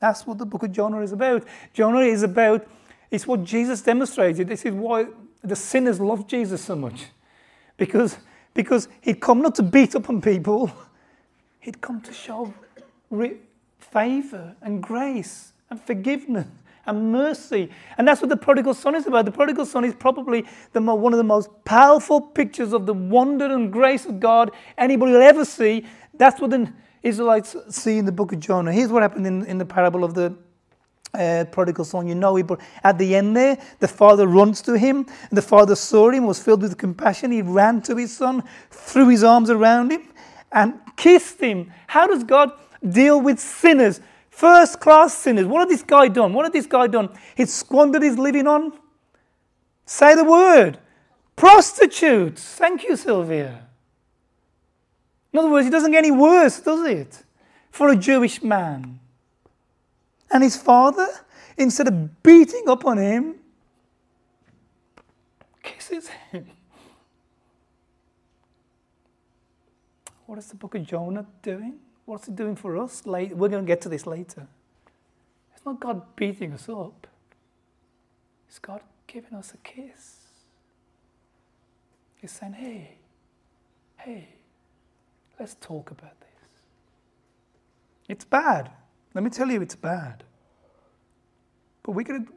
That's 0.00 0.26
what 0.26 0.38
the 0.38 0.46
book 0.46 0.64
of 0.64 0.72
Jonah 0.72 1.00
is 1.00 1.12
about. 1.12 1.44
Jonah 1.72 2.00
is 2.00 2.22
about, 2.22 2.66
it's 3.10 3.26
what 3.26 3.44
Jesus 3.44 3.82
demonstrated. 3.82 4.48
This 4.48 4.64
is 4.64 4.72
why 4.72 5.06
the 5.42 5.54
sinners 5.54 6.00
love 6.00 6.26
Jesus 6.26 6.64
so 6.64 6.74
much. 6.74 7.06
Because, 7.82 8.18
because 8.54 8.86
he'd 9.00 9.20
come 9.20 9.42
not 9.42 9.56
to 9.56 9.62
beat 9.64 9.96
up 9.96 10.08
on 10.08 10.20
people, 10.20 10.70
he'd 11.58 11.80
come 11.80 12.00
to 12.02 12.12
show 12.12 12.54
favor 13.80 14.54
and 14.62 14.80
grace 14.80 15.52
and 15.68 15.82
forgiveness 15.82 16.46
and 16.86 17.10
mercy. 17.10 17.70
And 17.98 18.06
that's 18.06 18.20
what 18.20 18.28
the 18.30 18.36
prodigal 18.36 18.74
son 18.74 18.94
is 18.94 19.08
about. 19.08 19.24
The 19.24 19.32
prodigal 19.32 19.66
son 19.66 19.84
is 19.84 19.94
probably 19.94 20.44
the 20.72 20.80
one 20.80 21.12
of 21.12 21.16
the 21.16 21.24
most 21.24 21.50
powerful 21.64 22.20
pictures 22.20 22.72
of 22.72 22.86
the 22.86 22.94
wonder 22.94 23.46
and 23.46 23.72
grace 23.72 24.06
of 24.06 24.20
God 24.20 24.52
anybody 24.78 25.10
will 25.10 25.20
ever 25.20 25.44
see. 25.44 25.84
That's 26.14 26.40
what 26.40 26.50
the 26.50 26.72
Israelites 27.02 27.56
see 27.68 27.98
in 27.98 28.04
the 28.04 28.12
book 28.12 28.32
of 28.32 28.38
Jonah. 28.38 28.72
Here's 28.72 28.92
what 28.92 29.02
happened 29.02 29.26
in, 29.26 29.44
in 29.46 29.58
the 29.58 29.64
parable 29.64 30.04
of 30.04 30.14
the 30.14 30.36
uh, 31.14 31.44
prodigal 31.50 31.84
son. 31.84 32.06
You 32.06 32.14
know, 32.14 32.36
he, 32.36 32.44
at 32.82 32.98
the 32.98 33.14
end 33.14 33.36
there, 33.36 33.58
the 33.80 33.88
father 33.88 34.26
runs 34.26 34.62
to 34.62 34.78
him. 34.78 35.06
The 35.30 35.42
father 35.42 35.74
saw 35.74 36.10
him, 36.10 36.26
was 36.26 36.42
filled 36.42 36.62
with 36.62 36.78
compassion. 36.78 37.30
He 37.30 37.42
ran 37.42 37.82
to 37.82 37.96
his 37.96 38.16
son, 38.16 38.42
threw 38.70 39.08
his 39.08 39.24
arms 39.24 39.50
around 39.50 39.92
him, 39.92 40.08
and 40.50 40.74
kissed 40.96 41.40
him. 41.40 41.72
How 41.86 42.06
does 42.06 42.24
God 42.24 42.52
deal 42.86 43.20
with 43.20 43.38
sinners? 43.38 44.00
First 44.30 44.80
class 44.80 45.14
sinners. 45.14 45.46
What 45.46 45.60
had 45.60 45.68
this 45.68 45.82
guy 45.82 46.08
done? 46.08 46.32
What 46.32 46.44
had 46.44 46.52
this 46.52 46.66
guy 46.66 46.86
done? 46.86 47.10
He'd 47.36 47.48
squandered 47.48 48.02
his 48.02 48.18
living 48.18 48.46
on. 48.46 48.72
Say 49.84 50.14
the 50.14 50.24
word. 50.24 50.78
Prostitutes. 51.36 52.42
Thank 52.42 52.84
you, 52.84 52.96
Sylvia. 52.96 53.68
In 55.32 55.38
other 55.38 55.50
words, 55.50 55.66
it 55.66 55.70
doesn't 55.70 55.90
get 55.90 55.98
any 55.98 56.10
worse, 56.10 56.60
does 56.60 56.86
it? 56.86 57.22
For 57.70 57.90
a 57.90 57.96
Jewish 57.96 58.42
man. 58.42 59.00
And 60.32 60.42
his 60.42 60.56
father, 60.56 61.08
instead 61.56 61.88
of 61.88 62.22
beating 62.22 62.68
up 62.68 62.86
on 62.86 62.98
him, 62.98 63.34
kisses 65.62 66.08
him. 66.30 66.46
What 70.26 70.38
is 70.38 70.46
the 70.46 70.56
book 70.56 70.74
of 70.74 70.86
Jonah 70.86 71.26
doing? 71.42 71.74
What's 72.06 72.28
it 72.28 72.34
doing 72.34 72.56
for 72.56 72.78
us? 72.78 73.02
We're 73.04 73.26
going 73.26 73.50
to 73.50 73.62
get 73.62 73.82
to 73.82 73.88
this 73.88 74.06
later. 74.06 74.46
It's 75.54 75.66
not 75.66 75.78
God 75.78 76.16
beating 76.16 76.52
us 76.54 76.68
up, 76.68 77.06
it's 78.48 78.58
God 78.58 78.80
giving 79.06 79.34
us 79.34 79.52
a 79.52 79.58
kiss. 79.58 80.16
He's 82.16 82.30
saying, 82.30 82.54
hey, 82.54 82.96
hey, 83.98 84.28
let's 85.38 85.56
talk 85.60 85.90
about 85.90 86.18
this. 86.20 86.28
It's 88.08 88.24
bad. 88.24 88.70
Let 89.14 89.24
me 89.24 89.30
tell 89.30 89.50
you, 89.50 89.60
it's 89.60 89.76
bad. 89.76 90.24
But 91.82 91.92
we're 91.92 92.04
going 92.04 92.26
to, 92.26 92.32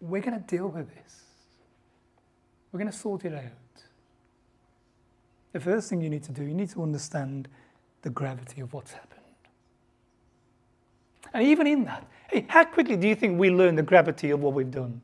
we're 0.00 0.22
going 0.22 0.40
to 0.40 0.46
deal 0.46 0.68
with 0.68 0.88
this. 0.94 1.24
We're 2.72 2.78
going 2.78 2.90
to 2.90 2.96
sort 2.96 3.24
it 3.24 3.34
out. 3.34 3.42
The 5.52 5.60
first 5.60 5.88
thing 5.90 6.00
you 6.00 6.10
need 6.10 6.22
to 6.24 6.32
do, 6.32 6.42
you 6.44 6.54
need 6.54 6.70
to 6.70 6.82
understand 6.82 7.48
the 8.02 8.10
gravity 8.10 8.60
of 8.60 8.72
what's 8.72 8.92
happened. 8.92 9.18
And 11.32 11.44
even 11.44 11.66
in 11.66 11.84
that, 11.84 12.06
hey, 12.30 12.46
how 12.48 12.64
quickly 12.64 12.96
do 12.96 13.08
you 13.08 13.14
think 13.14 13.38
we 13.38 13.50
learn 13.50 13.74
the 13.74 13.82
gravity 13.82 14.30
of 14.30 14.40
what 14.40 14.54
we've 14.54 14.70
done? 14.70 15.02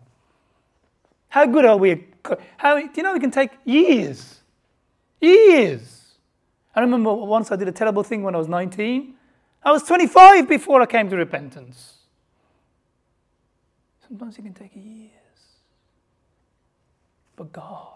How 1.29 1.47
good 1.47 1.65
are 1.65 1.77
we? 1.77 2.07
How, 2.57 2.79
do 2.79 2.89
you 2.95 3.03
know 3.03 3.15
it 3.15 3.21
can 3.21 3.31
take 3.31 3.51
years? 3.65 4.41
Years. 5.21 6.15
I 6.75 6.81
remember 6.81 7.13
once 7.13 7.51
I 7.51 7.57
did 7.57 7.69
a 7.69 7.73
terrible 7.73 8.03
thing 8.03 8.23
when 8.23 8.35
I 8.35 8.39
was 8.39 8.49
19. 8.49 9.15
I 9.65 9.73
was 9.73 9.83
25 9.85 10.49
before 10.49 10.83
I 10.83 10.87
came 10.87 11.09
to 11.09 11.17
repentance. 11.17 11.95
Sometimes 14.07 14.39
it 14.39 14.43
can 14.43 14.53
take 14.53 14.73
years. 14.75 15.11
But 17.37 17.53
God, 17.53 17.89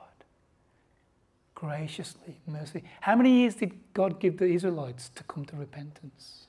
graciously, 1.55 2.37
mercy. 2.47 2.83
How 3.01 3.15
many 3.17 3.31
years 3.41 3.55
did 3.55 3.73
God 3.93 4.19
give 4.19 4.39
the 4.39 4.47
Israelites 4.47 5.11
to 5.11 5.23
come 5.25 5.45
to 5.45 5.57
repentance? 5.57 6.47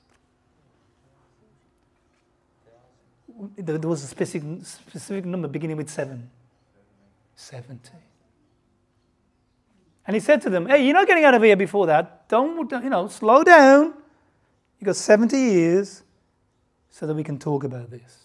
There 3.56 3.78
was 3.78 4.02
a 4.02 4.06
specific, 4.06 4.42
specific 4.64 5.24
number 5.24 5.48
beginning 5.48 5.76
with 5.76 5.90
seven. 5.90 6.30
70. 7.36 7.90
And 10.06 10.14
he 10.14 10.20
said 10.20 10.42
to 10.42 10.50
them, 10.50 10.66
Hey, 10.66 10.84
you're 10.84 10.94
not 10.94 11.06
getting 11.06 11.24
out 11.24 11.34
of 11.34 11.42
here 11.42 11.56
before 11.56 11.86
that. 11.86 12.28
Don't, 12.28 12.70
you 12.70 12.90
know, 12.90 13.08
slow 13.08 13.42
down. 13.42 13.94
You 14.80 14.86
got 14.86 14.96
70 14.96 15.36
years 15.36 16.02
so 16.90 17.06
that 17.06 17.14
we 17.14 17.22
can 17.22 17.38
talk 17.38 17.64
about 17.64 17.90
this. 17.90 18.16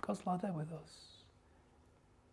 God's 0.00 0.26
like 0.26 0.42
that 0.42 0.54
with 0.54 0.72
us. 0.72 1.06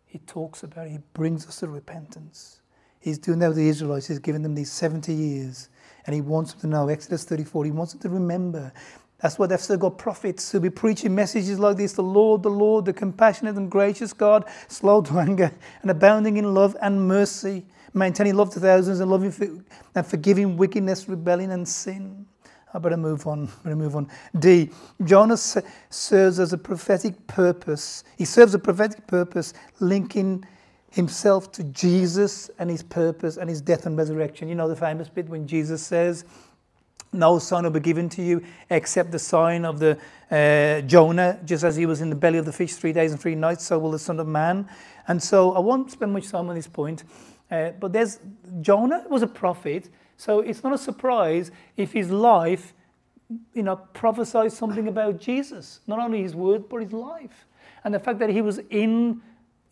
He 0.06 0.18
talks 0.18 0.62
about 0.62 0.86
it, 0.86 0.90
He 0.90 0.98
brings 1.12 1.46
us 1.46 1.60
to 1.60 1.68
repentance. 1.68 2.60
He's 3.00 3.18
doing 3.18 3.38
that 3.40 3.48
with 3.48 3.58
the 3.58 3.68
Israelites. 3.68 4.06
He's 4.06 4.18
given 4.18 4.42
them 4.42 4.54
these 4.54 4.72
70 4.72 5.12
years. 5.12 5.68
And 6.06 6.14
He 6.14 6.20
wants 6.20 6.52
them 6.52 6.60
to 6.62 6.66
know, 6.68 6.88
Exodus 6.88 7.24
34, 7.24 7.66
He 7.66 7.70
wants 7.70 7.92
them 7.92 8.00
to 8.02 8.08
remember. 8.08 8.72
That's 9.18 9.38
why 9.38 9.46
they've 9.46 9.60
still 9.60 9.76
got 9.76 9.98
prophets 9.98 10.50
who'll 10.50 10.60
be 10.60 10.70
preaching 10.70 11.14
messages 11.14 11.58
like 11.58 11.76
this 11.76 11.92
the 11.92 12.02
Lord, 12.02 12.42
the 12.42 12.50
Lord, 12.50 12.84
the 12.84 12.92
compassionate 12.92 13.56
and 13.56 13.70
gracious 13.70 14.12
God, 14.12 14.44
slow 14.68 15.02
to 15.02 15.18
anger 15.18 15.52
and 15.82 15.90
abounding 15.90 16.36
in 16.36 16.52
love 16.54 16.76
and 16.82 17.06
mercy, 17.06 17.66
maintaining 17.94 18.34
love 18.34 18.50
to 18.50 18.60
thousands 18.60 19.00
and 19.00 19.10
loving 19.10 19.30
for, 19.30 19.48
and 19.94 20.06
forgiving 20.06 20.56
wickedness, 20.56 21.08
rebellion, 21.08 21.52
and 21.52 21.66
sin. 21.66 22.26
I 22.74 22.80
better 22.80 22.96
move 22.96 23.26
on. 23.28 23.48
I 23.60 23.64
better 23.64 23.76
move 23.76 23.94
on. 23.94 24.08
D. 24.38 24.70
Jonah 25.04 25.36
serves 25.36 26.40
as 26.40 26.52
a 26.52 26.58
prophetic 26.58 27.26
purpose. 27.28 28.02
He 28.18 28.24
serves 28.24 28.52
a 28.54 28.58
prophetic 28.58 29.06
purpose, 29.06 29.54
linking 29.78 30.44
himself 30.90 31.52
to 31.52 31.64
Jesus 31.64 32.50
and 32.58 32.68
his 32.68 32.82
purpose 32.82 33.36
and 33.36 33.48
his 33.48 33.60
death 33.60 33.86
and 33.86 33.96
resurrection. 33.96 34.48
You 34.48 34.56
know 34.56 34.68
the 34.68 34.76
famous 34.76 35.08
bit 35.08 35.28
when 35.28 35.46
Jesus 35.46 35.82
says, 35.82 36.24
"No 37.12 37.38
sign 37.38 37.62
will 37.62 37.70
be 37.70 37.80
given 37.80 38.08
to 38.10 38.22
you 38.22 38.42
except 38.70 39.12
the 39.12 39.18
sign 39.20 39.64
of 39.64 39.78
the 39.78 39.96
uh, 40.32 40.80
Jonah. 40.82 41.38
Just 41.44 41.62
as 41.62 41.76
he 41.76 41.86
was 41.86 42.00
in 42.00 42.10
the 42.10 42.16
belly 42.16 42.38
of 42.38 42.44
the 42.44 42.52
fish 42.52 42.74
three 42.74 42.92
days 42.92 43.12
and 43.12 43.20
three 43.20 43.36
nights, 43.36 43.64
so 43.64 43.78
will 43.78 43.92
the 43.92 43.98
Son 44.00 44.18
of 44.18 44.26
Man." 44.26 44.68
And 45.06 45.22
so 45.22 45.52
I 45.52 45.60
won't 45.60 45.92
spend 45.92 46.12
much 46.12 46.28
time 46.28 46.48
on 46.48 46.56
this 46.56 46.66
point, 46.66 47.04
uh, 47.54 47.70
but 47.80 47.92
there's 47.92 48.18
Jonah 48.60 49.04
was 49.08 49.22
a 49.22 49.26
prophet 49.26 49.88
so 50.16 50.40
it's 50.40 50.62
not 50.62 50.72
a 50.72 50.78
surprise 50.78 51.50
if 51.76 51.92
his 51.92 52.10
life, 52.10 52.72
you 53.52 53.62
know, 53.62 53.76
prophesies 53.92 54.56
something 54.56 54.88
about 54.88 55.20
Jesus. 55.20 55.80
Not 55.86 55.98
only 55.98 56.22
his 56.22 56.34
word, 56.34 56.68
but 56.68 56.82
his 56.82 56.92
life. 56.92 57.46
And 57.84 57.94
the 57.94 57.98
fact 57.98 58.18
that 58.20 58.30
he 58.30 58.40
was 58.40 58.60
in, 58.70 59.20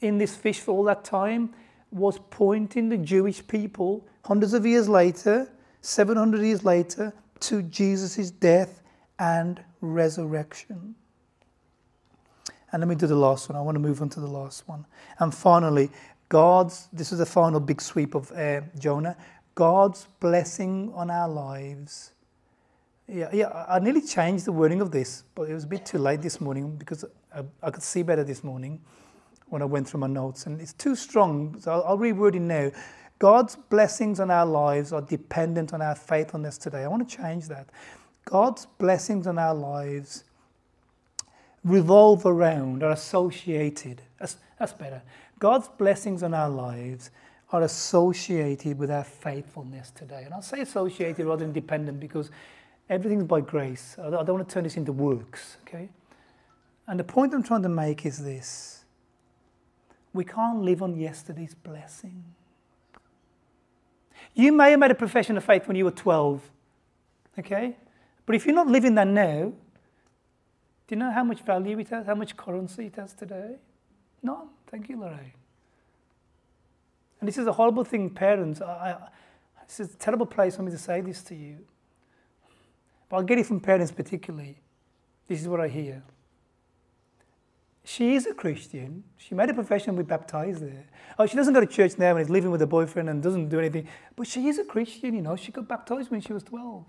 in 0.01 0.19
this 0.19 0.35
fish 0.35 0.61
for 0.61 0.73
all 0.73 0.85
that 0.85 1.05
time 1.05 1.55
was 1.91 2.19
pointing 2.31 2.89
the 2.89 2.97
Jewish 2.97 3.47
people 3.47 4.07
hundreds 4.25 4.55
of 4.55 4.67
years 4.67 4.89
later, 4.89 5.51
700 5.81 6.43
years 6.43 6.65
later, 6.65 7.13
to 7.41 7.63
Jesus' 7.63 8.31
death 8.31 8.83
and 9.19 9.63
resurrection. 9.81 10.95
And 12.73 12.81
let 12.81 12.89
me 12.89 12.95
do 12.95 13.07
the 13.07 13.15
last 13.15 13.51
one. 13.51 13.57
I 13.57 13.61
want 13.61 13.75
to 13.75 13.81
move 13.81 14.01
on 14.01 14.09
to 14.11 14.21
the 14.21 14.27
last 14.27 14.67
one. 14.67 14.87
And 15.19 15.35
finally, 15.35 15.91
God's, 16.33 16.89
this 16.95 17.13
is 17.13 17.19
the 17.19 17.27
final 17.27 17.61
big 17.61 17.79
sweep 17.83 18.15
of 18.15 18.33
uh, 18.33 18.63
Jonah. 18.79 19.19
God's 19.55 20.07
blessing 20.19 20.91
on 20.95 21.11
our 21.11 21.29
lives. 21.29 22.13
Yeah, 23.07 23.29
yeah, 23.35 23.67
I 23.69 23.79
nearly 23.81 24.01
changed 24.01 24.47
the 24.47 24.53
wording 24.53 24.81
of 24.81 24.91
this, 24.91 25.25
but 25.35 25.51
it 25.51 25.53
was 25.53 25.65
a 25.65 25.67
bit 25.67 25.85
too 25.85 25.99
late 25.99 26.23
this 26.23 26.41
morning 26.41 26.75
because 26.77 27.05
I, 27.37 27.43
I 27.63 27.71
could 27.71 27.83
see 27.83 28.03
better 28.03 28.25
this 28.25 28.43
morning 28.43 28.81
when 29.51 29.61
I 29.61 29.67
went 29.67 29.87
through 29.87 30.01
my 30.01 30.07
notes, 30.07 30.47
and 30.47 30.59
it's 30.59 30.73
too 30.73 30.97
strong. 30.97 31.61
So 31.61 31.71
I'll, 31.71 31.83
I'll 31.83 31.99
reword 31.99 32.35
it 32.35 32.41
now. 32.41 32.71
God's 33.19 33.57
blessings 33.57 34.19
on 34.19 34.31
our 34.31 34.47
lives 34.47 34.91
are 34.95 35.03
dependent 35.03 35.75
on 35.75 35.83
our 35.83 35.95
faithfulness 35.95 36.57
today. 36.57 36.85
I 36.85 36.89
want 36.89 37.07
to 37.07 37.15
change 37.15 37.49
that. 37.49 37.69
God's 38.25 38.65
blessings 38.79 39.27
on 39.27 39.39
our 39.39 39.55
lives 39.55 40.25
revolve 41.63 42.25
around, 42.25 42.83
are 42.83 42.93
associated. 42.93 44.01
That's, 44.19 44.39
that's 44.59 44.73
better. 44.73 45.03
God's 45.43 45.69
blessings 45.69 46.23
on 46.23 46.35
our 46.35 46.49
lives 46.49 47.11
are 47.51 47.63
associated 47.63 48.79
with 48.79 48.93
our 48.93 49.03
faithfulness 49.03 49.91
today. 49.91 50.23
And 50.25 50.33
I'll 50.33 50.41
say 50.41 50.61
associated 50.61 51.27
rather 51.27 51.45
than 51.45 51.53
dependent 51.53 51.99
because 51.99 52.31
Everything's 52.93 53.25
by 53.25 53.41
grace. 53.41 53.97
I 53.99 54.11
don't, 54.11 54.29
want 54.29 54.47
to 54.47 54.55
turn 54.55 54.65
this 54.65 54.77
into 54.77 54.93
works, 54.93 55.57
okay? 55.67 55.89
And 56.87 57.01
the 57.01 57.05
point 57.05 57.33
I'm 57.33 57.43
trying 57.43 57.63
to 57.63 57.71
make 57.71 58.05
is 58.05 58.23
this 58.23 58.85
we 60.13 60.25
can't 60.27 60.61
live 60.61 60.83
on 60.83 60.95
yesterday's 60.95 61.55
blessing. 61.55 62.23
You 64.35 64.53
may 64.53 64.73
have 64.73 64.81
made 64.81 64.91
a 64.91 64.95
profession 64.95 65.39
of 65.39 65.45
faith 65.45 65.67
when 65.67 65.75
you 65.75 65.87
were 65.87 65.91
12, 65.91 66.43
okay? 67.39 67.77
But 68.27 68.37
if 68.37 68.45
you're 68.45 68.55
not 68.55 68.67
living 68.67 68.95
that 68.97 69.07
now, 69.07 69.53
do 70.87 70.95
you 70.95 70.97
know 70.97 71.11
how 71.11 71.25
much 71.25 71.41
value 71.41 71.79
it 71.79 71.89
has, 71.89 72.05
how 72.05 72.15
much 72.15 72.37
currency 72.37 72.87
it 72.87 72.97
has 72.97 73.15
today? 73.15 73.57
None. 74.23 74.49
Thank 74.73 74.89
you, 74.89 74.99
Lorraine. 74.99 75.35
And 77.21 77.29
this 77.29 77.37
is 77.37 77.47
a 77.47 77.53
horrible 77.53 77.85
thing, 77.85 78.09
parents. 78.09 78.63
I, 78.63 78.65
I, 78.65 78.97
this 79.69 79.81
is 79.81 79.95
a 79.95 79.99
terrible 79.99 80.27
place 80.27 80.57
for 80.57 80.63
me 80.63 80.73
to 80.73 80.79
say 80.79 81.03
this 81.03 81.23
to 81.25 81.35
you. 81.35 81.59
But 83.09 83.19
I'll 83.19 83.23
get 83.23 83.39
it 83.39 83.47
from 83.47 83.61
parents 83.61 83.93
particularly. 83.93 84.59
This 85.29 85.43
is 85.43 85.47
what 85.47 85.61
I 85.61 85.69
hear. 85.69 86.03
She 87.85 88.15
is 88.15 88.27
a 88.27 88.33
Christian. 88.33 89.05
She 89.19 89.35
made 89.35 89.51
a 89.51 89.55
profession, 89.55 89.95
we 89.95 90.05
baptized 90.05 90.63
her. 90.63 90.85
Oh, 91.19 91.27
she 91.27 91.37
doesn't 91.37 91.53
go 91.53 91.61
to 91.61 91.67
church 91.67 91.99
now 91.99 92.13
and 92.13 92.21
is 92.21 92.31
living 92.31 92.51
with 92.51 92.63
a 92.63 92.67
boyfriend 92.67 93.11
and 93.11 93.23
doesn't 93.23 93.51
do 93.51 93.59
anything. 93.59 93.87
But 94.17 94.27
she 94.27 94.49
is 94.49 94.59
a 94.59 94.65
Christian, 94.65 95.15
you 95.15 95.21
know. 95.21 95.37
She 95.37 95.53
got 95.53 95.69
baptized 95.69 96.11
when 96.11 96.23
she 96.23 96.33
was 96.33 96.43
12. 96.45 96.85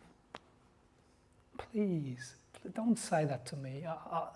Please, 1.58 2.36
don't 2.74 2.98
say 2.98 3.26
that 3.26 3.46
to 3.48 3.58
me. 3.58 3.84
I, 3.86 4.28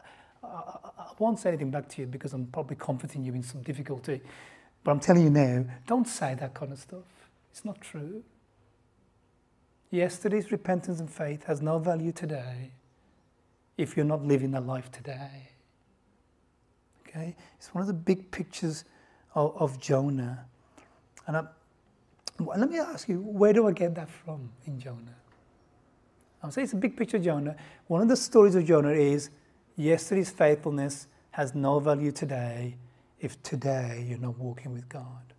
I, 0.43 0.47
I, 0.47 1.11
won't 1.19 1.39
say 1.39 1.49
anything 1.49 1.71
back 1.71 1.89
to 1.89 2.01
you 2.01 2.07
because 2.07 2.33
I'm 2.33 2.45
probably 2.47 2.75
comforting 2.75 3.23
you 3.23 3.33
in 3.33 3.43
some 3.43 3.61
difficulty. 3.61 4.21
But 4.83 4.91
I'm 4.91 4.99
telling 4.99 5.23
you 5.23 5.29
now, 5.29 5.65
don't 5.85 6.07
say 6.07 6.35
that 6.35 6.53
kind 6.53 6.71
of 6.71 6.79
stuff. 6.79 7.03
It's 7.51 7.65
not 7.65 7.81
true. 7.81 8.23
Yesterday's 9.89 10.51
repentance 10.51 10.99
and 10.99 11.09
faith 11.09 11.45
has 11.45 11.61
no 11.61 11.79
value 11.79 12.11
today 12.11 12.71
if 13.77 13.95
you're 13.95 14.05
not 14.05 14.23
living 14.23 14.51
the 14.51 14.61
life 14.61 14.91
today. 14.91 15.49
Okay? 17.07 17.35
It's 17.57 17.73
one 17.73 17.81
of 17.81 17.87
the 17.87 17.93
big 17.93 18.29
pictures 18.31 18.83
of, 19.33 19.55
of 19.59 19.79
Jonah. 19.79 20.45
And 21.25 21.37
I, 21.37 21.43
let 22.39 22.69
me 22.69 22.79
ask 22.79 23.07
you, 23.07 23.21
where 23.21 23.53
do 23.53 23.67
I 23.67 23.71
get 23.71 23.95
that 23.95 24.09
from 24.09 24.49
in 24.65 24.79
Jonah? 24.79 25.15
I'm 26.43 26.51
saying 26.51 26.65
it's 26.65 26.73
a 26.73 26.77
big 26.77 26.95
picture 26.95 27.17
of 27.17 27.23
Jonah. 27.23 27.55
One 27.87 28.01
of 28.01 28.07
the 28.07 28.15
stories 28.15 28.55
of 28.55 28.65
Jonah 28.65 28.91
is 28.91 29.29
yesterday's 29.77 30.29
faithfulness 30.29 31.07
has 31.31 31.55
no 31.55 31.79
value 31.79 32.11
today 32.11 32.75
if 33.19 33.41
today 33.43 34.05
you're 34.07 34.17
not 34.17 34.37
walking 34.37 34.73
with 34.73 34.89
God. 34.89 35.33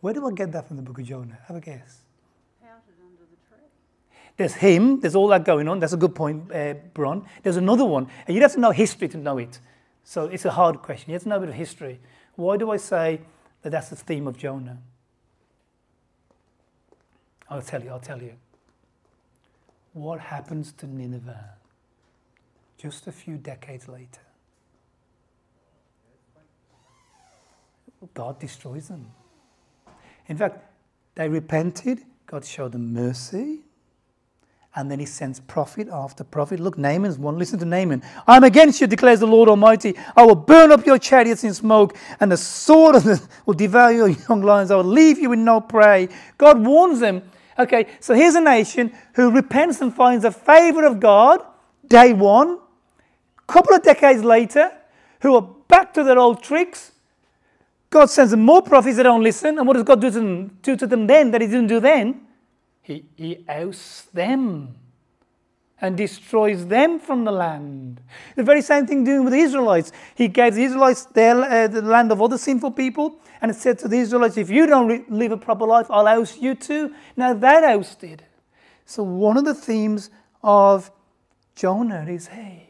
Where 0.00 0.14
do 0.14 0.26
I 0.26 0.32
get 0.32 0.52
that 0.52 0.66
from 0.66 0.76
the 0.76 0.82
book 0.82 0.98
of 0.98 1.04
Jonah? 1.04 1.38
Have 1.46 1.56
a 1.56 1.60
guess. 1.60 2.02
Pouted 2.62 2.94
under 3.02 3.22
the 3.22 3.36
tree. 3.48 3.66
There's 4.36 4.54
him, 4.54 5.00
there's 5.00 5.14
all 5.14 5.28
that 5.28 5.44
going 5.44 5.68
on. 5.68 5.78
That's 5.78 5.92
a 5.92 5.98
good 5.98 6.14
point, 6.14 6.52
uh, 6.52 6.74
Bron. 6.94 7.26
There's 7.42 7.56
another 7.56 7.84
one, 7.84 8.08
and 8.26 8.34
you'd 8.34 8.42
have 8.42 8.52
to 8.52 8.60
know 8.60 8.70
history 8.70 9.08
to 9.08 9.18
know 9.18 9.38
it. 9.38 9.60
So 10.04 10.26
it's 10.26 10.44
a 10.44 10.50
hard 10.50 10.82
question. 10.82 11.10
You 11.10 11.14
have 11.14 11.24
to 11.24 11.28
know 11.28 11.36
a 11.36 11.40
bit 11.40 11.48
of 11.48 11.54
history. 11.54 12.00
Why 12.36 12.56
do 12.56 12.70
I 12.70 12.76
say 12.76 13.20
that 13.62 13.70
that's 13.70 13.88
the 13.88 13.96
theme 13.96 14.26
of 14.26 14.36
Jonah? 14.36 14.78
I'll 17.48 17.62
tell 17.62 17.82
you, 17.82 17.90
I'll 17.90 18.00
tell 18.00 18.22
you. 18.22 18.34
What 19.92 20.20
happens 20.20 20.72
to 20.72 20.86
Nineveh 20.86 21.56
just 22.78 23.06
a 23.06 23.12
few 23.12 23.36
decades 23.36 23.88
later? 23.88 24.20
God 28.14 28.38
destroys 28.38 28.88
them. 28.88 29.10
In 30.28 30.36
fact, 30.36 30.58
they 31.14 31.28
repented, 31.28 32.02
God 32.26 32.44
showed 32.44 32.72
them 32.72 32.92
mercy, 32.92 33.60
and 34.74 34.90
then 34.90 34.98
he 34.98 35.06
sends 35.06 35.40
prophet 35.40 35.88
after 35.90 36.22
prophet. 36.22 36.60
Look, 36.60 36.76
Nahum's 36.76 37.18
one. 37.18 37.38
Listen 37.38 37.58
to 37.60 37.64
Nahum. 37.64 38.02
I'm 38.26 38.44
against 38.44 38.78
you, 38.80 38.86
declares 38.86 39.20
the 39.20 39.26
Lord 39.26 39.48
Almighty. 39.48 39.96
I 40.14 40.26
will 40.26 40.34
burn 40.34 40.70
up 40.70 40.84
your 40.84 40.98
chariots 40.98 41.44
in 41.44 41.54
smoke, 41.54 41.96
and 42.20 42.30
the 42.30 42.36
sword 42.36 42.96
of 42.96 43.04
the, 43.04 43.26
will 43.46 43.54
devour 43.54 43.90
your 43.92 44.08
young 44.08 44.42
lions. 44.42 44.70
I 44.70 44.76
will 44.76 44.84
leave 44.84 45.18
you 45.18 45.30
with 45.30 45.38
no 45.38 45.62
prey. 45.62 46.10
God 46.36 46.64
warns 46.64 47.00
them. 47.00 47.22
Okay, 47.58 47.86
so 48.00 48.14
here's 48.14 48.34
a 48.34 48.40
nation 48.40 48.92
who 49.14 49.30
repents 49.30 49.80
and 49.80 49.94
finds 49.94 50.24
the 50.24 50.30
favor 50.30 50.84
of 50.84 51.00
God, 51.00 51.40
day 51.86 52.12
one. 52.12 52.58
Couple 53.46 53.74
of 53.74 53.82
decades 53.82 54.24
later, 54.24 54.72
who 55.20 55.34
are 55.34 55.42
back 55.68 55.94
to 55.94 56.04
their 56.04 56.18
old 56.18 56.42
tricks. 56.42 56.92
God 57.90 58.10
sends 58.10 58.32
them 58.32 58.42
more 58.42 58.62
prophets 58.62 58.96
that 58.96 59.04
don't 59.04 59.22
listen. 59.22 59.58
And 59.58 59.66
what 59.66 59.74
does 59.74 59.84
God 59.84 60.00
do 60.00 60.10
to 60.10 60.18
them, 60.18 60.58
do 60.62 60.76
to 60.76 60.86
them 60.86 61.06
then 61.06 61.30
that 61.30 61.40
He 61.40 61.46
didn't 61.46 61.68
do 61.68 61.80
then? 61.80 62.26
He, 62.82 63.04
he 63.16 63.44
ousts 63.48 64.02
them 64.02 64.76
and 65.80 65.96
destroys 65.96 66.66
them 66.66 66.98
from 66.98 67.24
the 67.24 67.32
land. 67.32 68.00
The 68.34 68.42
very 68.42 68.62
same 68.62 68.86
thing 68.86 69.04
doing 69.04 69.24
with 69.24 69.32
the 69.32 69.40
Israelites. 69.40 69.92
He 70.14 70.28
gave 70.28 70.54
the 70.54 70.64
Israelites 70.64 71.04
their, 71.06 71.36
uh, 71.36 71.68
the 71.68 71.82
land 71.82 72.12
of 72.12 72.22
other 72.22 72.38
sinful 72.38 72.70
people 72.72 73.20
and 73.42 73.54
said 73.54 73.78
to 73.80 73.88
the 73.88 73.98
Israelites, 73.98 74.36
if 74.36 74.50
you 74.50 74.66
don't 74.66 75.10
live 75.10 75.32
a 75.32 75.36
proper 75.36 75.66
life, 75.66 75.86
I'll 75.90 76.08
oust 76.08 76.40
you 76.40 76.54
too. 76.54 76.94
Now 77.16 77.34
that 77.34 77.62
ousted. 77.64 78.24
So 78.86 79.02
one 79.02 79.36
of 79.36 79.44
the 79.44 79.54
themes 79.54 80.10
of 80.42 80.90
Jonah 81.54 82.06
is, 82.08 82.28
hey, 82.28 82.65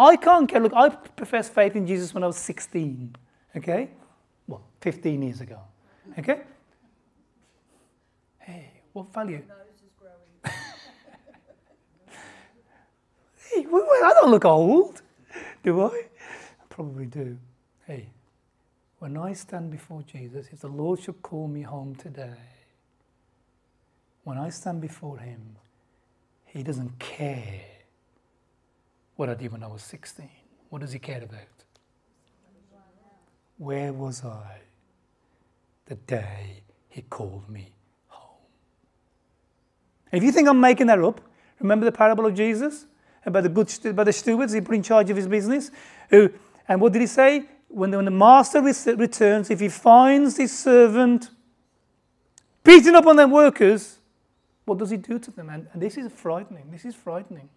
I 0.00 0.16
can't 0.16 0.48
care. 0.48 0.60
Look, 0.60 0.72
I 0.74 0.88
professed 0.88 1.52
faith 1.52 1.76
in 1.76 1.86
Jesus 1.86 2.14
when 2.14 2.24
I 2.24 2.26
was 2.26 2.38
16, 2.38 3.14
okay? 3.54 3.90
Well, 4.46 4.62
15 4.80 5.22
years 5.22 5.42
ago, 5.42 5.58
okay? 6.18 6.40
Hey, 8.38 8.70
what 8.94 9.12
value? 9.12 9.42
Nose 9.46 9.58
is 9.84 9.92
growing. 9.98 10.54
Hey, 13.52 13.66
I 13.66 14.12
don't 14.14 14.30
look 14.30 14.44
old, 14.46 15.02
do 15.62 15.82
I? 15.82 15.88
I 15.88 16.64
probably 16.70 17.04
do. 17.04 17.36
Hey, 17.86 18.06
when 19.00 19.18
I 19.18 19.34
stand 19.34 19.70
before 19.70 20.02
Jesus, 20.02 20.46
if 20.50 20.60
the 20.60 20.68
Lord 20.68 21.00
should 21.00 21.20
call 21.20 21.46
me 21.46 21.60
home 21.60 21.94
today, 21.94 22.40
when 24.24 24.38
I 24.38 24.48
stand 24.48 24.80
before 24.80 25.18
Him, 25.18 25.56
He 26.46 26.62
doesn't 26.62 26.98
care 26.98 27.60
what 29.20 29.28
I 29.28 29.34
did 29.34 29.52
when 29.52 29.62
I 29.62 29.66
was 29.66 29.82
16. 29.82 30.26
What 30.70 30.80
does 30.80 30.92
He 30.92 30.98
care 30.98 31.22
about? 31.22 31.40
Where 33.58 33.92
was 33.92 34.24
I 34.24 34.62
the 35.84 35.96
day 35.96 36.62
He 36.88 37.02
called 37.02 37.46
me 37.50 37.70
home? 38.06 38.38
If 40.10 40.22
you 40.22 40.32
think 40.32 40.48
I'm 40.48 40.58
making 40.58 40.86
that 40.86 40.98
up, 40.98 41.20
remember 41.60 41.84
the 41.84 41.92
parable 41.92 42.24
of 42.24 42.34
Jesus? 42.34 42.86
about 43.22 43.42
the 43.42 43.50
good 43.50 43.70
about 43.84 44.06
the 44.06 44.12
stewards 44.14 44.54
he 44.54 44.62
put 44.62 44.74
in 44.74 44.82
charge 44.82 45.10
of 45.10 45.16
his 45.18 45.28
business. 45.28 45.70
Who 46.08 46.30
and 46.66 46.80
what 46.80 46.94
did 46.94 47.02
he 47.02 47.06
say? 47.06 47.44
When 47.68 47.90
the, 47.90 47.98
when 47.98 48.06
the 48.06 48.10
master 48.10 48.62
returns, 48.62 49.50
if 49.50 49.60
he 49.60 49.68
finds 49.68 50.38
his 50.38 50.58
servant 50.58 51.28
beating 52.64 52.94
up 52.94 53.06
on 53.06 53.16
their 53.16 53.28
workers, 53.28 53.98
what 54.64 54.78
does 54.78 54.88
he 54.88 54.96
do 54.96 55.18
to 55.18 55.30
them? 55.30 55.50
And, 55.50 55.68
and 55.74 55.82
this 55.82 55.98
is 55.98 56.10
frightening. 56.10 56.70
This 56.70 56.86
is 56.86 56.94
frightening 56.94 57.50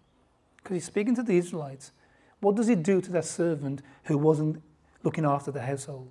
because 0.64 0.76
he's 0.76 0.86
speaking 0.86 1.14
to 1.14 1.22
the 1.22 1.36
Israelites. 1.36 1.92
What 2.40 2.56
does 2.56 2.66
he 2.66 2.74
do 2.74 3.02
to 3.02 3.12
that 3.12 3.26
servant 3.26 3.82
who 4.04 4.16
wasn't 4.16 4.62
looking 5.02 5.26
after 5.26 5.50
the 5.50 5.60
household? 5.60 6.10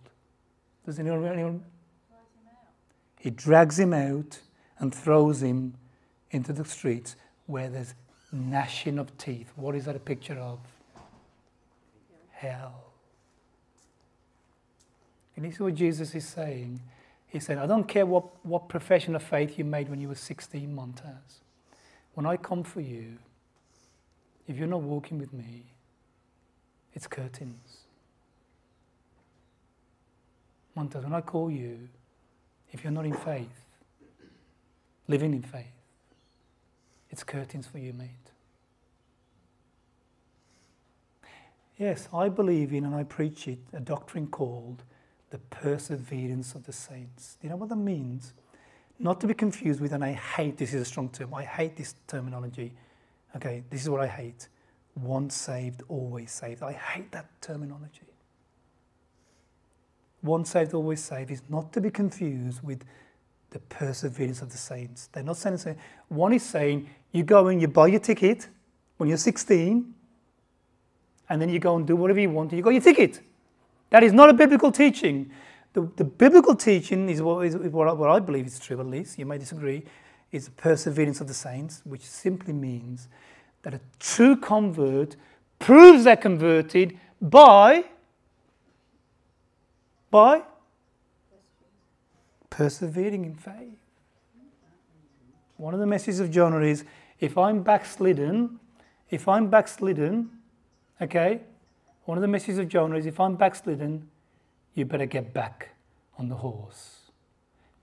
Does 0.85 0.99
anyone? 0.99 1.25
anyone? 1.25 1.63
He 3.19 3.31
drags 3.31 3.79
him 3.79 3.93
out 3.93 4.39
and 4.77 4.93
throws 4.93 5.41
him 5.41 5.73
into 6.31 6.53
the 6.53 6.65
streets 6.65 7.15
where 7.47 7.69
there's 7.69 7.95
gnashing 8.31 8.99
of 8.99 9.17
teeth. 9.17 9.51
What 9.55 9.75
is 9.75 9.85
that 9.85 9.95
a 9.95 9.99
picture 9.99 10.35
of? 10.35 10.59
Hell. 12.31 12.83
And 15.35 15.45
this 15.45 15.55
is 15.55 15.59
what 15.59 15.73
Jesus 15.73 16.13
is 16.13 16.27
saying. 16.27 16.79
He's 17.27 17.45
saying, 17.45 17.59
I 17.59 17.65
don't 17.65 17.87
care 17.87 18.05
what, 18.05 18.45
what 18.45 18.69
profession 18.69 19.15
of 19.15 19.23
faith 19.23 19.57
you 19.57 19.65
made 19.65 19.89
when 19.89 19.99
you 19.99 20.09
were 20.09 20.15
16, 20.15 20.75
Montaz. 20.75 21.41
When 22.13 22.27
I 22.27 22.37
come 22.37 22.63
for 22.63 22.81
you, 22.81 23.17
if 24.47 24.57
you're 24.57 24.67
not 24.67 24.81
walking 24.81 25.19
with 25.19 25.33
me, 25.33 25.65
it's 26.93 27.07
curtains. 27.07 27.77
Montaz, 30.77 31.03
when 31.03 31.13
I 31.13 31.21
call 31.21 31.51
you, 31.51 31.89
if 32.71 32.83
you're 32.83 32.91
not 32.91 33.05
in 33.05 33.13
faith, 33.13 33.65
living 35.07 35.33
in 35.33 35.43
faith, 35.43 35.67
it's 37.09 37.23
curtains 37.23 37.67
for 37.67 37.77
you, 37.77 37.93
mate. 37.93 38.09
Yes, 41.77 42.07
I 42.13 42.29
believe 42.29 42.73
in 42.73 42.85
and 42.85 42.95
I 42.95 43.03
preach 43.03 43.47
it, 43.47 43.59
a 43.71 43.79
doctrine 43.79 44.27
called 44.27 44.83
the 45.29 45.37
perseverance 45.37 46.53
of 46.55 46.65
the 46.65 46.73
saints. 46.73 47.37
Do 47.41 47.47
you 47.47 47.49
know 47.49 47.57
what 47.57 47.69
that 47.69 47.75
means? 47.75 48.33
Not 48.99 49.19
to 49.21 49.27
be 49.27 49.33
confused 49.33 49.81
with, 49.81 49.91
and 49.91 50.03
I 50.03 50.13
hate 50.13 50.57
this 50.57 50.73
is 50.73 50.81
a 50.81 50.85
strong 50.85 51.09
term, 51.09 51.33
I 51.33 51.43
hate 51.43 51.75
this 51.75 51.95
terminology. 52.07 52.73
Okay, 53.35 53.63
this 53.69 53.81
is 53.81 53.89
what 53.89 54.01
I 54.01 54.07
hate. 54.07 54.47
Once 54.95 55.35
saved, 55.35 55.81
always 55.87 56.31
saved. 56.31 56.61
I 56.61 56.73
hate 56.73 57.11
that 57.11 57.29
terminology. 57.41 58.01
Once 60.21 60.51
saved, 60.51 60.73
always 60.73 61.03
saved 61.03 61.31
is 61.31 61.41
not 61.49 61.73
to 61.73 61.81
be 61.81 61.89
confused 61.89 62.63
with 62.63 62.83
the 63.49 63.59
perseverance 63.59 64.41
of 64.41 64.51
the 64.51 64.57
saints. 64.57 65.07
They're 65.11 65.23
not 65.23 65.37
saying, 65.37 65.57
saying 65.57 65.77
one 66.09 66.33
is 66.33 66.43
saying 66.43 66.89
You 67.11 67.23
go 67.23 67.47
and 67.47 67.61
you 67.61 67.67
buy 67.67 67.87
your 67.87 67.99
ticket 67.99 68.47
when 68.97 69.09
you're 69.09 69.17
16, 69.17 69.93
and 71.29 71.41
then 71.41 71.49
you 71.49 71.59
go 71.59 71.75
and 71.75 71.85
do 71.85 71.95
whatever 71.95 72.19
you 72.19 72.29
want, 72.29 72.51
and 72.51 72.57
you 72.57 72.63
got 72.63 72.71
your 72.71 72.81
ticket. 72.81 73.21
That 73.89 74.03
is 74.03 74.13
not 74.13 74.29
a 74.29 74.33
biblical 74.33 74.71
teaching. 74.71 75.31
The, 75.73 75.89
the 75.95 76.03
biblical 76.03 76.55
teaching 76.55 77.09
is, 77.09 77.21
what, 77.21 77.45
is 77.45 77.55
what, 77.55 77.87
I, 77.87 77.93
what 77.93 78.09
I 78.09 78.19
believe 78.19 78.45
is 78.45 78.59
true, 78.59 78.79
at 78.79 78.85
least. 78.85 79.17
You 79.17 79.25
may 79.25 79.37
disagree. 79.37 79.83
Is 80.33 80.45
the 80.45 80.51
perseverance 80.51 81.21
of 81.21 81.27
the 81.29 81.33
saints, 81.33 81.81
which 81.85 82.01
simply 82.01 82.53
means 82.53 83.07
that 83.61 83.73
a 83.73 83.79
true 83.99 84.35
convert 84.35 85.15
proves 85.59 86.03
they're 86.03 86.17
converted 86.17 86.97
by 87.21 87.85
by 90.11 90.43
persevering 92.49 93.25
in 93.25 93.35
faith. 93.35 93.77
One 95.57 95.73
of 95.73 95.79
the 95.79 95.85
messages 95.85 96.19
of 96.19 96.29
Jonah 96.29 96.59
is 96.59 96.83
if 97.19 97.37
I'm 97.37 97.63
backslidden, 97.63 98.59
if 99.09 99.27
I'm 99.27 99.49
backslidden, 99.49 100.29
okay, 101.01 101.41
one 102.05 102.17
of 102.17 102.21
the 102.23 102.27
messages 102.27 102.57
of 102.57 102.67
Jonah 102.67 102.97
is 102.97 103.05
if 103.05 103.19
I'm 103.19 103.35
backslidden, 103.35 104.09
you 104.73 104.85
better 104.85 105.05
get 105.05 105.31
back 105.31 105.69
on 106.17 106.27
the 106.27 106.35
horse. 106.35 106.97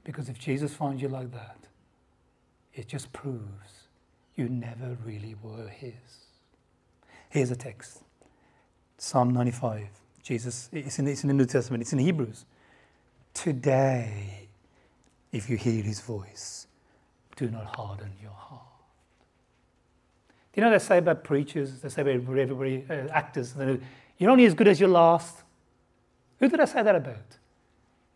Because 0.04 0.28
if 0.28 0.38
Jesus 0.38 0.74
finds 0.74 1.00
you 1.00 1.08
like 1.08 1.32
that, 1.32 1.56
it 2.74 2.88
just 2.88 3.12
proves 3.12 3.88
you 4.36 4.48
never 4.48 4.96
really 5.04 5.34
were 5.42 5.68
His. 5.68 5.92
Here's 7.28 7.50
a 7.50 7.56
text 7.56 8.02
Psalm 8.98 9.32
95. 9.32 9.88
Jesus, 10.22 10.68
it's 10.72 10.98
in, 10.98 11.08
it's 11.08 11.24
in 11.24 11.28
the 11.28 11.34
New 11.34 11.46
Testament, 11.46 11.82
it's 11.82 11.92
in 11.92 11.98
Hebrews. 11.98 12.44
Today, 13.32 14.48
if 15.32 15.48
you 15.48 15.56
hear 15.56 15.82
His 15.82 16.00
voice, 16.00 16.66
do 17.36 17.48
not 17.48 17.76
harden 17.76 18.12
your 18.20 18.32
heart. 18.32 18.62
Do 20.52 20.60
you 20.60 20.64
know 20.64 20.70
what 20.70 20.78
they 20.78 20.84
say 20.84 20.98
about 20.98 21.24
preachers? 21.24 21.80
They 21.80 21.88
say 21.88 22.02
about 22.02 22.14
everybody, 22.14 22.84
uh, 22.90 23.08
actors. 23.12 23.54
You're 24.18 24.30
only 24.30 24.46
as 24.46 24.54
good 24.54 24.68
as 24.68 24.80
your 24.80 24.88
last. 24.88 25.42
Who 26.38 26.48
did 26.48 26.60
I 26.60 26.64
say 26.64 26.82
that 26.82 26.94
about? 26.94 27.38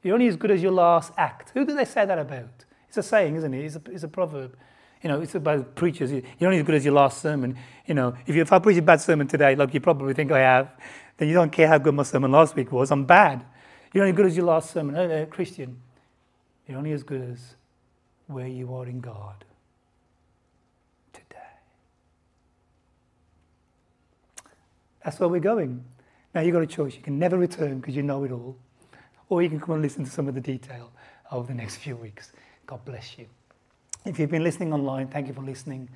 You're 0.02 0.14
only 0.14 0.28
as 0.28 0.36
good 0.36 0.50
as 0.50 0.62
your 0.62 0.72
last 0.72 1.12
act. 1.16 1.50
Who 1.55 1.64
did 1.64 1.78
they 1.78 1.84
say 1.84 2.05
that 2.05 2.18
about? 2.18 2.64
It's 2.97 3.07
a 3.07 3.09
saying, 3.09 3.34
isn't 3.34 3.53
it? 3.53 3.64
It's 3.64 3.74
a, 3.74 3.82
it's 3.90 4.05
a 4.05 4.09
proverb. 4.09 4.57
You 5.03 5.09
know, 5.09 5.20
it's 5.20 5.34
about 5.34 5.74
preachers. 5.74 6.12
You're 6.12 6.22
only 6.42 6.61
as 6.61 6.64
good 6.64 6.76
as 6.76 6.84
your 6.84 6.95
last 6.95 7.20
sermon. 7.20 7.57
You 7.86 7.95
know, 7.95 8.14
if, 8.24 8.36
you, 8.36 8.42
if 8.42 8.53
I 8.53 8.61
preach 8.61 8.78
a 8.78 8.82
bad 8.82 9.01
sermon 9.01 9.26
today, 9.26 9.57
like 9.57 9.74
you 9.74 9.80
probably 9.80 10.14
think 10.14 10.30
I 10.30 10.38
have, 10.38 10.70
then 11.16 11.26
you 11.26 11.34
don't 11.34 11.51
care 11.51 11.66
how 11.66 11.78
good 11.78 11.92
my 11.92 12.05
sermon 12.05 12.30
last 12.30 12.55
week 12.55 12.70
was. 12.70 12.92
I'm 12.92 13.05
bad. 13.05 13.45
You're 13.92 14.05
only 14.05 14.12
as 14.12 14.16
good 14.16 14.26
as 14.26 14.36
your 14.36 14.47
last 14.47 14.70
sermon. 14.70 14.95
Uh, 14.95 15.26
Christian, 15.28 15.80
you're 16.68 16.78
only 16.78 16.92
as 16.92 17.03
good 17.03 17.20
as 17.32 17.57
where 18.28 18.47
you 18.47 18.72
are 18.72 18.86
in 18.86 19.01
God 19.01 19.45
today. 21.12 21.36
That's 25.05 25.18
where 25.18 25.28
we're 25.28 25.40
going. 25.40 25.84
Now 26.32 26.42
you've 26.42 26.55
got 26.55 26.62
a 26.62 26.66
choice. 26.68 26.95
You 26.95 27.03
can 27.03 27.18
never 27.18 27.36
return 27.38 27.80
because 27.80 27.97
you 27.97 28.05
know 28.05 28.22
it 28.22 28.30
all, 28.30 28.57
or 29.28 29.42
you 29.42 29.49
can 29.49 29.59
come 29.59 29.74
and 29.74 29.82
listen 29.82 30.05
to 30.05 30.11
some 30.12 30.28
of 30.28 30.34
the 30.36 30.40
detail 30.40 30.92
over 31.32 31.49
the 31.49 31.55
next 31.55 31.78
few 31.78 31.97
weeks. 31.97 32.30
God 32.66 32.84
bless 32.84 33.18
you. 33.18 33.26
If 34.04 34.18
you've 34.18 34.30
been 34.30 34.44
listening 34.44 34.72
online, 34.72 35.08
thank 35.08 35.28
you 35.28 35.34
for 35.34 35.42
listening. 35.42 35.88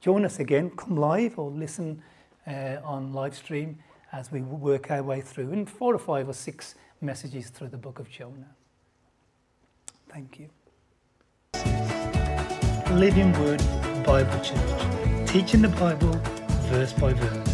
Join 0.00 0.24
us 0.24 0.38
again. 0.38 0.70
Come 0.70 0.96
live 0.96 1.38
or 1.38 1.50
listen 1.50 2.02
uh, 2.46 2.76
on 2.84 3.12
live 3.12 3.34
stream 3.36 3.78
as 4.12 4.32
we 4.32 4.40
work 4.40 4.90
our 4.90 5.02
way 5.02 5.20
through 5.20 5.52
in 5.52 5.66
four 5.66 5.94
or 5.94 5.98
five 5.98 6.28
or 6.28 6.32
six 6.32 6.74
messages 7.00 7.50
through 7.50 7.68
the 7.68 7.76
book 7.76 7.98
of 7.98 8.10
Jonah. 8.10 8.54
Thank 10.08 10.40
you. 10.40 10.48
Living 12.94 13.32
Word 13.40 13.62
Bible 14.04 14.40
Church, 14.40 15.28
teaching 15.28 15.62
the 15.62 15.68
Bible 15.68 16.20
verse 16.70 16.92
by 16.92 17.12
verse. 17.12 17.49